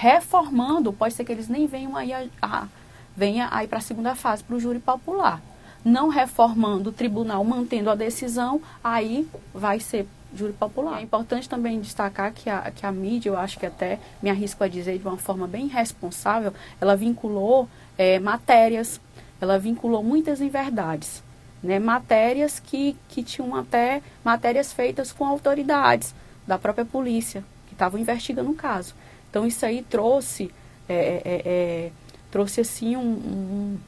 reformando, 0.00 0.94
pode 0.94 1.12
ser 1.12 1.24
que 1.24 1.32
eles 1.32 1.46
nem 1.46 1.66
venham 1.66 1.94
aí 1.94 2.12
a, 2.12 2.24
a 2.40 2.66
venha 3.14 3.48
aí 3.50 3.68
para 3.68 3.78
a 3.78 3.82
segunda 3.82 4.14
fase 4.14 4.42
para 4.42 4.56
o 4.56 4.60
júri 4.60 4.78
popular. 4.78 5.42
Não 5.84 6.08
reformando 6.08 6.88
o 6.88 6.92
tribunal, 6.92 7.44
mantendo 7.44 7.90
a 7.90 7.94
decisão, 7.94 8.62
aí 8.82 9.28
vai 9.52 9.78
ser 9.78 10.06
júri 10.34 10.52
popular. 10.52 11.00
É 11.00 11.02
importante 11.02 11.48
também 11.48 11.80
destacar 11.80 12.32
que 12.32 12.48
a, 12.48 12.70
que 12.70 12.84
a 12.86 12.92
mídia, 12.92 13.30
eu 13.30 13.36
acho 13.36 13.58
que 13.58 13.66
até 13.66 13.98
me 14.22 14.30
arrisco 14.30 14.62
a 14.62 14.68
dizer 14.68 14.98
de 14.98 15.06
uma 15.06 15.16
forma 15.16 15.46
bem 15.46 15.66
responsável, 15.66 16.52
ela 16.80 16.96
vinculou 16.96 17.68
é, 17.98 18.18
matérias, 18.18 19.00
ela 19.40 19.58
vinculou 19.58 20.02
muitas 20.02 20.40
inverdades. 20.40 21.22
Né, 21.62 21.78
matérias 21.78 22.58
que, 22.58 22.96
que 23.06 23.22
tinham 23.22 23.54
até 23.54 24.00
matérias 24.24 24.72
feitas 24.72 25.12
com 25.12 25.26
autoridades 25.26 26.14
da 26.46 26.58
própria 26.58 26.86
polícia, 26.86 27.44
que 27.66 27.74
estavam 27.74 28.00
investigando 28.00 28.50
o 28.50 28.54
caso. 28.54 28.94
Então 29.28 29.46
isso 29.46 29.66
aí 29.66 29.82
trouxe, 29.82 30.50
é, 30.88 30.94
é, 30.94 31.22
é, 31.24 31.42
é, 31.44 31.90
trouxe 32.30 32.62
assim 32.62 32.96
um, 32.96 33.02
um, 33.02 33.78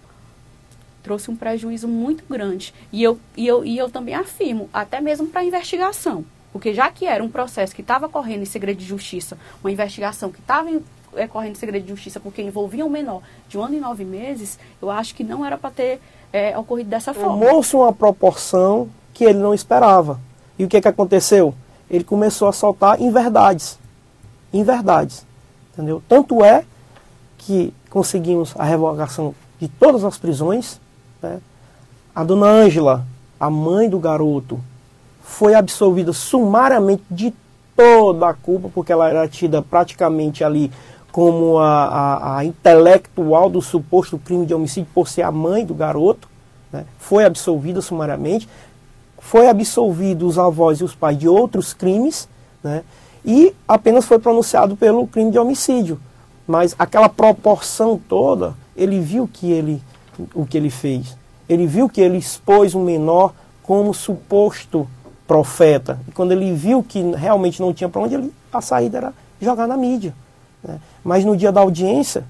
trouxe 1.02 1.30
um 1.30 1.36
prejuízo 1.36 1.88
muito 1.88 2.24
grande. 2.28 2.72
E 2.92 3.02
eu, 3.02 3.18
e 3.36 3.46
eu, 3.46 3.64
e 3.64 3.76
eu 3.76 3.90
também 3.90 4.14
afirmo, 4.14 4.68
até 4.72 5.00
mesmo 5.00 5.26
para 5.26 5.40
a 5.40 5.44
investigação. 5.44 6.24
Porque 6.52 6.74
já 6.74 6.90
que 6.90 7.06
era 7.06 7.24
um 7.24 7.30
processo 7.30 7.74
que 7.74 7.80
estava 7.80 8.08
correndo 8.08 8.42
em 8.42 8.46
segredo 8.46 8.78
de 8.78 8.84
justiça, 8.84 9.38
uma 9.62 9.70
investigação 9.70 10.30
que 10.30 10.40
estava 10.40 10.70
é, 11.14 11.26
correndo 11.26 11.52
em 11.52 11.58
segredo 11.58 11.82
de 11.82 11.88
justiça 11.88 12.20
porque 12.20 12.42
envolvia 12.42 12.84
um 12.84 12.90
menor 12.90 13.22
de 13.48 13.58
um 13.58 13.62
ano 13.62 13.74
e 13.74 13.80
nove 13.80 14.04
meses, 14.04 14.58
eu 14.80 14.90
acho 14.90 15.14
que 15.14 15.24
não 15.24 15.44
era 15.44 15.56
para 15.56 15.70
ter 15.70 16.00
é, 16.32 16.56
ocorrido 16.58 16.90
dessa 16.90 17.12
forma. 17.12 17.44
Tomou-se 17.44 17.74
uma 17.74 17.92
proporção 17.92 18.88
que 19.12 19.24
ele 19.24 19.38
não 19.38 19.52
esperava. 19.54 20.20
E 20.58 20.64
o 20.64 20.68
que, 20.68 20.80
que 20.80 20.88
aconteceu? 20.88 21.54
Ele 21.90 22.04
começou 22.04 22.48
a 22.48 22.52
soltar 22.52 23.00
inverdades. 23.00 23.78
Inverdades. 24.52 25.26
Entendeu? 25.72 26.02
Tanto 26.08 26.44
é 26.44 26.64
que 27.38 27.72
conseguimos 27.90 28.54
a 28.58 28.64
revogação 28.64 29.34
de 29.58 29.68
todas 29.68 30.04
as 30.04 30.18
prisões. 30.18 30.80
Né? 31.22 31.40
A 32.14 32.24
dona 32.24 32.46
Ângela, 32.46 33.06
a 33.38 33.48
mãe 33.48 33.88
do 33.88 33.98
garoto, 33.98 34.60
foi 35.22 35.54
absolvida 35.54 36.12
sumariamente 36.12 37.04
de 37.10 37.32
toda 37.76 38.28
a 38.28 38.34
culpa, 38.34 38.68
porque 38.74 38.92
ela 38.92 39.08
era 39.08 39.26
tida 39.28 39.62
praticamente 39.62 40.44
ali 40.44 40.70
como 41.10 41.58
a, 41.58 41.84
a, 41.84 42.38
a 42.38 42.44
intelectual 42.44 43.48
do 43.48 43.60
suposto 43.62 44.18
crime 44.18 44.46
de 44.46 44.54
homicídio 44.54 44.90
por 44.94 45.08
ser 45.08 45.22
a 45.22 45.30
mãe 45.30 45.64
do 45.64 45.74
garoto. 45.74 46.28
Né? 46.72 46.84
Foi 46.98 47.24
absolvida 47.24 47.80
sumariamente. 47.80 48.48
Foi 49.18 49.48
absolvido 49.48 50.26
os 50.26 50.38
avós 50.38 50.80
e 50.80 50.84
os 50.84 50.94
pais 50.94 51.16
de 51.18 51.28
outros 51.28 51.72
crimes. 51.72 52.28
Né? 52.62 52.82
e 53.24 53.54
apenas 53.66 54.04
foi 54.04 54.18
pronunciado 54.18 54.76
pelo 54.76 55.06
crime 55.06 55.30
de 55.30 55.38
homicídio. 55.38 56.00
Mas 56.46 56.74
aquela 56.78 57.08
proporção 57.08 58.00
toda, 58.08 58.54
ele 58.76 59.00
viu 59.00 59.28
que 59.32 59.50
ele, 59.50 59.80
o 60.34 60.46
que 60.46 60.56
ele 60.56 60.70
fez. 60.70 61.16
Ele 61.48 61.66
viu 61.66 61.88
que 61.88 62.00
ele 62.00 62.18
expôs 62.18 62.74
um 62.74 62.84
menor 62.84 63.34
como 63.62 63.92
suposto 63.92 64.88
profeta. 65.26 65.98
E 66.08 66.12
quando 66.12 66.32
ele 66.32 66.52
viu 66.52 66.82
que 66.82 67.00
realmente 67.12 67.60
não 67.60 67.72
tinha 67.72 67.88
para 67.88 68.00
onde, 68.00 68.14
ele, 68.14 68.32
a 68.52 68.60
saída 68.60 68.98
era 68.98 69.14
jogar 69.40 69.66
na 69.66 69.76
mídia. 69.76 70.14
Né? 70.62 70.80
Mas 71.02 71.24
no 71.24 71.36
dia 71.36 71.50
da 71.50 71.60
audiência, 71.60 72.24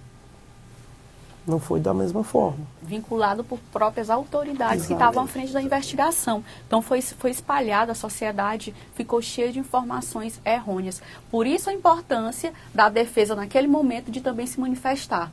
não 1.47 1.59
foi 1.59 1.81
da 1.81 1.93
mesma 1.93 2.23
forma. 2.23 2.65
Vinculado 2.81 3.43
por 3.43 3.59
próprias 3.73 4.09
autoridades 4.09 4.85
Exatamente. 4.85 4.87
que 4.87 4.93
estavam 4.93 5.25
à 5.25 5.27
frente 5.27 5.53
da 5.53 5.61
investigação. 5.61 6.45
Então 6.67 6.81
foi, 6.81 7.03
foi 7.03 7.31
espalhado, 7.31 7.91
a 7.91 7.95
sociedade 7.95 8.75
ficou 8.95 9.21
cheia 9.21 9.53
de 9.53 9.59
informações 9.59 10.41
errôneas. 10.45 11.03
Por 11.31 11.47
isso 11.47 11.69
a 11.69 11.73
importância 11.73 12.53
da 12.73 12.89
defesa 12.89 13.35
naquele 13.35 13.67
momento 13.67 14.11
de 14.11 14.21
também 14.21 14.47
se 14.47 14.61
manifestar. 14.61 15.33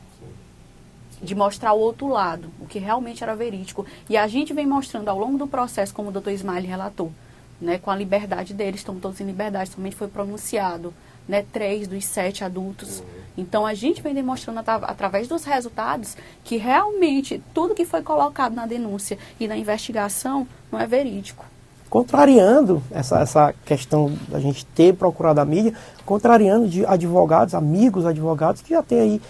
De 1.22 1.36
mostrar 1.36 1.74
o 1.74 1.80
outro 1.80 2.08
lado, 2.08 2.50
o 2.60 2.66
que 2.66 2.80
realmente 2.80 3.24
era 3.24 3.36
verídico. 3.36 3.86
E 4.10 4.16
a 4.16 4.28
gente 4.28 4.54
vem 4.54 4.66
mostrando 4.66 5.10
ao 5.10 5.20
longo 5.20 5.38
do 5.38 5.48
processo, 5.48 5.94
como 5.94 6.10
o 6.10 6.12
doutor 6.12 6.32
Ismael 6.32 6.64
relatou, 6.64 7.12
né, 7.60 7.78
com 7.78 7.92
a 7.92 7.96
liberdade 7.96 8.54
deles, 8.54 8.80
estão 8.80 9.00
todos 9.00 9.20
em 9.20 9.26
liberdade, 9.26 9.72
somente 9.72 9.96
foi 9.96 10.08
pronunciado 10.08 10.94
né, 11.30 11.46
três 11.54 11.88
dos 11.88 12.04
sete 12.06 12.44
adultos. 12.44 13.04
Então 13.38 13.66
a 13.66 13.74
gente 13.74 14.02
vem 14.02 14.14
demonstrando 14.14 14.60
através 14.60 15.28
dos 15.28 15.46
resultados 15.46 16.18
que 16.44 16.58
realmente 16.58 17.42
tudo 17.54 17.76
que 17.76 17.86
foi 17.86 18.02
colocado 18.02 18.54
na 18.54 18.66
denúncia 18.66 19.18
e 19.40 19.48
na 19.48 19.56
investigação 19.56 20.48
não 20.72 20.80
é 20.80 20.88
verídico. 20.88 21.46
Contrariando 21.90 22.84
essa, 22.92 23.20
essa 23.20 23.54
questão 23.66 24.14
da 24.28 24.40
gente 24.40 24.66
ter 24.66 24.94
procurado 24.94 25.40
a 25.42 25.46
mídia, 25.46 25.74
contrariando 26.06 26.68
de 26.68 26.86
advogados, 26.86 27.56
amigos 27.56 28.06
advogados, 28.06 28.62
que 28.62 28.72
já 28.72 28.84
tem 28.84 29.00
aí 29.00 29.22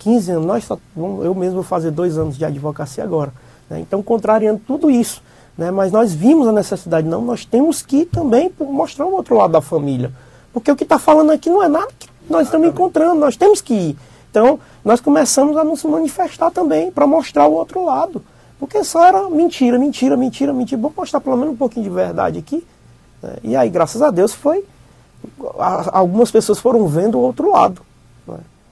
15 0.00 0.32
anos, 0.32 0.46
nós 0.46 0.64
só, 0.64 0.78
eu 0.96 1.34
mesmo 1.34 1.56
vou 1.56 1.62
fazer 1.62 1.90
dois 1.90 2.18
anos 2.18 2.36
de 2.36 2.44
advocacia 2.44 3.04
agora. 3.04 3.32
Né? 3.68 3.80
Então, 3.80 4.02
contrariando 4.02 4.60
tudo 4.66 4.90
isso. 4.90 5.22
Né? 5.56 5.70
Mas 5.70 5.92
nós 5.92 6.12
vimos 6.12 6.48
a 6.48 6.52
necessidade, 6.52 7.06
não, 7.06 7.22
nós 7.22 7.44
temos 7.44 7.82
que 7.82 8.04
também 8.04 8.50
mostrar 8.58 9.06
o 9.06 9.12
outro 9.12 9.36
lado 9.36 9.52
da 9.52 9.60
família. 9.60 10.10
Porque 10.52 10.72
o 10.72 10.76
que 10.76 10.84
está 10.84 10.98
falando 10.98 11.30
aqui 11.30 11.48
não 11.48 11.62
é 11.62 11.68
nada 11.68 11.88
que 11.98 12.08
nós 12.28 12.46
estamos 12.46 12.68
encontrando, 12.68 13.20
nós 13.20 13.36
temos 13.36 13.60
que 13.60 13.74
ir. 13.74 13.96
Então, 14.30 14.58
nós 14.84 15.00
começamos 15.00 15.56
a 15.56 15.64
nos 15.64 15.84
manifestar 15.84 16.50
também 16.50 16.90
para 16.90 17.06
mostrar 17.06 17.46
o 17.46 17.52
outro 17.52 17.84
lado. 17.84 18.22
Porque 18.58 18.82
só 18.84 19.04
era 19.04 19.28
mentira, 19.28 19.78
mentira, 19.78 20.16
mentira, 20.16 20.52
mentira. 20.52 20.80
Vamos 20.80 20.96
mostrar 20.96 21.20
pelo 21.20 21.36
menos 21.36 21.54
um 21.54 21.56
pouquinho 21.56 21.84
de 21.84 21.90
verdade 21.90 22.38
aqui. 22.38 22.66
Né? 23.22 23.36
E 23.42 23.56
aí, 23.56 23.68
graças 23.68 24.00
a 24.00 24.10
Deus, 24.10 24.32
foi. 24.32 24.64
Algumas 25.92 26.30
pessoas 26.30 26.58
foram 26.58 26.86
vendo 26.86 27.18
o 27.18 27.20
outro 27.20 27.50
lado. 27.50 27.82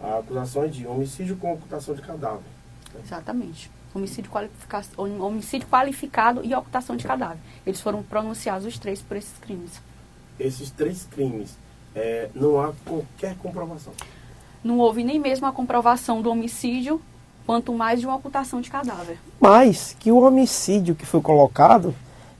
A 0.01 0.19
acusação 0.19 0.65
é 0.65 0.69
de 0.69 0.87
homicídio 0.87 1.37
com 1.37 1.53
ocultação 1.53 1.95
de 1.95 2.03
cadáver. 2.03 2.43
Exatamente. 3.05 3.71
Homicídio, 3.95 4.31
homicídio 5.19 5.67
qualificado 5.69 6.45
e 6.45 6.55
ocultação 6.55 6.97
de 6.97 7.07
cadáver. 7.07 7.39
Eles 7.67 7.81
foram 7.81 8.03
pronunciados 8.03 8.67
os 8.67 8.79
três 8.79 9.01
por 9.03 9.17
esses 9.17 9.37
crimes 9.39 9.81
esses 10.39 10.71
três 10.71 11.07
crimes, 11.11 11.57
é, 11.95 12.29
não 12.35 12.61
há 12.61 12.73
qualquer 12.85 13.37
comprovação. 13.37 13.93
Não 14.63 14.79
houve 14.79 15.03
nem 15.03 15.19
mesmo 15.19 15.47
a 15.47 15.53
comprovação 15.53 16.23
do 16.23 16.31
homicídio, 16.31 17.01
quanto 17.47 17.73
mais 17.73 18.01
de 18.01 18.07
uma 18.07 18.17
ocultação 18.17 18.61
de 18.61 18.71
cadáver. 18.71 19.19
Mas 19.41 19.97
que 19.99 20.13
o 20.13 20.19
homicídio 20.19 20.95
que 20.95 21.07
foi 21.07 21.21
colocado, 21.21 21.95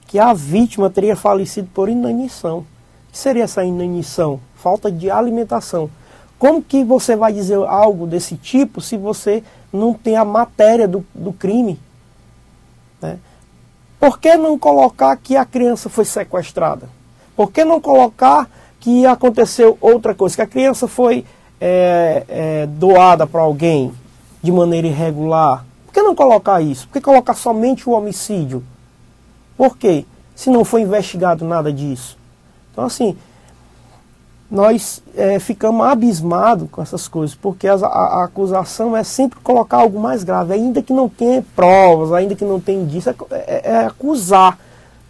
que 0.07 0.19
a 0.19 0.33
vítima 0.33 0.89
teria 0.89 1.15
falecido 1.15 1.69
por 1.73 1.89
inanição. 1.89 2.59
O 2.59 3.11
que 3.11 3.17
seria 3.17 3.43
essa 3.43 3.63
inanição? 3.63 4.39
Falta 4.55 4.91
de 4.91 5.09
alimentação. 5.09 5.89
Como 6.39 6.63
que 6.63 6.85
você 6.85 7.17
vai 7.17 7.33
dizer 7.33 7.57
algo 7.67 8.07
desse 8.07 8.37
tipo 8.37 8.79
se 8.79 8.95
você 8.95 9.43
não 9.73 9.93
tem 9.93 10.15
a 10.15 10.23
matéria 10.23 10.87
do, 10.87 11.05
do 11.13 11.33
crime? 11.33 11.77
Né? 13.01 13.19
Por 13.99 14.17
que 14.17 14.37
não 14.37 14.57
colocar 14.57 15.17
que 15.17 15.35
a 15.35 15.43
criança 15.43 15.89
foi 15.89 16.05
sequestrada? 16.05 16.87
Por 17.35 17.51
que 17.51 17.65
não 17.65 17.81
colocar 17.81 18.49
que 18.79 19.05
aconteceu 19.05 19.77
outra 19.81 20.15
coisa? 20.15 20.37
Que 20.37 20.41
a 20.41 20.47
criança 20.47 20.87
foi 20.87 21.25
é, 21.59 22.23
é, 22.29 22.67
doada 22.67 23.27
para 23.27 23.41
alguém 23.41 23.91
de 24.41 24.51
maneira 24.51 24.87
irregular? 24.87 25.65
Por 25.85 25.93
que 25.93 26.01
não 26.01 26.15
colocar 26.15 26.61
isso? 26.61 26.87
Por 26.87 26.93
que 26.93 27.01
colocar 27.01 27.33
somente 27.33 27.89
o 27.89 27.91
homicídio? 27.91 28.63
Por 29.57 29.77
quê? 29.77 30.05
Se 30.33 30.49
não 30.49 30.63
foi 30.63 30.83
investigado 30.83 31.43
nada 31.43 31.73
disso. 31.73 32.17
Então, 32.71 32.85
assim, 32.85 33.17
nós 34.49 35.03
é, 35.15 35.37
ficamos 35.37 35.85
abismados 35.85 36.67
com 36.71 36.81
essas 36.81 37.07
coisas, 37.07 37.35
porque 37.35 37.67
a, 37.67 37.75
a, 37.75 38.23
acusação 38.23 38.97
é 38.97 39.03
sempre 39.03 39.39
colocar 39.41 39.77
algo 39.77 39.99
mais 39.99 40.23
grave, 40.23 40.53
ainda 40.53 40.81
que 40.81 40.91
não 40.91 41.07
tenha 41.07 41.45
provas, 41.55 42.11
ainda 42.11 42.35
que 42.35 42.43
não 42.43 42.59
tenha 42.59 42.81
indício, 42.81 43.13
é, 43.29 43.35
é, 43.35 43.61
é, 43.63 43.85
acusar 43.85 44.57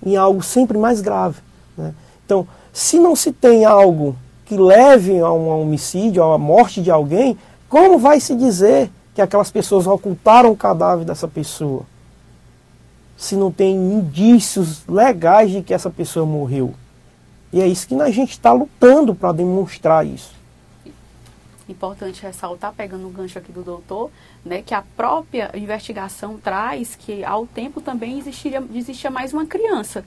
em 0.06 0.18
algo 0.18 0.44
sempre 0.44 0.78
mais 0.78 1.00
grave. 1.00 1.38
Né? 1.78 1.94
Então, 2.26 2.46
se 2.74 3.00
não 3.00 3.16
se 3.16 3.32
tem 3.32 3.64
algo 3.64 4.16
que 4.46 4.58
leve 4.58 5.20
a 5.20 5.32
um 5.32 5.62
homicídio, 5.62 6.22
a 6.24 6.38
morte 6.38 6.82
de 6.82 6.92
alguém, 6.92 7.38
como 7.70 7.98
vai 7.98 8.20
se 8.20 8.36
dizer 8.36 8.92
que 9.16 9.22
aquelas 9.22 9.50
pessoas 9.50 9.88
ocultaram 9.88 10.52
o 10.52 10.58
cadáver 10.58 11.06
dessa 11.06 11.28
pessoa? 11.28 11.84
Se 13.16 13.36
não 13.36 13.52
tem 13.52 13.76
indícios 13.76 14.82
legais 14.88 15.52
de 15.52 15.62
que 15.62 15.74
essa 15.74 15.90
pessoa 15.90 16.26
morreu. 16.26 16.74
E 17.52 17.62
é 17.62 17.68
isso 17.68 17.88
que 17.88 17.96
a 17.96 18.12
gente 18.12 18.32
está 18.32 18.52
lutando 18.52 19.16
para 19.16 19.32
demonstrar 19.32 20.06
isso. 20.06 20.38
Importante 21.68 22.24
ressaltar, 22.24 22.74
pegando 22.74 23.08
o 23.08 23.12
gancho 23.12 23.38
aqui 23.38 23.52
do 23.52 23.62
doutor, 23.64 24.10
né, 24.44 24.62
que 24.62 24.74
a 24.74 24.82
própria 24.82 25.52
investigação 25.54 26.38
traz 26.38 26.96
que 26.96 27.24
ao 27.24 27.46
tempo 27.46 27.80
também 27.80 28.18
existiria, 28.18 28.64
existia 28.74 29.12
mais 29.12 29.34
uma 29.34 29.46
criança 29.46 30.04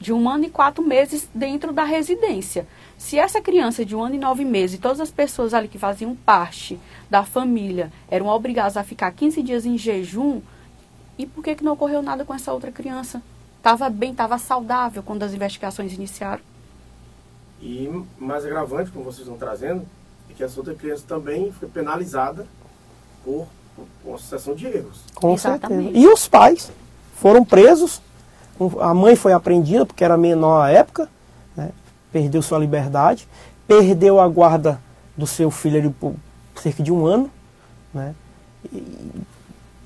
de 0.00 0.12
um 0.12 0.28
ano 0.28 0.46
e 0.46 0.50
quatro 0.50 0.82
meses 0.82 1.28
dentro 1.34 1.72
da 1.72 1.84
residência. 1.84 2.66
Se 2.98 3.18
essa 3.18 3.40
criança 3.40 3.84
de 3.84 3.94
um 3.94 4.02
ano 4.02 4.16
e 4.16 4.18
nove 4.18 4.44
meses, 4.44 4.80
todas 4.80 5.00
as 5.00 5.10
pessoas 5.10 5.54
ali 5.54 5.68
que 5.68 5.78
faziam 5.78 6.16
parte 6.16 6.78
da 7.08 7.24
família 7.24 7.92
eram 8.10 8.26
obrigadas 8.26 8.76
a 8.76 8.82
ficar 8.82 9.12
15 9.12 9.42
dias 9.42 9.64
em 9.64 9.78
jejum, 9.78 10.40
e 11.18 11.26
por 11.26 11.44
que, 11.44 11.54
que 11.54 11.64
não 11.64 11.74
ocorreu 11.74 12.02
nada 12.02 12.24
com 12.24 12.34
essa 12.34 12.52
outra 12.52 12.72
criança? 12.72 13.22
Estava 13.58 13.88
bem, 13.88 14.10
estava 14.10 14.38
saudável 14.38 15.02
quando 15.02 15.22
as 15.22 15.32
investigações 15.32 15.92
iniciaram. 15.92 16.51
E 17.62 18.04
mais 18.18 18.44
agravante, 18.44 18.90
como 18.90 19.04
vocês 19.04 19.20
estão 19.20 19.36
trazendo, 19.36 19.86
é 20.28 20.34
que 20.34 20.42
essa 20.42 20.58
outra 20.58 20.74
criança 20.74 21.04
também 21.06 21.52
foi 21.52 21.68
penalizada 21.68 22.44
por, 23.24 23.46
por 23.76 23.86
uma 24.04 24.18
sucessão 24.18 24.52
de 24.56 24.66
erros. 24.66 25.00
Com 25.14 25.34
Exatamente. 25.34 25.84
certeza. 25.84 26.04
E 26.04 26.12
os 26.12 26.26
pais 26.26 26.72
foram 27.14 27.44
presos, 27.44 28.02
a 28.80 28.92
mãe 28.92 29.14
foi 29.14 29.32
apreendida 29.32 29.86
porque 29.86 30.02
era 30.02 30.16
menor 30.16 30.60
à 30.60 30.70
época, 30.70 31.08
né? 31.56 31.70
perdeu 32.10 32.42
sua 32.42 32.58
liberdade, 32.58 33.28
perdeu 33.64 34.18
a 34.18 34.26
guarda 34.26 34.80
do 35.16 35.26
seu 35.26 35.48
filho 35.48 35.78
ali 35.78 35.90
por 35.90 36.16
cerca 36.56 36.82
de 36.82 36.90
um 36.90 37.06
ano, 37.06 37.30
né? 37.94 38.12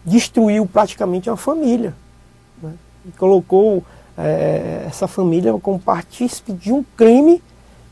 destruiu 0.02 0.66
praticamente 0.66 1.28
a 1.28 1.36
família. 1.36 1.94
Né? 2.62 2.72
E 3.04 3.10
colocou 3.12 3.84
é, 4.16 4.84
essa 4.86 5.06
família 5.06 5.52
como 5.58 5.78
partícipe 5.78 6.52
de 6.52 6.72
um 6.72 6.82
crime 6.96 7.42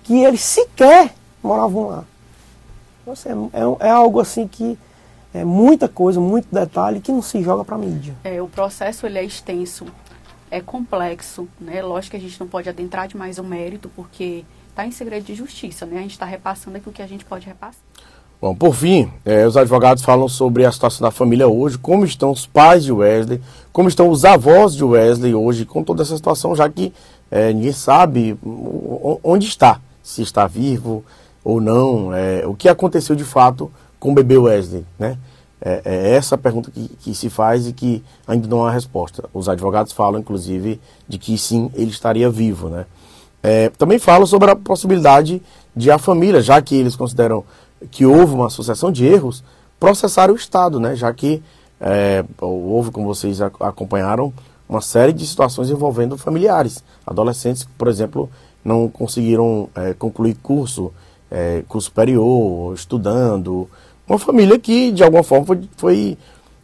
que 0.05 0.23
eles 0.23 0.43
sequer 0.43 1.15
moravam 1.43 1.89
lá. 1.89 2.05
Nossa, 3.07 3.29
é, 3.29 3.33
é, 3.33 3.89
é, 3.89 3.91
algo 3.91 4.21
assim 4.21 4.47
que 4.47 4.79
é 5.33 5.45
muita 5.45 5.89
coisa, 5.89 6.21
muito 6.21 6.47
detalhe 6.53 7.01
que 7.01 7.11
não 7.11 7.21
se 7.21 7.43
joga 7.43 7.65
para 7.65 7.77
mídia. 7.77 8.15
É, 8.23 8.41
o 8.41 8.49
processo 8.49 9.07
ele 9.07 9.19
é 9.19 9.25
extenso, 9.25 9.87
é 10.51 10.61
complexo, 10.61 11.49
né? 11.61 11.83
Lógico 11.83 12.13
que 12.13 12.17
a 12.17 12.21
gente 12.21 12.39
não 12.39 12.47
pode 12.47 12.69
adentrar 12.69 13.09
demais 13.09 13.39
o 13.39 13.45
mérito, 13.45 13.91
porque 13.97 14.45
está 14.71 14.87
em 14.87 14.91
segredo 14.91 15.25
de 15.25 15.35
justiça, 15.35 15.85
né? 15.85 15.99
A 15.99 16.03
gente 16.03 16.13
está 16.13 16.25
repassando 16.25 16.77
aquilo 16.77 16.93
que 16.93 17.03
a 17.03 17.07
gente 17.07 17.25
pode 17.25 17.47
repassar. 17.47 17.83
Bom, 18.41 18.55
por 18.55 18.75
fim, 18.75 19.11
é, 19.25 19.47
os 19.47 19.57
advogados 19.57 20.03
falam 20.03 20.29
sobre 20.29 20.67
a 20.67 20.73
situação 20.73 21.03
da 21.05 21.11
família 21.11 21.49
hoje, 21.49 21.79
como 21.79 22.05
estão 22.05 22.31
os 22.31 22.47
pais 22.47 22.85
de 22.85 22.93
Wesley, 22.93 23.41
como 23.73 23.89
estão 23.89 24.11
os 24.11 24.25
avós 24.25 24.75
de 24.75 24.85
Wesley 24.85 25.35
hoje, 25.35 25.65
com 25.65 25.83
toda 25.83 26.03
essa 26.03 26.15
situação, 26.15 26.55
já 26.55 26.69
que 26.69 26.93
é, 27.31 27.53
ninguém 27.53 27.73
sabe 27.73 28.39
onde 29.23 29.47
está 29.47 29.81
se 30.05 30.23
está 30.23 30.47
vivo 30.47 31.03
ou 31.43 31.61
não, 31.61 32.15
é, 32.15 32.47
o 32.47 32.55
que 32.55 32.69
aconteceu 32.69 33.17
de 33.17 33.25
fato 33.25 33.73
com 33.99 34.13
o 34.13 34.15
bebê 34.15 34.37
Wesley, 34.37 34.85
né? 34.99 35.19
É, 35.61 35.81
é 35.85 36.11
essa 36.11 36.35
a 36.35 36.39
pergunta 36.39 36.71
que, 36.71 36.89
que, 37.01 37.15
se 37.15 37.31
faz 37.31 37.67
e 37.67 37.73
que 37.73 38.05
ainda 38.27 38.47
não 38.47 38.67
há 38.67 38.71
resposta. 38.71 39.25
Os 39.33 39.49
advogados 39.49 39.93
falam, 39.93 40.21
inclusive, 40.21 40.79
de 41.09 41.17
que 41.17 41.39
sim, 41.39 41.71
ele 41.75 41.91
estaria 41.91 42.29
vivo, 42.29 42.69
né? 42.69 42.85
É, 43.43 43.71
também 43.71 43.99
falam 43.99 44.27
sobre 44.27 44.51
a 44.51 44.57
possibilidade 44.57 45.43
de 45.75 45.91
a 45.91 45.99
família, 45.99 46.43
já 46.43 46.61
que 46.61 46.75
eles 46.75 46.95
consideram 46.95 47.45
que 47.91 48.05
houve 48.05 48.35
uma 48.35 48.51
sucessão 48.51 48.93
de 48.93 49.07
erros, 49.07 49.43
processar 49.81 50.31
o 50.31 50.35
Estado, 50.35 50.79
né? 50.79 50.95
Já 50.95 51.13
que 51.13 51.43
é, 51.81 52.25
houve, 52.41 52.91
como 52.91 53.07
vocês 53.07 53.41
acompanharam, 53.41 54.33
uma 54.69 54.81
série 54.81 55.13
de 55.13 55.27
situações 55.27 55.71
envolvendo 55.71 56.17
familiares, 56.17 56.83
adolescentes, 57.07 57.67
por 57.77 57.89
exemplo, 57.89 58.31
não 58.65 58.89
conseguiram 58.89 59.69
é, 59.75 59.93
concluir 59.93 60.37
curso, 60.43 60.93
é, 61.31 61.63
curso 61.69 61.87
superior, 61.87 62.75
estudando. 62.75 63.69
Uma 64.09 64.19
família 64.19 64.59
que, 64.59 64.91
de 64.91 65.03
alguma 65.05 65.23
forma, 65.23 65.45
foi, 65.45 65.61
foi 65.77 66.19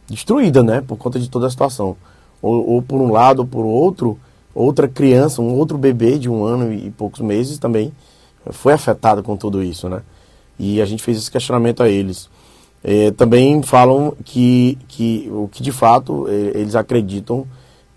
destruída, 0.08 0.62
né? 0.62 0.80
Por 0.80 0.96
conta 0.96 1.18
de 1.18 1.28
toda 1.28 1.46
a 1.46 1.50
situação. 1.50 1.96
Ou, 2.40 2.70
ou, 2.70 2.82
por 2.82 3.00
um 3.00 3.12
lado 3.12 3.40
ou 3.40 3.46
por 3.46 3.64
outro, 3.66 4.18
outra 4.54 4.88
criança, 4.88 5.42
um 5.42 5.54
outro 5.54 5.76
bebê 5.76 6.18
de 6.18 6.28
um 6.28 6.42
ano 6.44 6.72
e 6.72 6.90
poucos 6.90 7.20
meses 7.20 7.58
também 7.58 7.92
foi 8.50 8.72
afetado 8.72 9.22
com 9.22 9.36
tudo 9.36 9.62
isso, 9.62 9.88
né? 9.88 10.02
E 10.58 10.80
a 10.80 10.86
gente 10.86 11.02
fez 11.02 11.18
esse 11.18 11.30
questionamento 11.30 11.82
a 11.82 11.88
eles. 11.88 12.28
É, 12.82 13.10
também 13.10 13.62
falam 13.62 14.14
que, 14.24 14.78
que 14.88 15.28
o 15.30 15.48
que 15.48 15.62
de 15.62 15.70
fato 15.70 16.26
é, 16.28 16.58
eles 16.58 16.74
acreditam 16.74 17.46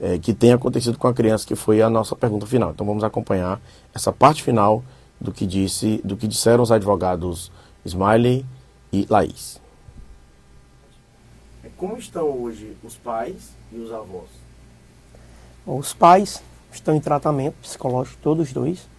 é, 0.04 0.20
que 0.20 0.34
tenha 0.34 0.56
acontecido 0.56 0.98
com 0.98 1.08
a 1.08 1.14
criança, 1.14 1.48
que 1.48 1.56
foi 1.56 1.82
a 1.82 1.90
nossa 1.90 2.14
pergunta 2.14 2.46
final. 2.46 2.72
Então 2.72 2.86
vamos 2.86 3.06
acompanhar 3.06 3.62
essa 3.96 4.12
parte 4.12 4.44
final 4.44 4.84
do 5.20 5.32
que 5.32 5.48
disse, 5.48 6.02
do 6.04 6.18
que 6.18 6.28
disseram 6.28 6.62
os 6.62 6.74
advogados 6.74 7.50
Smiley 7.86 8.46
e 8.92 9.08
Laís. 9.10 9.62
É, 11.64 11.70
como 11.78 11.98
estão 11.98 12.28
hoje 12.28 12.76
os 12.84 12.98
pais 12.98 13.52
e 13.72 13.78
os 13.78 13.94
avós? 13.94 14.28
Os 15.66 15.94
pais 15.94 16.44
estão 16.70 16.94
em 16.94 17.00
tratamento 17.00 17.56
psicológico, 17.62 18.18
todos 18.22 18.48
os 18.48 18.54
dois. 18.54 18.90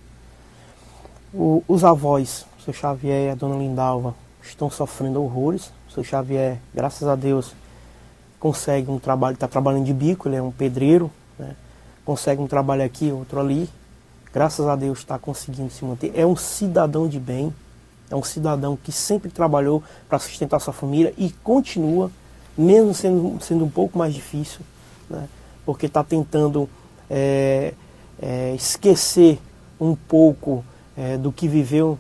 O, 1.35 1.63
os 1.69 1.85
avós, 1.85 2.47
o 2.59 2.63
seu 2.63 2.73
Xavier 2.73 3.27
e 3.27 3.31
a 3.31 3.35
dona 3.35 3.57
Lindalva, 3.57 4.15
estão 4.43 4.71
sofrendo 4.71 5.23
horrores. 5.23 5.71
O 5.87 5.93
seu 5.93 6.03
Xavier, 6.03 6.59
graças 6.73 7.07
a 7.07 7.15
Deus, 7.15 7.55
consegue 8.45 8.91
um 8.91 8.99
trabalho, 8.99 9.33
está 9.33 9.49
trabalhando 9.49 9.87
de 9.87 9.95
bico, 9.95 10.29
ele 10.29 10.37
é 10.37 10.43
um 10.43 10.51
pedreiro, 10.51 11.11
né? 11.39 11.57
consegue 12.05 12.43
um 12.43 12.47
trabalho 12.47 12.85
aqui, 12.85 13.11
outro 13.11 13.41
ali. 13.41 13.71
Graças 14.35 14.69
a 14.69 14.77
Deus 14.77 14.99
está 14.99 15.19
conseguindo 15.19 15.71
se 15.71 15.83
manter. 15.83 16.13
É 16.15 16.27
um 16.27 16.37
cidadão 16.37 17.09
de 17.09 17.19
bem, 17.19 17.55
é 18.11 18.15
um 18.15 18.23
cidadão 18.23 18.77
que 18.77 18.93
sempre 18.93 19.31
trabalhou 19.31 19.83
para 20.11 20.19
sustentar 20.19 20.61
sua 20.61 20.75
família 20.75 21.15
e 21.17 21.31
continua, 21.43 22.11
mesmo 22.55 22.93
sendo, 22.93 23.43
sendo 23.43 23.65
um 23.65 23.71
pouco 23.71 23.97
mais 23.97 24.13
difícil, 24.13 24.61
né? 25.09 25.27
porque 25.65 25.87
está 25.87 26.05
tentando 26.05 26.69
é, 27.09 27.73
é, 28.21 28.55
esquecer 28.55 29.41
um 29.81 29.97
pouco 29.97 30.63
é, 30.99 31.17
do 31.17 31.33
que 31.33 31.49
viveu 31.49 31.99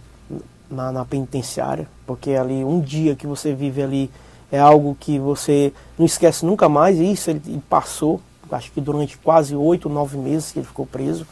na, 0.70 0.92
na 0.92 1.06
penitenciária, 1.06 1.88
porque 2.06 2.32
ali 2.32 2.62
um 2.62 2.82
dia 2.82 3.16
que 3.16 3.26
você 3.26 3.54
vive 3.54 3.82
ali 3.82 4.10
é 4.50 4.58
algo 4.58 4.96
que 4.98 5.18
você 5.18 5.72
não 5.98 6.06
esquece 6.06 6.44
nunca 6.44 6.68
mais, 6.68 6.98
e 6.98 7.12
isso 7.12 7.30
ele 7.30 7.62
passou, 7.68 8.20
acho 8.50 8.70
que 8.72 8.80
durante 8.80 9.16
quase 9.18 9.56
oito, 9.56 9.88
nove 9.88 10.16
meses 10.16 10.52
que 10.52 10.58
ele 10.58 10.66
ficou 10.66 10.86
preso. 10.86 11.26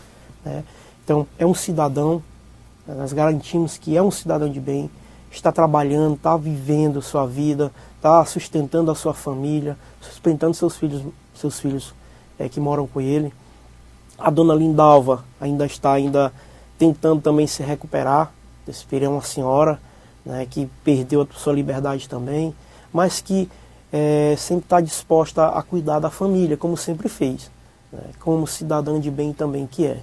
Né? 0.44 0.64
Então, 1.04 1.26
é 1.38 1.46
um 1.46 1.54
cidadão, 1.54 2.22
nós 2.86 3.12
garantimos 3.12 3.76
que 3.76 3.96
é 3.96 4.02
um 4.02 4.10
cidadão 4.10 4.50
de 4.50 4.60
bem, 4.60 4.90
está 5.30 5.52
trabalhando, 5.52 6.14
está 6.14 6.36
vivendo 6.36 7.00
sua 7.00 7.26
vida, 7.26 7.72
está 7.96 8.24
sustentando 8.24 8.90
a 8.90 8.94
sua 8.94 9.14
família, 9.14 9.76
sustentando 10.00 10.54
seus 10.54 10.76
filhos, 10.76 11.02
seus 11.34 11.58
filhos 11.60 11.94
é, 12.38 12.48
que 12.48 12.60
moram 12.60 12.86
com 12.86 13.00
ele. 13.00 13.32
A 14.18 14.30
dona 14.30 14.54
Lindalva 14.54 15.24
ainda 15.40 15.64
está 15.64 15.92
ainda 15.92 16.32
tentando 16.78 17.22
também 17.22 17.46
se 17.46 17.62
recuperar. 17.62 18.32
Esse 18.66 18.86
é 18.92 19.08
uma 19.08 19.22
senhora 19.22 19.80
né, 20.24 20.46
que 20.48 20.68
perdeu 20.84 21.22
a 21.22 21.26
sua 21.34 21.52
liberdade 21.52 22.08
também 22.08 22.54
mas 22.92 23.20
que 23.20 23.48
é, 23.92 24.34
sempre 24.36 24.64
está 24.64 24.80
disposta 24.80 25.46
a 25.48 25.62
cuidar 25.62 25.98
da 25.98 26.10
família, 26.10 26.56
como 26.56 26.76
sempre 26.76 27.08
fez, 27.08 27.50
né? 27.92 28.02
como 28.20 28.46
cidadã 28.46 29.00
de 29.00 29.10
bem 29.10 29.32
também 29.32 29.66
que 29.66 29.86
é. 29.86 30.02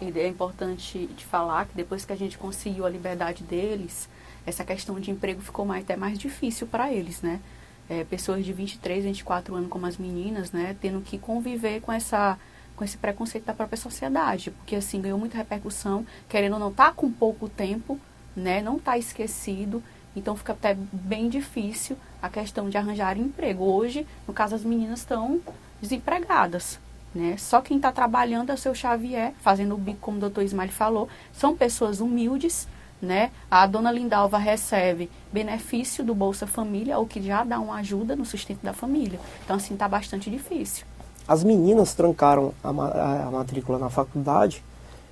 E 0.00 0.18
é 0.18 0.28
importante 0.28 1.06
de 1.16 1.24
falar 1.24 1.66
que 1.66 1.74
depois 1.74 2.04
que 2.04 2.12
a 2.12 2.16
gente 2.16 2.36
conseguiu 2.36 2.84
a 2.84 2.90
liberdade 2.90 3.42
deles, 3.42 4.08
essa 4.44 4.64
questão 4.64 5.00
de 5.00 5.10
emprego 5.10 5.40
ficou 5.40 5.64
mais, 5.64 5.84
até 5.84 5.96
mais 5.96 6.18
difícil 6.18 6.66
para 6.66 6.92
eles, 6.92 7.22
né? 7.22 7.40
é, 7.88 8.04
pessoas 8.04 8.44
de 8.44 8.52
23, 8.52 9.04
24 9.04 9.54
anos 9.54 9.68
como 9.68 9.86
as 9.86 9.96
meninas, 9.96 10.52
né, 10.52 10.76
tendo 10.80 11.00
que 11.00 11.18
conviver 11.18 11.80
com 11.80 11.92
essa 11.92 12.38
com 12.74 12.84
esse 12.84 12.98
preconceito 12.98 13.46
da 13.46 13.54
própria 13.54 13.78
sociedade, 13.78 14.50
porque 14.50 14.76
assim 14.76 15.00
ganhou 15.00 15.18
muita 15.18 15.38
repercussão, 15.38 16.06
querendo 16.28 16.54
ou 16.54 16.58
não 16.58 16.70
tá 16.70 16.92
com 16.92 17.10
pouco 17.10 17.48
tempo, 17.48 17.98
né, 18.36 18.60
não 18.60 18.78
tá 18.78 18.98
esquecido, 18.98 19.82
então 20.16 20.34
fica 20.34 20.54
até 20.54 20.76
bem 20.92 21.28
difícil 21.28 21.96
a 22.22 22.28
questão 22.28 22.70
de 22.70 22.78
arranjar 22.78 23.18
emprego. 23.18 23.64
Hoje, 23.64 24.06
no 24.26 24.32
caso, 24.32 24.54
as 24.54 24.64
meninas 24.64 25.00
estão 25.00 25.40
desempregadas, 25.80 26.78
né? 27.14 27.36
Só 27.38 27.60
quem 27.60 27.76
está 27.76 27.92
trabalhando 27.92 28.50
é 28.50 28.54
o 28.54 28.58
seu 28.58 28.74
Xavier, 28.74 29.34
fazendo 29.40 29.74
o 29.74 29.78
bico, 29.78 29.98
como 30.00 30.16
o 30.16 30.20
doutor 30.20 30.42
Ismael 30.42 30.70
falou, 30.70 31.08
são 31.32 31.56
pessoas 31.56 32.00
humildes, 32.00 32.66
né? 33.00 33.30
A 33.50 33.66
dona 33.66 33.92
Lindalva 33.92 34.38
recebe 34.38 35.10
benefício 35.32 36.02
do 36.02 36.14
Bolsa 36.14 36.46
Família, 36.46 36.98
o 36.98 37.06
que 37.06 37.22
já 37.22 37.44
dá 37.44 37.60
uma 37.60 37.76
ajuda 37.76 38.16
no 38.16 38.24
sustento 38.24 38.62
da 38.62 38.72
família. 38.72 39.20
Então, 39.44 39.56
assim, 39.56 39.74
está 39.74 39.86
bastante 39.86 40.30
difícil. 40.30 40.86
As 41.28 41.44
meninas 41.44 41.94
trancaram 41.94 42.54
a, 42.62 42.70
a, 42.70 43.26
a 43.26 43.30
matrícula 43.30 43.78
na 43.78 43.90
faculdade 43.90 44.62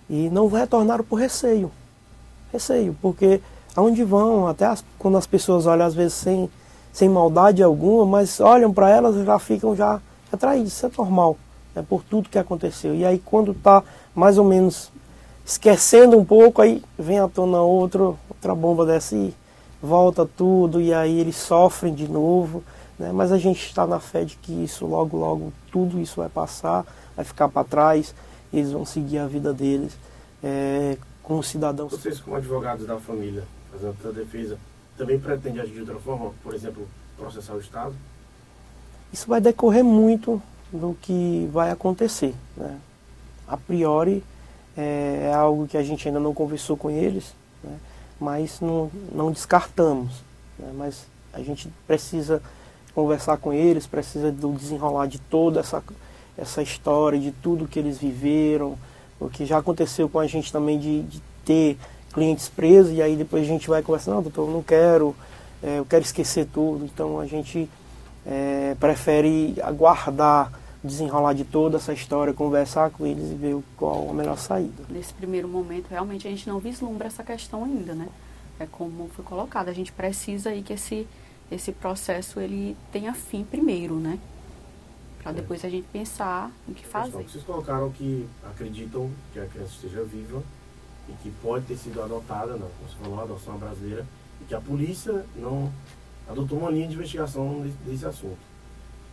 e 0.08 0.30
não 0.30 0.48
retornaram 0.48 1.04
por 1.04 1.16
receio. 1.16 1.70
Receio, 2.52 2.96
porque 3.02 3.40
aonde 3.76 4.04
vão, 4.04 4.46
até 4.46 4.66
as, 4.66 4.84
quando 4.98 5.16
as 5.16 5.26
pessoas 5.26 5.66
olham 5.66 5.86
às 5.86 5.94
vezes 5.94 6.14
sem, 6.14 6.48
sem 6.92 7.08
maldade 7.08 7.62
alguma, 7.62 8.04
mas 8.06 8.40
olham 8.40 8.72
para 8.72 8.90
elas 8.90 9.16
e 9.16 9.24
já 9.24 9.38
ficam 9.38 9.74
já 9.74 10.00
atraídas, 10.32 10.68
isso 10.68 10.86
é 10.86 10.90
normal, 10.96 11.36
né, 11.74 11.84
por 11.88 12.02
tudo 12.02 12.28
que 12.28 12.38
aconteceu. 12.38 12.94
E 12.94 13.04
aí 13.04 13.18
quando 13.18 13.52
está 13.52 13.82
mais 14.14 14.38
ou 14.38 14.44
menos 14.44 14.90
esquecendo 15.44 16.16
um 16.18 16.24
pouco, 16.24 16.62
aí 16.62 16.82
vem 16.98 17.18
à 17.18 17.28
tona 17.28 17.60
outro, 17.60 18.18
outra 18.28 18.54
bomba 18.54 18.86
dessa 18.86 19.14
e 19.14 19.34
volta 19.82 20.24
tudo, 20.24 20.80
e 20.80 20.94
aí 20.94 21.20
eles 21.20 21.36
sofrem 21.36 21.94
de 21.94 22.08
novo. 22.08 22.64
Né? 22.98 23.10
Mas 23.12 23.32
a 23.32 23.38
gente 23.38 23.66
está 23.66 23.86
na 23.86 24.00
fé 24.00 24.24
de 24.24 24.36
que 24.36 24.52
isso 24.52 24.86
logo, 24.86 25.16
logo, 25.16 25.52
tudo 25.70 26.00
isso 26.00 26.16
vai 26.20 26.28
passar, 26.28 26.86
vai 27.14 27.24
ficar 27.24 27.48
para 27.48 27.64
trás, 27.64 28.14
eles 28.52 28.72
vão 28.72 28.86
seguir 28.86 29.18
a 29.18 29.26
vida 29.26 29.52
deles 29.52 29.96
é, 30.42 30.96
como 31.22 31.42
cidadãos. 31.42 31.90
Vocês, 31.90 32.20
como 32.20 32.36
advogados 32.36 32.86
da 32.86 32.98
família, 32.98 33.44
fazendo 33.74 33.96
a 34.08 34.12
defesa, 34.12 34.58
também 34.96 35.18
pretende 35.18 35.60
agir 35.60 35.72
de 35.72 35.80
outra 35.80 35.96
forma, 35.96 36.32
por 36.42 36.54
exemplo, 36.54 36.86
processar 37.16 37.54
o 37.54 37.60
Estado? 37.60 37.94
Isso 39.12 39.26
vai 39.26 39.40
decorrer 39.40 39.84
muito 39.84 40.40
do 40.72 40.96
que 41.00 41.48
vai 41.52 41.70
acontecer. 41.70 42.34
Né? 42.56 42.78
A 43.46 43.56
priori, 43.56 44.22
é, 44.76 45.30
é, 45.30 45.34
algo 45.34 45.66
que 45.66 45.76
a 45.76 45.82
gente 45.82 46.06
ainda 46.06 46.20
não 46.20 46.32
conversou 46.32 46.76
com 46.76 46.90
eles, 46.90 47.34
né? 47.62 47.76
mas 48.20 48.60
não, 48.60 48.90
não 49.12 49.32
descartamos. 49.32 50.22
Né? 50.58 50.72
Mas 50.76 51.06
a 51.32 51.40
gente 51.42 51.68
precisa 51.86 52.40
conversar 52.94 53.36
com 53.38 53.52
eles, 53.52 53.86
precisa 53.86 54.30
do 54.30 54.52
desenrolar 54.52 55.06
de 55.06 55.18
toda 55.18 55.60
essa, 55.60 55.82
essa 56.38 56.62
história, 56.62 57.18
de 57.18 57.32
tudo 57.32 57.66
que 57.66 57.78
eles 57.78 57.98
viveram, 57.98 58.78
o 59.18 59.28
que 59.28 59.44
já 59.44 59.58
aconteceu 59.58 60.08
com 60.08 60.20
a 60.20 60.26
gente 60.26 60.52
também 60.52 60.78
de, 60.78 61.02
de 61.02 61.22
ter 61.44 61.76
clientes 62.14 62.48
presos 62.48 62.92
e 62.92 63.02
aí 63.02 63.16
depois 63.16 63.42
a 63.42 63.46
gente 63.46 63.68
vai 63.68 63.82
conversar, 63.82 64.12
não, 64.12 64.22
doutor, 64.22 64.48
eu 64.48 64.52
não 64.52 64.62
quero, 64.62 65.14
é, 65.62 65.78
eu 65.78 65.84
quero 65.84 66.04
esquecer 66.04 66.46
tudo. 66.46 66.84
Então 66.84 67.18
a 67.18 67.26
gente 67.26 67.68
é, 68.24 68.76
prefere 68.78 69.56
aguardar 69.62 70.52
desenrolar 70.84 71.32
de 71.32 71.44
toda 71.44 71.78
essa 71.78 71.94
história, 71.94 72.34
conversar 72.34 72.90
com 72.90 73.06
eles 73.06 73.32
e 73.32 73.34
ver 73.34 73.56
qual 73.76 74.10
a 74.10 74.12
melhor 74.12 74.36
saída. 74.36 74.84
Nesse 74.90 75.14
primeiro 75.14 75.48
momento, 75.48 75.88
realmente 75.88 76.28
a 76.28 76.30
gente 76.30 76.46
não 76.46 76.58
vislumbra 76.58 77.06
essa 77.06 77.24
questão 77.24 77.64
ainda, 77.64 77.94
né? 77.94 78.08
É 78.60 78.66
como 78.66 79.08
foi 79.08 79.24
colocado, 79.24 79.68
a 79.70 79.72
gente 79.72 79.90
precisa 79.90 80.50
aí 80.50 80.62
que 80.62 80.74
esse, 80.74 81.08
esse 81.50 81.72
processo 81.72 82.38
ele 82.38 82.76
tenha 82.92 83.14
fim 83.14 83.42
primeiro, 83.42 83.94
né? 83.94 84.18
Para 85.22 85.32
é. 85.32 85.34
depois 85.36 85.64
a 85.64 85.70
gente 85.70 85.86
pensar 85.90 86.52
no 86.68 86.74
que 86.74 86.86
fazer. 86.86 87.12
Vocês 87.12 87.42
colocaram 87.44 87.90
que 87.90 88.28
acreditam 88.44 89.10
que 89.32 89.40
a 89.40 89.46
criança 89.46 89.72
esteja 89.72 90.04
viva 90.04 90.42
e 91.08 91.12
que 91.22 91.30
pode 91.42 91.66
ter 91.66 91.76
sido 91.76 92.02
adotada, 92.02 92.52
não, 92.52 92.68
como 92.68 92.88
você 92.88 92.96
falou, 93.02 93.20
adoção 93.20 93.56
brasileira, 93.58 94.06
e 94.40 94.44
que 94.44 94.54
a 94.54 94.60
polícia 94.60 95.24
não 95.36 95.70
adotou 96.28 96.58
uma 96.58 96.70
linha 96.70 96.88
de 96.88 96.94
investigação 96.94 97.64
desse, 97.86 98.06
assunto. 98.06 98.38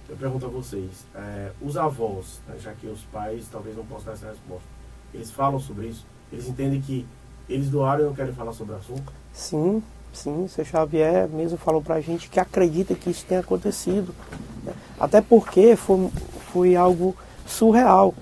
Eu 0.10 0.16
pergunto 0.18 0.46
a 0.46 0.50
vocês, 0.50 1.06
é, 1.16 1.52
os 1.62 1.78
avós, 1.78 2.40
né, 2.48 2.56
já 2.60 2.74
que 2.74 2.88
os 2.88 3.02
pais 3.04 3.46
talvez 3.52 3.76
não 3.76 3.86
possam 3.86 4.06
dar 4.08 4.14
essa 4.14 4.28
resposta, 4.28 4.68
eles 5.14 5.32
falam 5.32 5.60
sobre 5.60 5.88
isso? 5.88 6.06
Eles 6.32 6.48
entendem 6.48 6.82
que 6.82 7.06
eles 7.48 7.70
doaram 7.70 8.04
e 8.04 8.08
não 8.08 8.14
querem 8.14 8.34
falar 8.34 8.54
sobre 8.54 8.74
o 8.74 8.78
assunto? 8.78 9.12
Sim, 9.34 9.84
sim. 10.14 10.46
O 10.46 10.50
seu 10.50 10.64
Xavier 10.64 11.28
mesmo 11.28 11.58
falou 11.58 11.82
pra 11.82 12.00
gente 12.00 12.30
que 12.30 12.40
acredita 12.40 12.96
que 12.96 13.10
isso 13.10 13.26
tenha 13.26 13.42
acontecido. 13.42 14.16
Né? 14.64 14.74
Até 15.00 15.22
porque 15.22 15.76
foi, 15.76 16.10
foi 16.52 16.76
algo 16.76 17.16
surreal. 17.46 18.14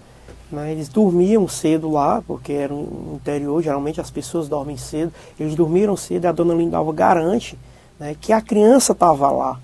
Né? 0.52 0.72
Eles 0.72 0.90
dormiam 0.90 1.48
cedo 1.48 1.90
lá, 1.90 2.24
porque 2.26 2.54
era 2.54 2.74
no 2.74 3.16
interior, 3.16 3.62
geralmente 3.62 4.02
as 4.02 4.10
pessoas 4.10 4.48
dormem 4.48 4.78
cedo. 4.78 5.12
Eles 5.40 5.56
dormiram 5.56 5.96
cedo 5.96 6.26
e 6.26 6.28
a 6.28 6.32
dona 6.32 6.54
Lindalva 6.54 6.92
garante 6.92 7.58
né, 8.00 8.16
que 8.20 8.34
a 8.34 8.42
criança 8.42 8.94
estava 8.94 9.30
lá, 9.30 9.60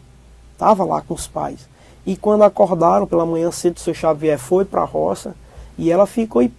estava 0.54 0.84
lá 0.84 1.02
com 1.02 1.14
os 1.14 1.28
pais. 1.28 1.68
E 2.06 2.16
quando 2.16 2.44
acordaram 2.44 3.08
pela 3.08 3.26
manhã 3.26 3.50
cedo, 3.52 3.78
o 3.78 3.80
seu 3.80 3.94
Xavier 3.94 4.38
foi 4.38 4.64
para 4.64 4.82
a 4.82 4.86
roça 4.86 5.36
e 5.78 5.92
ela 5.92 6.06
ficou 6.06 6.44
e 6.44 6.52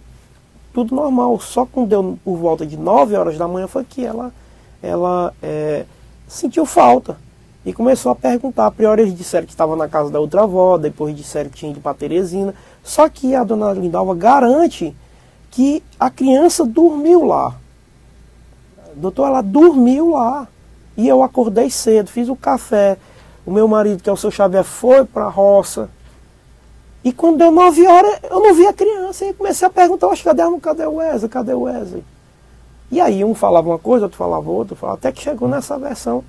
tudo 0.73 0.93
normal. 0.93 1.39
Só 1.39 1.65
quando 1.65 1.87
deu 1.87 2.19
por 2.23 2.37
volta 2.37 2.65
de 2.65 2.75
9 2.75 3.15
horas 3.15 3.37
da 3.37 3.47
manhã 3.47 3.65
foi 3.65 3.85
que 3.85 4.05
ela, 4.05 4.33
ela 4.81 5.33
é, 5.41 5.85
sentiu 6.27 6.65
falta. 6.65 7.17
E 7.65 7.73
começou 7.73 8.11
a 8.11 8.15
perguntar. 8.15 8.67
A 8.67 8.71
priori 8.71 9.01
eles 9.01 9.17
disseram 9.17 9.45
que 9.45 9.51
estava 9.51 9.75
na 9.75 9.87
casa 9.87 10.09
da 10.09 10.19
outra 10.19 10.43
avó, 10.43 10.77
depois 10.77 11.15
disseram 11.15 11.49
que 11.49 11.57
tinha 11.57 11.71
ido 11.71 11.81
para 11.81 11.93
Teresina. 11.93 12.53
Só 12.87 13.09
que 13.09 13.35
a 13.35 13.43
dona 13.43 13.73
Lindalva 13.73 14.15
garante 14.15 14.95
que 15.51 15.83
a 15.99 16.09
criança 16.09 16.65
dormiu 16.65 17.25
lá. 17.25 17.53
Doutor, 18.95 19.27
ela 19.27 19.41
dormiu 19.41 20.11
lá. 20.11 20.47
E 20.95 21.05
eu 21.05 21.21
acordei 21.21 21.69
cedo, 21.69 22.09
fiz 22.09 22.29
o 22.29 22.35
café, 22.35 22.97
o 23.45 23.51
meu 23.51 23.67
marido, 23.67 24.01
que 24.01 24.09
é 24.09 24.13
o 24.13 24.15
seu 24.15 24.31
Xavier, 24.31 24.63
foi 24.63 25.03
para 25.03 25.25
a 25.25 25.29
roça. 25.29 25.89
E 27.03 27.11
quando 27.11 27.39
deu 27.39 27.51
nove 27.51 27.85
horas, 27.85 28.19
eu 28.23 28.39
não 28.39 28.55
vi 28.55 28.65
a 28.65 28.71
criança. 28.71 29.25
E 29.25 29.33
comecei 29.33 29.67
a 29.67 29.69
perguntar, 29.69 30.07
acho, 30.07 30.23
cadê, 30.23 30.43
cadê 30.61 30.85
o 30.85 30.95
Wesley? 30.95 31.29
Cadê 31.29 31.53
o 31.53 31.63
Wesley? 31.63 32.05
E 32.89 33.01
aí 33.01 33.21
um 33.25 33.35
falava 33.35 33.67
uma 33.67 33.77
coisa, 33.77 34.05
outro 34.05 34.17
falava 34.17 34.49
outra, 34.49 34.77
falava, 34.77 34.97
até 34.97 35.11
que 35.11 35.21
chegou 35.21 35.49
nessa 35.49 35.77
versão 35.77 36.23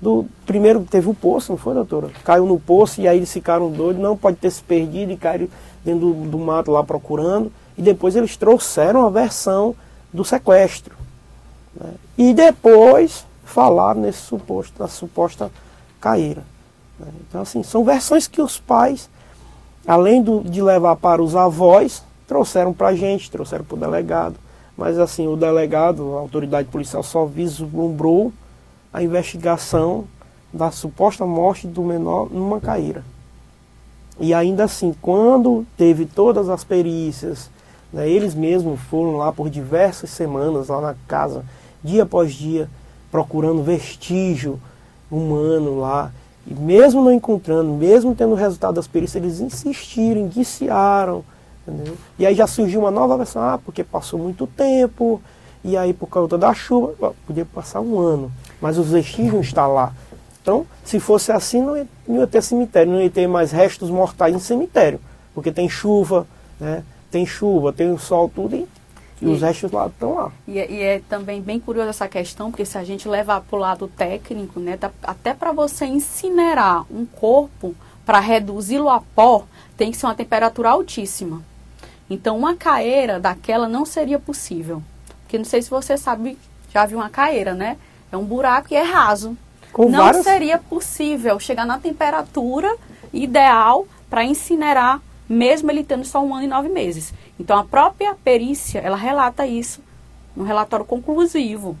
do. 0.00 0.24
Primeiro 0.46 0.84
teve 0.90 1.08
o 1.08 1.14
poço, 1.14 1.52
não 1.52 1.58
foi, 1.58 1.74
doutora? 1.74 2.10
Caiu 2.24 2.46
no 2.46 2.58
poço 2.58 3.00
e 3.00 3.06
aí 3.06 3.18
eles 3.18 3.32
ficaram 3.32 3.70
doidos, 3.70 4.02
não 4.02 4.16
pode 4.16 4.38
ter 4.38 4.50
se 4.50 4.62
perdido 4.62 5.12
e 5.12 5.16
caíram 5.18 5.48
dentro 5.84 6.12
do, 6.12 6.30
do 6.30 6.38
mato 6.38 6.70
lá 6.70 6.82
procurando. 6.82 7.52
E 7.76 7.82
depois 7.82 8.16
eles 8.16 8.36
trouxeram 8.36 9.06
a 9.06 9.10
versão 9.10 9.74
do 10.12 10.24
sequestro. 10.24 10.94
Né? 11.74 11.92
E 12.16 12.34
depois 12.34 13.24
falaram 13.44 14.00
nesse 14.00 14.20
suposto, 14.20 14.78
da 14.78 14.88
suposta 14.88 15.50
caíram. 16.00 16.42
Né? 16.98 17.08
Então, 17.28 17.42
assim, 17.42 17.62
são 17.62 17.84
versões 17.84 18.26
que 18.26 18.40
os 18.40 18.58
pais, 18.58 19.08
além 19.86 20.22
do, 20.22 20.40
de 20.40 20.62
levar 20.62 20.96
para 20.96 21.22
os 21.22 21.34
avós, 21.34 22.02
trouxeram 22.26 22.72
para 22.72 22.88
a 22.88 22.94
gente, 22.94 23.30
trouxeram 23.30 23.64
para 23.64 23.76
o 23.76 23.80
delegado. 23.80 24.36
Mas, 24.76 24.98
assim, 24.98 25.26
o 25.26 25.36
delegado, 25.36 26.16
a 26.16 26.20
autoridade 26.20 26.68
policial, 26.68 27.02
só 27.02 27.24
vislumbrou 27.24 28.32
a 28.92 29.02
investigação 29.02 30.04
da 30.52 30.70
suposta 30.70 31.24
morte 31.24 31.66
do 31.66 31.82
menor 31.82 32.28
numa 32.30 32.60
caíra. 32.60 33.04
E 34.22 34.32
ainda 34.32 34.62
assim, 34.62 34.94
quando 35.02 35.66
teve 35.76 36.06
todas 36.06 36.48
as 36.48 36.62
perícias, 36.62 37.50
né, 37.92 38.08
eles 38.08 38.36
mesmos 38.36 38.80
foram 38.82 39.16
lá 39.16 39.32
por 39.32 39.50
diversas 39.50 40.10
semanas, 40.10 40.68
lá 40.68 40.80
na 40.80 40.94
casa, 41.08 41.44
dia 41.82 42.04
após 42.04 42.32
dia, 42.32 42.70
procurando 43.10 43.64
vestígio 43.64 44.60
humano 45.10 45.80
lá. 45.80 46.12
E 46.46 46.54
mesmo 46.54 47.02
não 47.02 47.10
encontrando, 47.10 47.72
mesmo 47.72 48.14
tendo 48.14 48.30
o 48.30 48.36
resultado 48.36 48.74
das 48.74 48.86
perícias, 48.86 49.20
eles 49.20 49.40
insistiram, 49.40 50.20
indiciaram. 50.20 51.24
Entendeu? 51.66 51.96
E 52.16 52.24
aí 52.24 52.36
já 52.36 52.46
surgiu 52.46 52.78
uma 52.78 52.92
nova 52.92 53.16
versão, 53.16 53.42
ah, 53.42 53.58
porque 53.58 53.82
passou 53.82 54.20
muito 54.20 54.46
tempo, 54.46 55.20
e 55.64 55.76
aí 55.76 55.92
por 55.92 56.06
causa 56.06 56.38
da 56.38 56.54
chuva, 56.54 57.12
podia 57.26 57.44
passar 57.44 57.80
um 57.80 57.98
ano, 57.98 58.30
mas 58.60 58.78
os 58.78 58.86
vestígios 58.86 59.46
estão 59.46 59.74
lá. 59.74 59.92
Então, 60.42 60.66
se 60.84 60.98
fosse 60.98 61.30
assim, 61.30 61.62
não 61.62 61.76
ia, 61.76 61.86
não 62.06 62.20
ia 62.20 62.26
ter 62.26 62.42
cemitério, 62.42 62.92
não 62.92 63.00
ia 63.00 63.10
ter 63.10 63.26
mais 63.26 63.52
restos 63.52 63.88
mortais 63.88 64.34
em 64.34 64.40
cemitério, 64.40 65.00
porque 65.34 65.52
tem 65.52 65.68
chuva, 65.68 66.26
né? 66.58 66.82
tem 67.10 67.24
chuva, 67.24 67.72
tem 67.72 67.90
o 67.92 67.98
sol, 67.98 68.28
tudo, 68.28 68.56
e 68.56 68.66
e, 69.22 69.26
os 69.26 69.40
restos 69.40 69.70
lá 69.70 69.86
estão 69.86 70.14
lá. 70.14 70.32
E, 70.48 70.58
é, 70.58 70.70
e, 70.70 70.82
é 70.82 71.02
também 71.08 71.40
bem 71.40 71.60
curiosa 71.60 71.90
essa 71.90 72.08
questão, 72.08 72.50
porque 72.50 72.64
se 72.64 72.76
a 72.76 72.82
gente 72.82 73.08
levar 73.08 73.40
para 73.40 73.56
o 73.56 73.60
lado 73.60 73.86
técnico, 73.86 74.58
né, 74.58 74.76
tá, 74.76 74.90
até 75.02 75.32
para 75.32 75.52
você 75.52 75.86
incinerar 75.86 76.84
um 76.92 77.06
corpo, 77.06 77.74
para 78.04 78.18
reduzi-lo 78.18 78.88
a 78.88 79.00
pó, 79.00 79.44
tem 79.76 79.92
que 79.92 79.96
ser 79.96 80.06
uma 80.06 80.14
temperatura 80.14 80.70
altíssima. 80.70 81.40
Então, 82.10 82.36
uma 82.36 82.56
caeira 82.56 83.20
daquela 83.20 83.68
não 83.68 83.86
seria 83.86 84.18
possível. 84.18 84.82
Porque 85.22 85.38
não 85.38 85.44
sei 85.44 85.62
se 85.62 85.70
você 85.70 85.96
sabe, 85.96 86.36
já 86.72 86.84
viu 86.84 86.98
uma 86.98 87.08
caeira, 87.08 87.54
né? 87.54 87.76
É 88.10 88.16
um 88.16 88.24
buraco 88.24 88.68
e 88.72 88.76
é 88.76 88.82
raso. 88.82 89.38
Com 89.72 89.88
não 89.88 90.04
várias... 90.04 90.24
seria 90.24 90.58
possível 90.58 91.40
chegar 91.40 91.64
na 91.64 91.78
temperatura 91.78 92.76
ideal 93.12 93.86
para 94.08 94.24
incinerar, 94.24 95.00
mesmo 95.28 95.70
ele 95.70 95.82
tendo 95.82 96.04
só 96.04 96.22
um 96.22 96.34
ano 96.34 96.44
e 96.44 96.48
nove 96.48 96.68
meses. 96.68 97.14
Então 97.40 97.58
a 97.58 97.64
própria 97.64 98.14
perícia, 98.14 98.78
ela 98.80 98.96
relata 98.96 99.46
isso 99.46 99.80
no 100.36 100.44
relatório 100.44 100.84
conclusivo, 100.84 101.76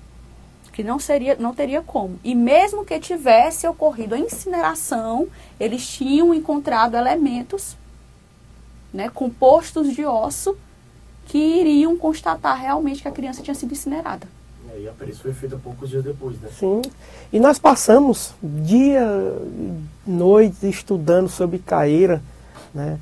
que 0.72 0.82
não 0.82 0.98
seria, 0.98 1.36
não 1.38 1.54
teria 1.54 1.82
como. 1.82 2.18
E 2.24 2.34
mesmo 2.34 2.84
que 2.84 2.98
tivesse 2.98 3.66
ocorrido 3.66 4.14
a 4.14 4.18
incineração, 4.18 5.28
eles 5.60 5.86
tinham 5.86 6.32
encontrado 6.32 6.96
elementos, 6.96 7.76
né, 8.92 9.10
compostos 9.10 9.94
de 9.94 10.04
osso, 10.04 10.56
que 11.26 11.38
iriam 11.38 11.96
constatar 11.96 12.58
realmente 12.58 13.02
que 13.02 13.08
a 13.08 13.12
criança 13.12 13.42
tinha 13.42 13.54
sido 13.54 13.72
incinerada. 13.72 14.26
E 14.78 14.88
a 14.88 14.92
perícia 14.92 15.22
foi 15.22 15.32
feita 15.32 15.56
poucos 15.62 15.90
dias 15.90 16.02
depois, 16.02 16.40
né? 16.40 16.48
Sim. 16.58 16.80
E 17.32 17.38
nós 17.38 17.58
passamos 17.58 18.34
dia, 18.42 19.06
noite 20.06 20.68
estudando 20.68 21.28
sobre 21.28 21.58
caeira, 21.58 22.22
né? 22.74 22.98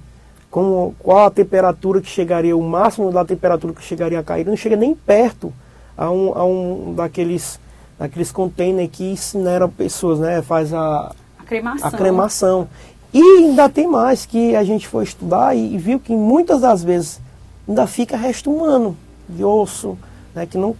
Com 0.50 0.92
qual 0.98 1.26
a 1.26 1.30
temperatura 1.30 2.00
que 2.00 2.08
chegaria, 2.08 2.56
o 2.56 2.62
máximo 2.62 3.12
da 3.12 3.24
temperatura 3.24 3.72
que 3.72 3.82
chegaria 3.82 4.18
a 4.18 4.22
cair, 4.22 4.44
não 4.44 4.56
chega 4.56 4.74
nem 4.74 4.94
perto 4.94 5.52
a 5.96 6.10
um, 6.10 6.36
a 6.36 6.44
um 6.44 6.94
daqueles, 6.94 7.60
daqueles 7.96 8.32
containers 8.32 8.90
que 8.90 9.04
incineram 9.04 9.68
pessoas, 9.68 10.18
né? 10.18 10.42
Faz 10.42 10.74
a, 10.74 11.14
a 11.38 11.44
cremação. 11.44 11.88
A 11.88 11.92
cremação. 11.92 12.68
E 13.12 13.20
ainda 13.20 13.68
tem 13.68 13.86
mais 13.86 14.26
que 14.26 14.56
a 14.56 14.64
gente 14.64 14.88
foi 14.88 15.04
estudar 15.04 15.56
e, 15.56 15.74
e 15.74 15.78
viu 15.78 16.00
que 16.00 16.14
muitas 16.14 16.62
das 16.62 16.82
vezes 16.82 17.20
ainda 17.68 17.86
fica 17.86 18.16
resto 18.16 18.52
humano 18.52 18.96
de 19.28 19.44
osso, 19.44 19.96
né, 20.34 20.46
que 20.46 20.58
não 20.58 20.74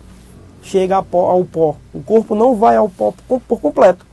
chega 0.63 0.97
ao 0.97 1.45
pó. 1.45 1.77
O 1.93 2.03
corpo 2.03 2.35
não 2.35 2.57
vai 2.57 2.77
ao 2.77 2.89
pó 2.89 3.13
por 3.27 3.61
completo. 3.61 4.07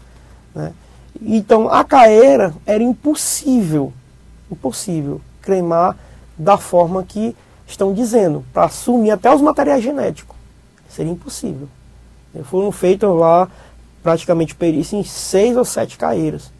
Né? 0.53 0.73
Então 1.21 1.69
a 1.69 1.83
caeira 1.83 2.53
era 2.65 2.83
impossível, 2.83 3.93
impossível 4.51 5.21
cremar 5.41 5.97
da 6.37 6.57
forma 6.57 7.03
que 7.03 7.35
estão 7.65 7.93
dizendo, 7.93 8.45
para 8.53 8.65
assumir 8.65 9.11
até 9.11 9.33
os 9.33 9.41
materiais 9.41 9.83
genéticos. 9.83 10.35
Seria 10.89 11.11
impossível. 11.11 11.67
Foram 12.43 12.71
feitos 12.71 13.13
lá 13.17 13.49
praticamente 14.03 14.55
perícia 14.55 14.95
em 14.95 15.03
seis 15.03 15.57
ou 15.57 15.65
sete 15.65 15.97
caeiras. 15.97 16.51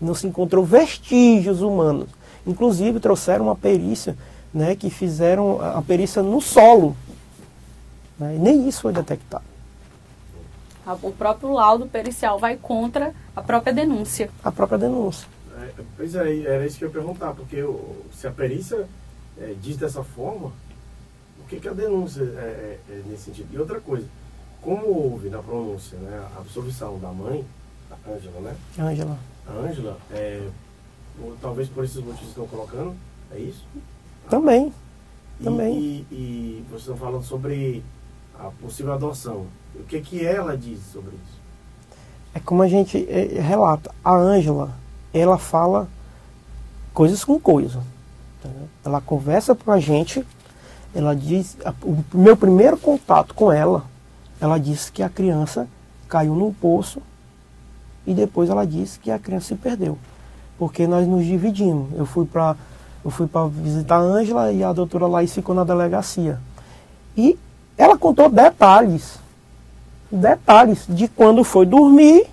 Não 0.00 0.14
se 0.14 0.26
encontrou 0.26 0.64
vestígios 0.64 1.60
humanos. 1.60 2.08
Inclusive 2.46 3.00
trouxeram 3.00 3.46
uma 3.46 3.56
perícia 3.56 4.16
né, 4.52 4.74
que 4.74 4.88
fizeram 4.88 5.60
a 5.60 5.82
perícia 5.82 6.22
no 6.22 6.40
solo. 6.40 6.96
Né, 8.18 8.36
e 8.36 8.38
nem 8.38 8.68
isso 8.68 8.82
foi 8.82 8.92
detectado. 8.92 9.44
O 11.02 11.10
próprio 11.10 11.52
laudo 11.52 11.86
pericial 11.86 12.38
vai 12.38 12.56
contra 12.56 13.12
a 13.34 13.42
própria 13.42 13.72
denúncia. 13.72 14.30
A 14.44 14.52
própria 14.52 14.78
denúncia. 14.78 15.26
É, 15.60 15.72
pois 15.96 16.14
é, 16.14 16.42
era 16.42 16.64
isso 16.64 16.78
que 16.78 16.84
eu 16.84 16.88
ia 16.88 16.94
perguntar, 16.94 17.34
porque 17.34 17.64
se 18.12 18.26
a 18.26 18.30
perícia 18.30 18.86
é, 19.38 19.54
diz 19.60 19.76
dessa 19.76 20.04
forma, 20.04 20.52
o 21.40 21.48
que, 21.48 21.58
que 21.58 21.68
a 21.68 21.72
denúncia 21.72 22.22
é, 22.22 22.24
é, 22.24 22.78
é, 22.88 23.02
nesse 23.06 23.24
sentido? 23.24 23.48
E 23.52 23.58
outra 23.58 23.80
coisa, 23.80 24.06
como 24.62 24.86
houve 24.86 25.28
na 25.28 25.42
pronúncia 25.42 25.98
né, 25.98 26.28
a 26.36 26.40
absolvição 26.40 26.98
da 26.98 27.08
mãe, 27.08 27.44
a 27.90 28.10
Ângela, 28.10 28.40
né? 28.40 28.56
Ângela. 28.78 29.18
A 29.46 29.52
Ângela, 29.52 29.98
é, 30.12 30.48
talvez 31.40 31.68
por 31.68 31.84
esses 31.84 31.96
motivos 31.96 32.20
que 32.20 32.28
estão 32.28 32.46
colocando, 32.46 32.94
é 33.32 33.38
isso? 33.38 33.64
Também. 34.28 34.72
E, 35.40 35.44
Também. 35.44 35.78
E, 35.78 36.06
e, 36.10 36.64
vocês 36.68 36.82
estão 36.82 36.96
falando 36.96 37.24
sobre 37.24 37.82
a 38.38 38.50
possível 38.60 38.92
adoção. 38.92 39.46
O 39.74 39.84
que, 39.84 40.00
que 40.00 40.24
ela 40.24 40.56
diz 40.56 40.80
sobre 40.92 41.10
isso? 41.10 41.36
É 42.34 42.40
como 42.40 42.62
a 42.62 42.68
gente 42.68 43.06
é, 43.08 43.40
relata. 43.40 43.94
A 44.04 44.14
Ângela, 44.14 44.70
ela 45.12 45.38
fala 45.38 45.88
coisas 46.92 47.24
com 47.24 47.38
coisa. 47.38 47.80
Ela 48.84 49.00
conversa 49.00 49.54
com 49.54 49.72
a 49.72 49.80
gente, 49.80 50.24
ela 50.94 51.14
diz. 51.14 51.56
O 51.82 52.04
meu 52.14 52.36
primeiro 52.36 52.76
contato 52.76 53.34
com 53.34 53.50
ela, 53.50 53.84
ela 54.40 54.58
disse 54.58 54.92
que 54.92 55.02
a 55.02 55.08
criança 55.08 55.66
caiu 56.08 56.34
num 56.34 56.52
poço 56.52 57.02
e 58.06 58.14
depois 58.14 58.48
ela 58.48 58.64
disse 58.64 59.00
que 59.00 59.10
a 59.10 59.18
criança 59.18 59.48
se 59.48 59.54
perdeu. 59.56 59.98
Porque 60.58 60.86
nós 60.86 61.06
nos 61.08 61.24
dividimos. 61.24 61.88
Eu 61.94 62.06
fui 62.06 62.24
para 62.24 62.56
eu 63.04 63.10
fui 63.10 63.26
para 63.28 63.46
visitar 63.46 63.96
a 63.96 64.00
Ângela 64.00 64.52
e 64.52 64.64
a 64.64 64.72
doutora 64.72 65.06
Laís 65.06 65.32
ficou 65.32 65.54
na 65.54 65.62
delegacia. 65.62 66.40
E 67.16 67.38
ela 67.76 67.96
contou 67.96 68.28
detalhes. 68.28 69.18
Detalhes 70.10 70.86
de 70.88 71.08
quando 71.08 71.44
foi 71.44 71.66
dormir, 71.66 72.26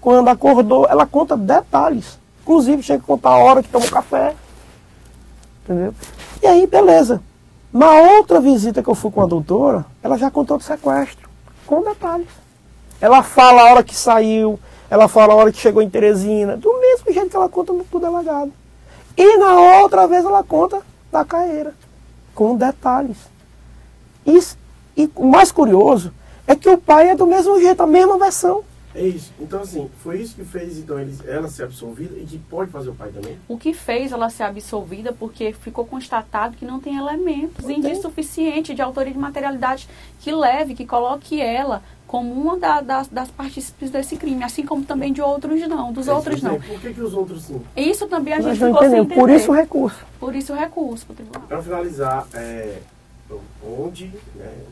quando 0.00 0.28
acordou, 0.28 0.86
ela 0.88 1.06
conta 1.06 1.36
detalhes. 1.36 2.18
Inclusive, 2.42 2.82
tinha 2.82 2.98
que 2.98 3.04
contar 3.04 3.30
a 3.30 3.38
hora 3.38 3.62
que 3.62 3.68
tomou 3.68 3.88
café. 3.90 4.34
Entendeu? 5.64 5.94
E 6.42 6.46
aí, 6.46 6.66
beleza. 6.66 7.20
Na 7.72 7.92
outra 7.92 8.40
visita 8.40 8.82
que 8.82 8.88
eu 8.88 8.94
fui 8.94 9.10
com 9.10 9.20
a 9.20 9.26
doutora, 9.26 9.84
ela 10.02 10.16
já 10.16 10.30
contou 10.30 10.56
do 10.56 10.64
sequestro, 10.64 11.28
com 11.66 11.82
detalhes. 11.82 12.28
Ela 13.00 13.22
fala 13.22 13.62
a 13.62 13.64
hora 13.66 13.82
que 13.82 13.94
saiu, 13.94 14.58
ela 14.88 15.08
fala 15.08 15.34
a 15.34 15.36
hora 15.36 15.52
que 15.52 15.58
chegou 15.58 15.82
em 15.82 15.90
Teresina, 15.90 16.56
do 16.56 16.80
mesmo 16.80 17.12
jeito 17.12 17.28
que 17.28 17.36
ela 17.36 17.48
conta 17.48 17.72
no 17.72 18.00
delegado. 18.00 18.52
E 19.16 19.36
na 19.38 19.80
outra 19.82 20.06
vez 20.06 20.24
ela 20.24 20.42
conta 20.42 20.80
da 21.10 21.24
caeira, 21.24 21.74
com 22.34 22.56
detalhes. 22.56 23.16
Isso, 24.26 24.58
e 24.96 25.10
o 25.14 25.26
mais 25.26 25.52
curioso 25.52 26.12
é 26.46 26.54
que 26.54 26.68
o 26.68 26.78
pai 26.78 27.10
é 27.10 27.14
do 27.14 27.26
mesmo 27.26 27.60
jeito, 27.60 27.82
a 27.82 27.86
mesma 27.86 28.18
versão. 28.18 28.64
É 28.96 29.06
isso. 29.06 29.30
Então, 29.38 29.60
assim, 29.60 29.90
foi 30.02 30.22
isso 30.22 30.34
que 30.34 30.42
fez 30.42 30.78
então 30.78 30.98
eles, 30.98 31.20
ela 31.26 31.48
ser 31.48 31.64
absolvida 31.64 32.16
e 32.18 32.24
que 32.24 32.38
pode 32.38 32.70
fazer 32.70 32.88
o 32.88 32.94
pai 32.94 33.10
também? 33.10 33.36
O 33.46 33.58
que 33.58 33.74
fez 33.74 34.10
ela 34.10 34.30
ser 34.30 34.44
absolvida 34.44 35.12
porque 35.12 35.52
ficou 35.52 35.84
constatado 35.84 36.56
que 36.56 36.64
não 36.64 36.80
tem 36.80 36.96
elementos 36.96 37.68
indícios 37.68 38.00
suficientes 38.00 38.74
de 38.74 38.80
autoria 38.80 39.12
de 39.12 39.18
materialidade 39.18 39.86
que 40.20 40.32
leve, 40.32 40.74
que 40.74 40.86
coloque 40.86 41.38
ela 41.38 41.82
como 42.06 42.32
uma 42.32 42.56
da, 42.56 42.80
das, 42.80 43.08
das 43.08 43.30
participantes 43.30 43.90
desse 43.90 44.16
crime, 44.16 44.42
assim 44.42 44.64
como 44.64 44.82
também 44.82 45.12
de 45.12 45.20
outros 45.20 45.60
não, 45.68 45.92
dos 45.92 46.08
é, 46.08 46.14
outros 46.14 46.40
não. 46.40 46.58
Por 46.58 46.80
que, 46.80 46.94
que 46.94 47.00
os 47.02 47.12
outros 47.12 47.42
sim? 47.42 47.60
Isso 47.76 48.06
também 48.06 48.32
a 48.32 48.40
gente 48.40 48.58
ficou 48.58 48.78
sem 48.78 48.98
entender. 49.00 49.14
Por 49.14 49.28
isso 49.28 49.50
o 49.50 49.54
recurso. 49.54 50.06
Por 50.18 50.34
isso 50.34 50.52
o 50.54 50.56
recurso 50.56 51.04
para 51.04 51.16
tribunal. 51.16 51.42
Para 51.46 51.62
finalizar, 51.62 52.26
é, 52.32 52.78
onde, 53.62 54.12
né, 54.34 54.64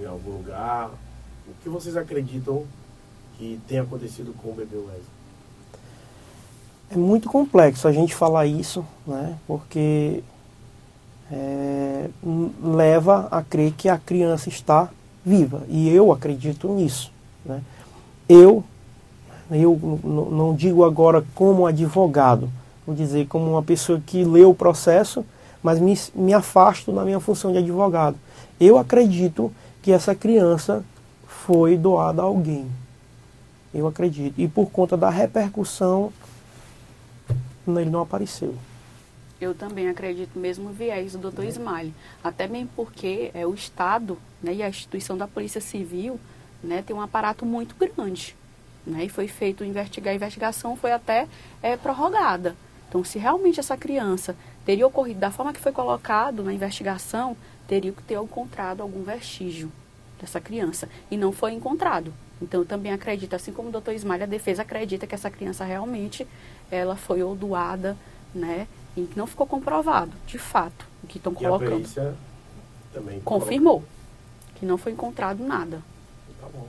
em 0.00 0.06
algum 0.06 0.32
lugar, 0.32 0.90
o 1.46 1.62
que 1.62 1.68
vocês 1.68 1.96
acreditam 1.96 2.64
que 3.36 3.60
tem 3.68 3.78
acontecido 3.78 4.34
com 4.42 4.50
o 4.50 4.54
bebê 4.54 4.76
Wesley? 4.76 5.02
É 6.90 6.96
muito 6.96 7.28
complexo 7.28 7.86
a 7.86 7.92
gente 7.92 8.14
falar 8.14 8.46
isso, 8.46 8.84
né, 9.06 9.38
porque 9.46 10.22
é, 11.30 12.08
leva 12.62 13.28
a 13.30 13.42
crer 13.42 13.72
que 13.72 13.88
a 13.88 13.98
criança 13.98 14.48
está 14.48 14.88
viva. 15.24 15.62
E 15.68 15.88
eu 15.88 16.12
acredito 16.12 16.68
nisso. 16.72 17.12
Né? 17.44 17.62
Eu, 18.28 18.64
eu 19.50 19.78
não 20.04 20.54
digo 20.54 20.84
agora 20.84 21.24
como 21.34 21.66
advogado, 21.66 22.50
vou 22.86 22.94
dizer 22.94 23.26
como 23.26 23.50
uma 23.50 23.62
pessoa 23.62 24.00
que 24.04 24.24
leu 24.24 24.50
o 24.50 24.54
processo, 24.54 25.24
mas 25.62 25.78
me, 25.78 25.98
me 26.14 26.34
afasto 26.34 26.92
da 26.92 27.04
minha 27.04 27.20
função 27.20 27.52
de 27.52 27.58
advogado. 27.58 28.16
Eu 28.60 28.78
acredito 28.78 29.52
que 29.82 29.92
essa 29.92 30.14
criança 30.14 30.84
foi 31.26 31.76
doada 31.76 32.22
a 32.22 32.24
alguém. 32.24 32.68
Eu 33.72 33.86
acredito. 33.86 34.40
E 34.40 34.48
por 34.48 34.70
conta 34.70 34.96
da 34.96 35.10
repercussão, 35.10 36.12
ele 37.66 37.90
não 37.90 38.00
apareceu. 38.00 38.54
Eu 39.40 39.54
também 39.54 39.88
acredito 39.88 40.38
mesmo 40.38 40.70
viés 40.70 41.12
do 41.12 41.18
doutor 41.18 41.44
Smiley. 41.44 41.94
Até 42.24 42.48
mesmo 42.48 42.70
porque 42.74 43.30
é, 43.34 43.46
o 43.46 43.54
Estado 43.54 44.18
né, 44.42 44.54
e 44.54 44.62
a 44.62 44.68
instituição 44.68 45.16
da 45.16 45.28
Polícia 45.28 45.60
Civil 45.60 46.18
né, 46.62 46.82
tem 46.84 46.94
um 46.94 47.00
aparato 47.00 47.46
muito 47.46 47.76
grande. 47.76 48.34
Né, 48.84 49.04
e 49.04 49.08
foi 49.08 49.28
feito 49.28 49.62
investigar, 49.64 50.12
a 50.12 50.16
investigação 50.16 50.76
foi 50.76 50.92
até 50.92 51.28
é, 51.62 51.76
prorrogada. 51.76 52.56
Então, 52.88 53.04
se 53.04 53.18
realmente 53.18 53.60
essa 53.60 53.76
criança 53.76 54.34
teria 54.68 54.86
ocorrido 54.86 55.18
da 55.18 55.30
forma 55.30 55.50
que 55.50 55.60
foi 55.60 55.72
colocado 55.72 56.42
na 56.42 56.52
investigação, 56.52 57.34
teria 57.66 57.90
que 57.90 58.02
ter 58.02 58.18
encontrado 58.18 58.82
algum 58.82 59.02
vestígio 59.02 59.72
dessa 60.20 60.42
criança. 60.42 60.90
E 61.10 61.16
não 61.16 61.32
foi 61.32 61.54
encontrado. 61.54 62.12
Então, 62.42 62.60
eu 62.60 62.66
também 62.66 62.92
acredito, 62.92 63.32
assim 63.32 63.50
como 63.50 63.70
o 63.70 63.72
doutor 63.72 63.94
Ismael, 63.94 64.24
a 64.24 64.26
defesa 64.26 64.60
acredita 64.60 65.06
que 65.06 65.14
essa 65.14 65.30
criança 65.30 65.64
realmente 65.64 66.26
ela 66.70 66.96
foi 66.96 67.22
ou 67.22 67.34
doada, 67.34 67.96
né? 68.34 68.68
E 68.94 69.06
que 69.06 69.16
não 69.16 69.26
ficou 69.26 69.46
comprovado, 69.46 70.12
de 70.26 70.38
fato, 70.38 70.86
o 71.02 71.06
que 71.06 71.16
estão 71.16 71.32
colocando. 71.32 71.68
A 71.68 71.76
perícia 71.76 72.14
também 72.92 73.20
confirmou 73.20 73.82
que 74.56 74.66
não 74.66 74.76
foi 74.76 74.92
encontrado 74.92 75.42
nada. 75.42 75.82
Tá 76.38 76.46
bom. 76.52 76.68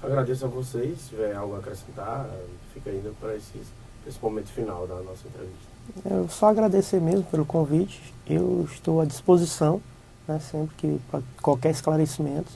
Agradeço 0.00 0.44
a 0.44 0.48
vocês. 0.48 0.96
Se 1.00 1.08
tiver 1.08 1.34
algo 1.34 1.56
a 1.56 1.58
acrescentar, 1.58 2.30
fica 2.72 2.88
ainda 2.88 3.10
para 3.20 3.34
esse, 3.34 3.60
esse 4.06 4.22
momento 4.22 4.52
final 4.52 4.86
da 4.86 4.94
nossa 5.02 5.26
entrevista. 5.26 5.71
Eu 6.04 6.28
só 6.28 6.46
agradecer 6.46 7.00
mesmo 7.00 7.24
pelo 7.24 7.44
convite. 7.44 8.00
Eu 8.26 8.66
estou 8.72 9.00
à 9.00 9.04
disposição, 9.04 9.80
né, 10.26 10.38
sempre 10.40 10.74
que 10.76 11.00
para 11.10 11.20
qualquer 11.40 11.70
esclarecimento. 11.70 12.50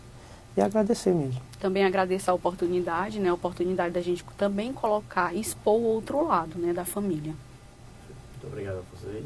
e 0.57 0.61
agradecer 0.61 1.13
mesmo. 1.13 1.41
Também 1.61 1.85
agradeço 1.85 2.31
a 2.31 2.35
oportunidade, 2.35 3.19
né? 3.19 3.29
A 3.29 3.35
oportunidade 3.35 3.93
da 3.93 4.01
gente 4.01 4.25
também 4.39 4.73
colocar, 4.73 5.35
expor 5.35 5.75
o 5.75 5.83
outro 5.83 6.27
lado, 6.27 6.59
né, 6.59 6.73
da 6.73 6.85
família. 6.85 7.35
Muito 8.33 8.47
obrigado 8.47 8.79
a 8.79 8.97
vocês. 8.97 9.25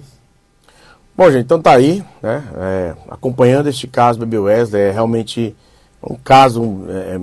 Bom, 1.16 1.30
gente, 1.30 1.44
então 1.44 1.60
tá 1.60 1.72
aí, 1.72 2.04
né? 2.22 2.48
É, 2.56 2.96
acompanhando 3.08 3.68
este 3.68 3.86
caso 3.86 4.18
Bebê 4.18 4.38
Wesley, 4.38 4.82
é 4.82 4.90
realmente 4.90 5.54
um 6.02 6.16
caso 6.16 6.62
é, 6.88 7.18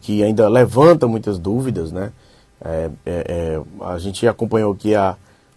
que 0.00 0.22
ainda 0.22 0.48
levanta 0.48 1.06
muitas 1.06 1.38
dúvidas, 1.38 1.92
né? 1.92 2.12
É, 2.64 2.90
é, 3.04 3.24
é, 3.28 3.62
a 3.84 3.98
gente 3.98 4.26
acompanhou 4.26 4.72
aqui 4.72 4.94
a, 4.94 5.16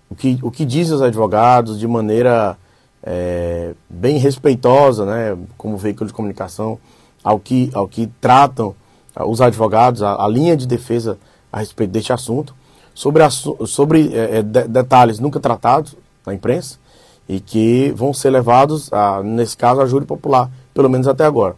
o, 0.09 0.15
que, 0.15 0.39
o 0.41 0.51
que 0.51 0.65
dizem 0.65 0.95
os 0.95 1.01
advogados 1.01 1.79
de 1.79 1.87
maneira 1.87 2.57
é, 3.03 3.73
bem 3.89 4.17
respeitosa, 4.17 5.05
né? 5.05 5.37
Como 5.57 5.77
veículo 5.77 6.07
de 6.07 6.13
comunicação, 6.13 6.77
ao 7.23 7.39
que, 7.39 7.69
ao 7.73 7.87
que 7.87 8.07
tratam 8.19 8.75
os 9.27 9.41
advogados, 9.41 10.01
a, 10.01 10.23
a 10.23 10.27
linha 10.27 10.55
de 10.55 10.67
defesa 10.67 11.17
a 11.51 11.59
respeito 11.59 11.91
deste 11.91 12.11
assunto, 12.11 12.53
sobre, 12.93 13.23
a, 13.23 13.29
sobre 13.29 14.13
é, 14.13 14.41
de, 14.41 14.67
detalhes 14.67 15.19
nunca 15.19 15.39
tratados 15.39 15.95
na 16.25 16.33
imprensa 16.33 16.77
e 17.27 17.39
que 17.39 17.93
vão 17.95 18.13
ser 18.13 18.29
levados, 18.29 18.91
a, 18.91 19.23
nesse 19.23 19.55
caso, 19.55 19.81
a 19.81 19.85
júri 19.85 20.05
popular, 20.05 20.49
pelo 20.73 20.89
menos 20.89 21.07
até 21.07 21.25
agora 21.25 21.55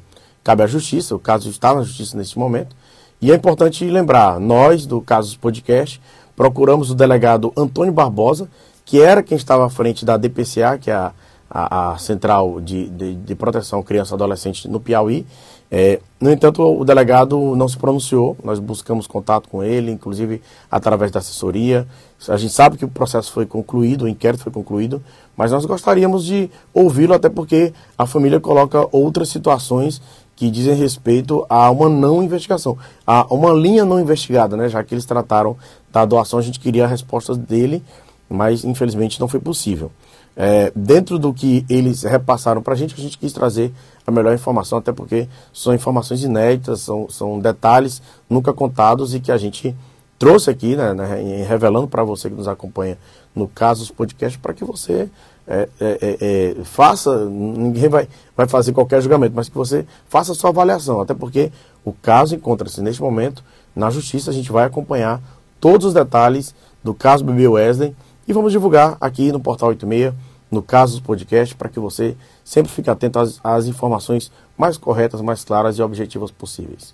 cabe 0.47 0.63
à 0.63 0.67
justiça, 0.67 1.13
o 1.13 1.19
caso 1.19 1.49
está 1.49 1.75
na 1.75 1.81
justiça 1.81 2.15
neste 2.15 2.39
momento. 2.39 2.73
E 3.19 3.33
é 3.33 3.35
importante 3.35 3.83
lembrar, 3.83 4.39
nós 4.39 4.85
do 4.85 5.01
Casos 5.01 5.35
Podcast 5.35 6.01
procuramos 6.37 6.91
o 6.91 6.95
delegado 6.95 7.51
Antônio 7.57 7.91
Barbosa, 7.91 8.47
que 8.85 9.01
era 9.01 9.23
quem 9.23 9.35
estava 9.35 9.65
à 9.65 9.69
frente 9.69 10.05
da 10.05 10.15
DPCA, 10.15 10.77
que 10.77 10.91
é 10.91 10.93
a, 10.93 11.11
a, 11.49 11.93
a 11.93 11.97
Central 11.97 12.61
de, 12.61 12.87
de, 12.89 13.15
de, 13.15 13.35
Proteção 13.35 13.81
Criança 13.81 14.13
e 14.13 14.15
Adolescente 14.15 14.67
no 14.69 14.79
Piauí. 14.79 15.25
É, 15.69 15.99
no 16.21 16.31
entanto, 16.31 16.61
o 16.63 16.85
delegado 16.85 17.55
não 17.55 17.67
se 17.67 17.75
pronunciou, 17.75 18.37
nós 18.43 18.59
buscamos 18.59 19.07
contato 19.07 19.49
com 19.49 19.63
ele, 19.63 19.91
inclusive 19.91 20.41
através 20.71 21.11
da 21.11 21.19
assessoria. 21.19 21.87
A 22.29 22.37
gente 22.37 22.53
sabe 22.53 22.77
que 22.77 22.85
o 22.85 22.87
processo 22.87 23.31
foi 23.31 23.45
concluído, 23.45 24.05
o 24.05 24.07
inquérito 24.07 24.43
foi 24.43 24.51
concluído, 24.51 25.03
mas 25.35 25.51
nós 25.51 25.65
gostaríamos 25.65 26.23
de 26.23 26.49
ouvi-lo, 26.73 27.13
até 27.13 27.29
porque 27.29 27.73
a 27.97 28.05
família 28.05 28.39
coloca 28.39 28.87
outras 28.91 29.27
situações 29.29 30.01
que 30.37 30.51
dizem 30.51 30.75
respeito 30.75 31.43
a 31.49 31.69
uma 31.71 31.89
não 31.89 32.23
investigação, 32.23 32.77
a 33.05 33.25
uma 33.33 33.51
linha 33.51 33.83
não 33.83 33.99
investigada, 33.99 34.55
né? 34.55 34.69
Já 34.69 34.83
que 34.83 34.93
eles 34.93 35.03
trataram 35.03 35.57
da 35.97 36.05
doação, 36.05 36.37
a 36.37 36.41
gente 36.41 36.59
queria 36.59 36.85
a 36.85 36.87
resposta 36.87 37.35
dele, 37.35 37.83
mas 38.29 38.63
infelizmente 38.63 39.19
não 39.19 39.27
foi 39.27 39.39
possível. 39.39 39.91
É, 40.35 40.71
dentro 40.75 41.17
do 41.17 41.33
que 41.33 41.65
eles 41.67 42.03
repassaram 42.03 42.61
para 42.61 42.73
a 42.73 42.77
gente, 42.77 42.93
a 42.93 43.01
gente 43.01 43.17
quis 43.17 43.33
trazer 43.33 43.73
a 44.05 44.11
melhor 44.11 44.35
informação, 44.35 44.77
até 44.77 44.91
porque 44.91 45.27
são 45.51 45.73
informações 45.73 46.23
inéditas, 46.23 46.81
são, 46.81 47.09
são 47.09 47.39
detalhes 47.39 48.01
nunca 48.29 48.53
contados 48.53 49.15
e 49.15 49.19
que 49.19 49.31
a 49.31 49.37
gente 49.37 49.75
trouxe 50.19 50.51
aqui, 50.51 50.75
né, 50.75 50.93
né 50.93 51.43
revelando 51.47 51.87
para 51.87 52.03
você 52.03 52.29
que 52.29 52.35
nos 52.35 52.47
acompanha 52.47 52.97
no 53.33 53.47
Casos 53.47 53.89
Podcast, 53.89 54.37
para 54.37 54.53
que 54.53 54.63
você 54.63 55.09
é, 55.47 55.69
é, 55.79 55.97
é, 56.01 56.17
é, 56.21 56.63
faça, 56.63 57.25
ninguém 57.25 57.89
vai, 57.89 58.07
vai 58.35 58.47
fazer 58.47 58.73
qualquer 58.73 59.01
julgamento, 59.01 59.35
mas 59.35 59.49
que 59.49 59.55
você 59.55 59.87
faça 60.07 60.33
a 60.33 60.35
sua 60.35 60.51
avaliação, 60.51 61.01
até 61.01 61.15
porque 61.15 61.51
o 61.83 61.93
caso 61.93 62.35
encontra-se 62.35 62.81
neste 62.81 63.01
momento 63.01 63.43
na 63.75 63.89
justiça, 63.89 64.29
a 64.29 64.33
gente 64.33 64.51
vai 64.51 64.65
acompanhar 64.65 65.21
todos 65.59 65.87
os 65.87 65.93
detalhes 65.93 66.53
do 66.83 66.93
caso 66.93 67.23
Bebê 67.23 67.47
Wesley 67.47 67.95
e 68.27 68.33
vamos 68.33 68.51
divulgar 68.51 68.97
aqui 68.99 69.31
no 69.31 69.39
Portal 69.39 69.69
86, 69.69 70.13
no 70.51 70.61
Casos 70.61 70.99
Podcast, 70.99 71.55
para 71.55 71.69
que 71.69 71.79
você 71.79 72.15
sempre 72.43 72.71
fique 72.71 72.89
atento 72.89 73.19
às, 73.19 73.39
às 73.43 73.65
informações 73.65 74.31
mais 74.57 74.77
corretas, 74.77 75.21
mais 75.21 75.43
claras 75.43 75.77
e 75.77 75.81
objetivas 75.81 76.31
possíveis. 76.31 76.93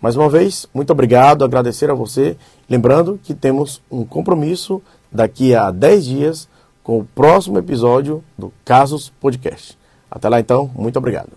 Mais 0.00 0.16
uma 0.16 0.28
vez, 0.28 0.66
muito 0.74 0.90
obrigado, 0.90 1.44
agradecer 1.44 1.90
a 1.90 1.94
você. 1.94 2.36
Lembrando 2.68 3.20
que 3.22 3.34
temos 3.34 3.80
um 3.90 4.04
compromisso 4.04 4.82
daqui 5.10 5.54
a 5.54 5.70
10 5.70 6.04
dias 6.04 6.48
com 6.82 6.98
o 6.98 7.04
próximo 7.04 7.58
episódio 7.58 8.22
do 8.36 8.52
Casos 8.64 9.12
Podcast. 9.20 9.78
Até 10.10 10.28
lá 10.28 10.40
então, 10.40 10.70
muito 10.74 10.98
obrigado. 10.98 11.30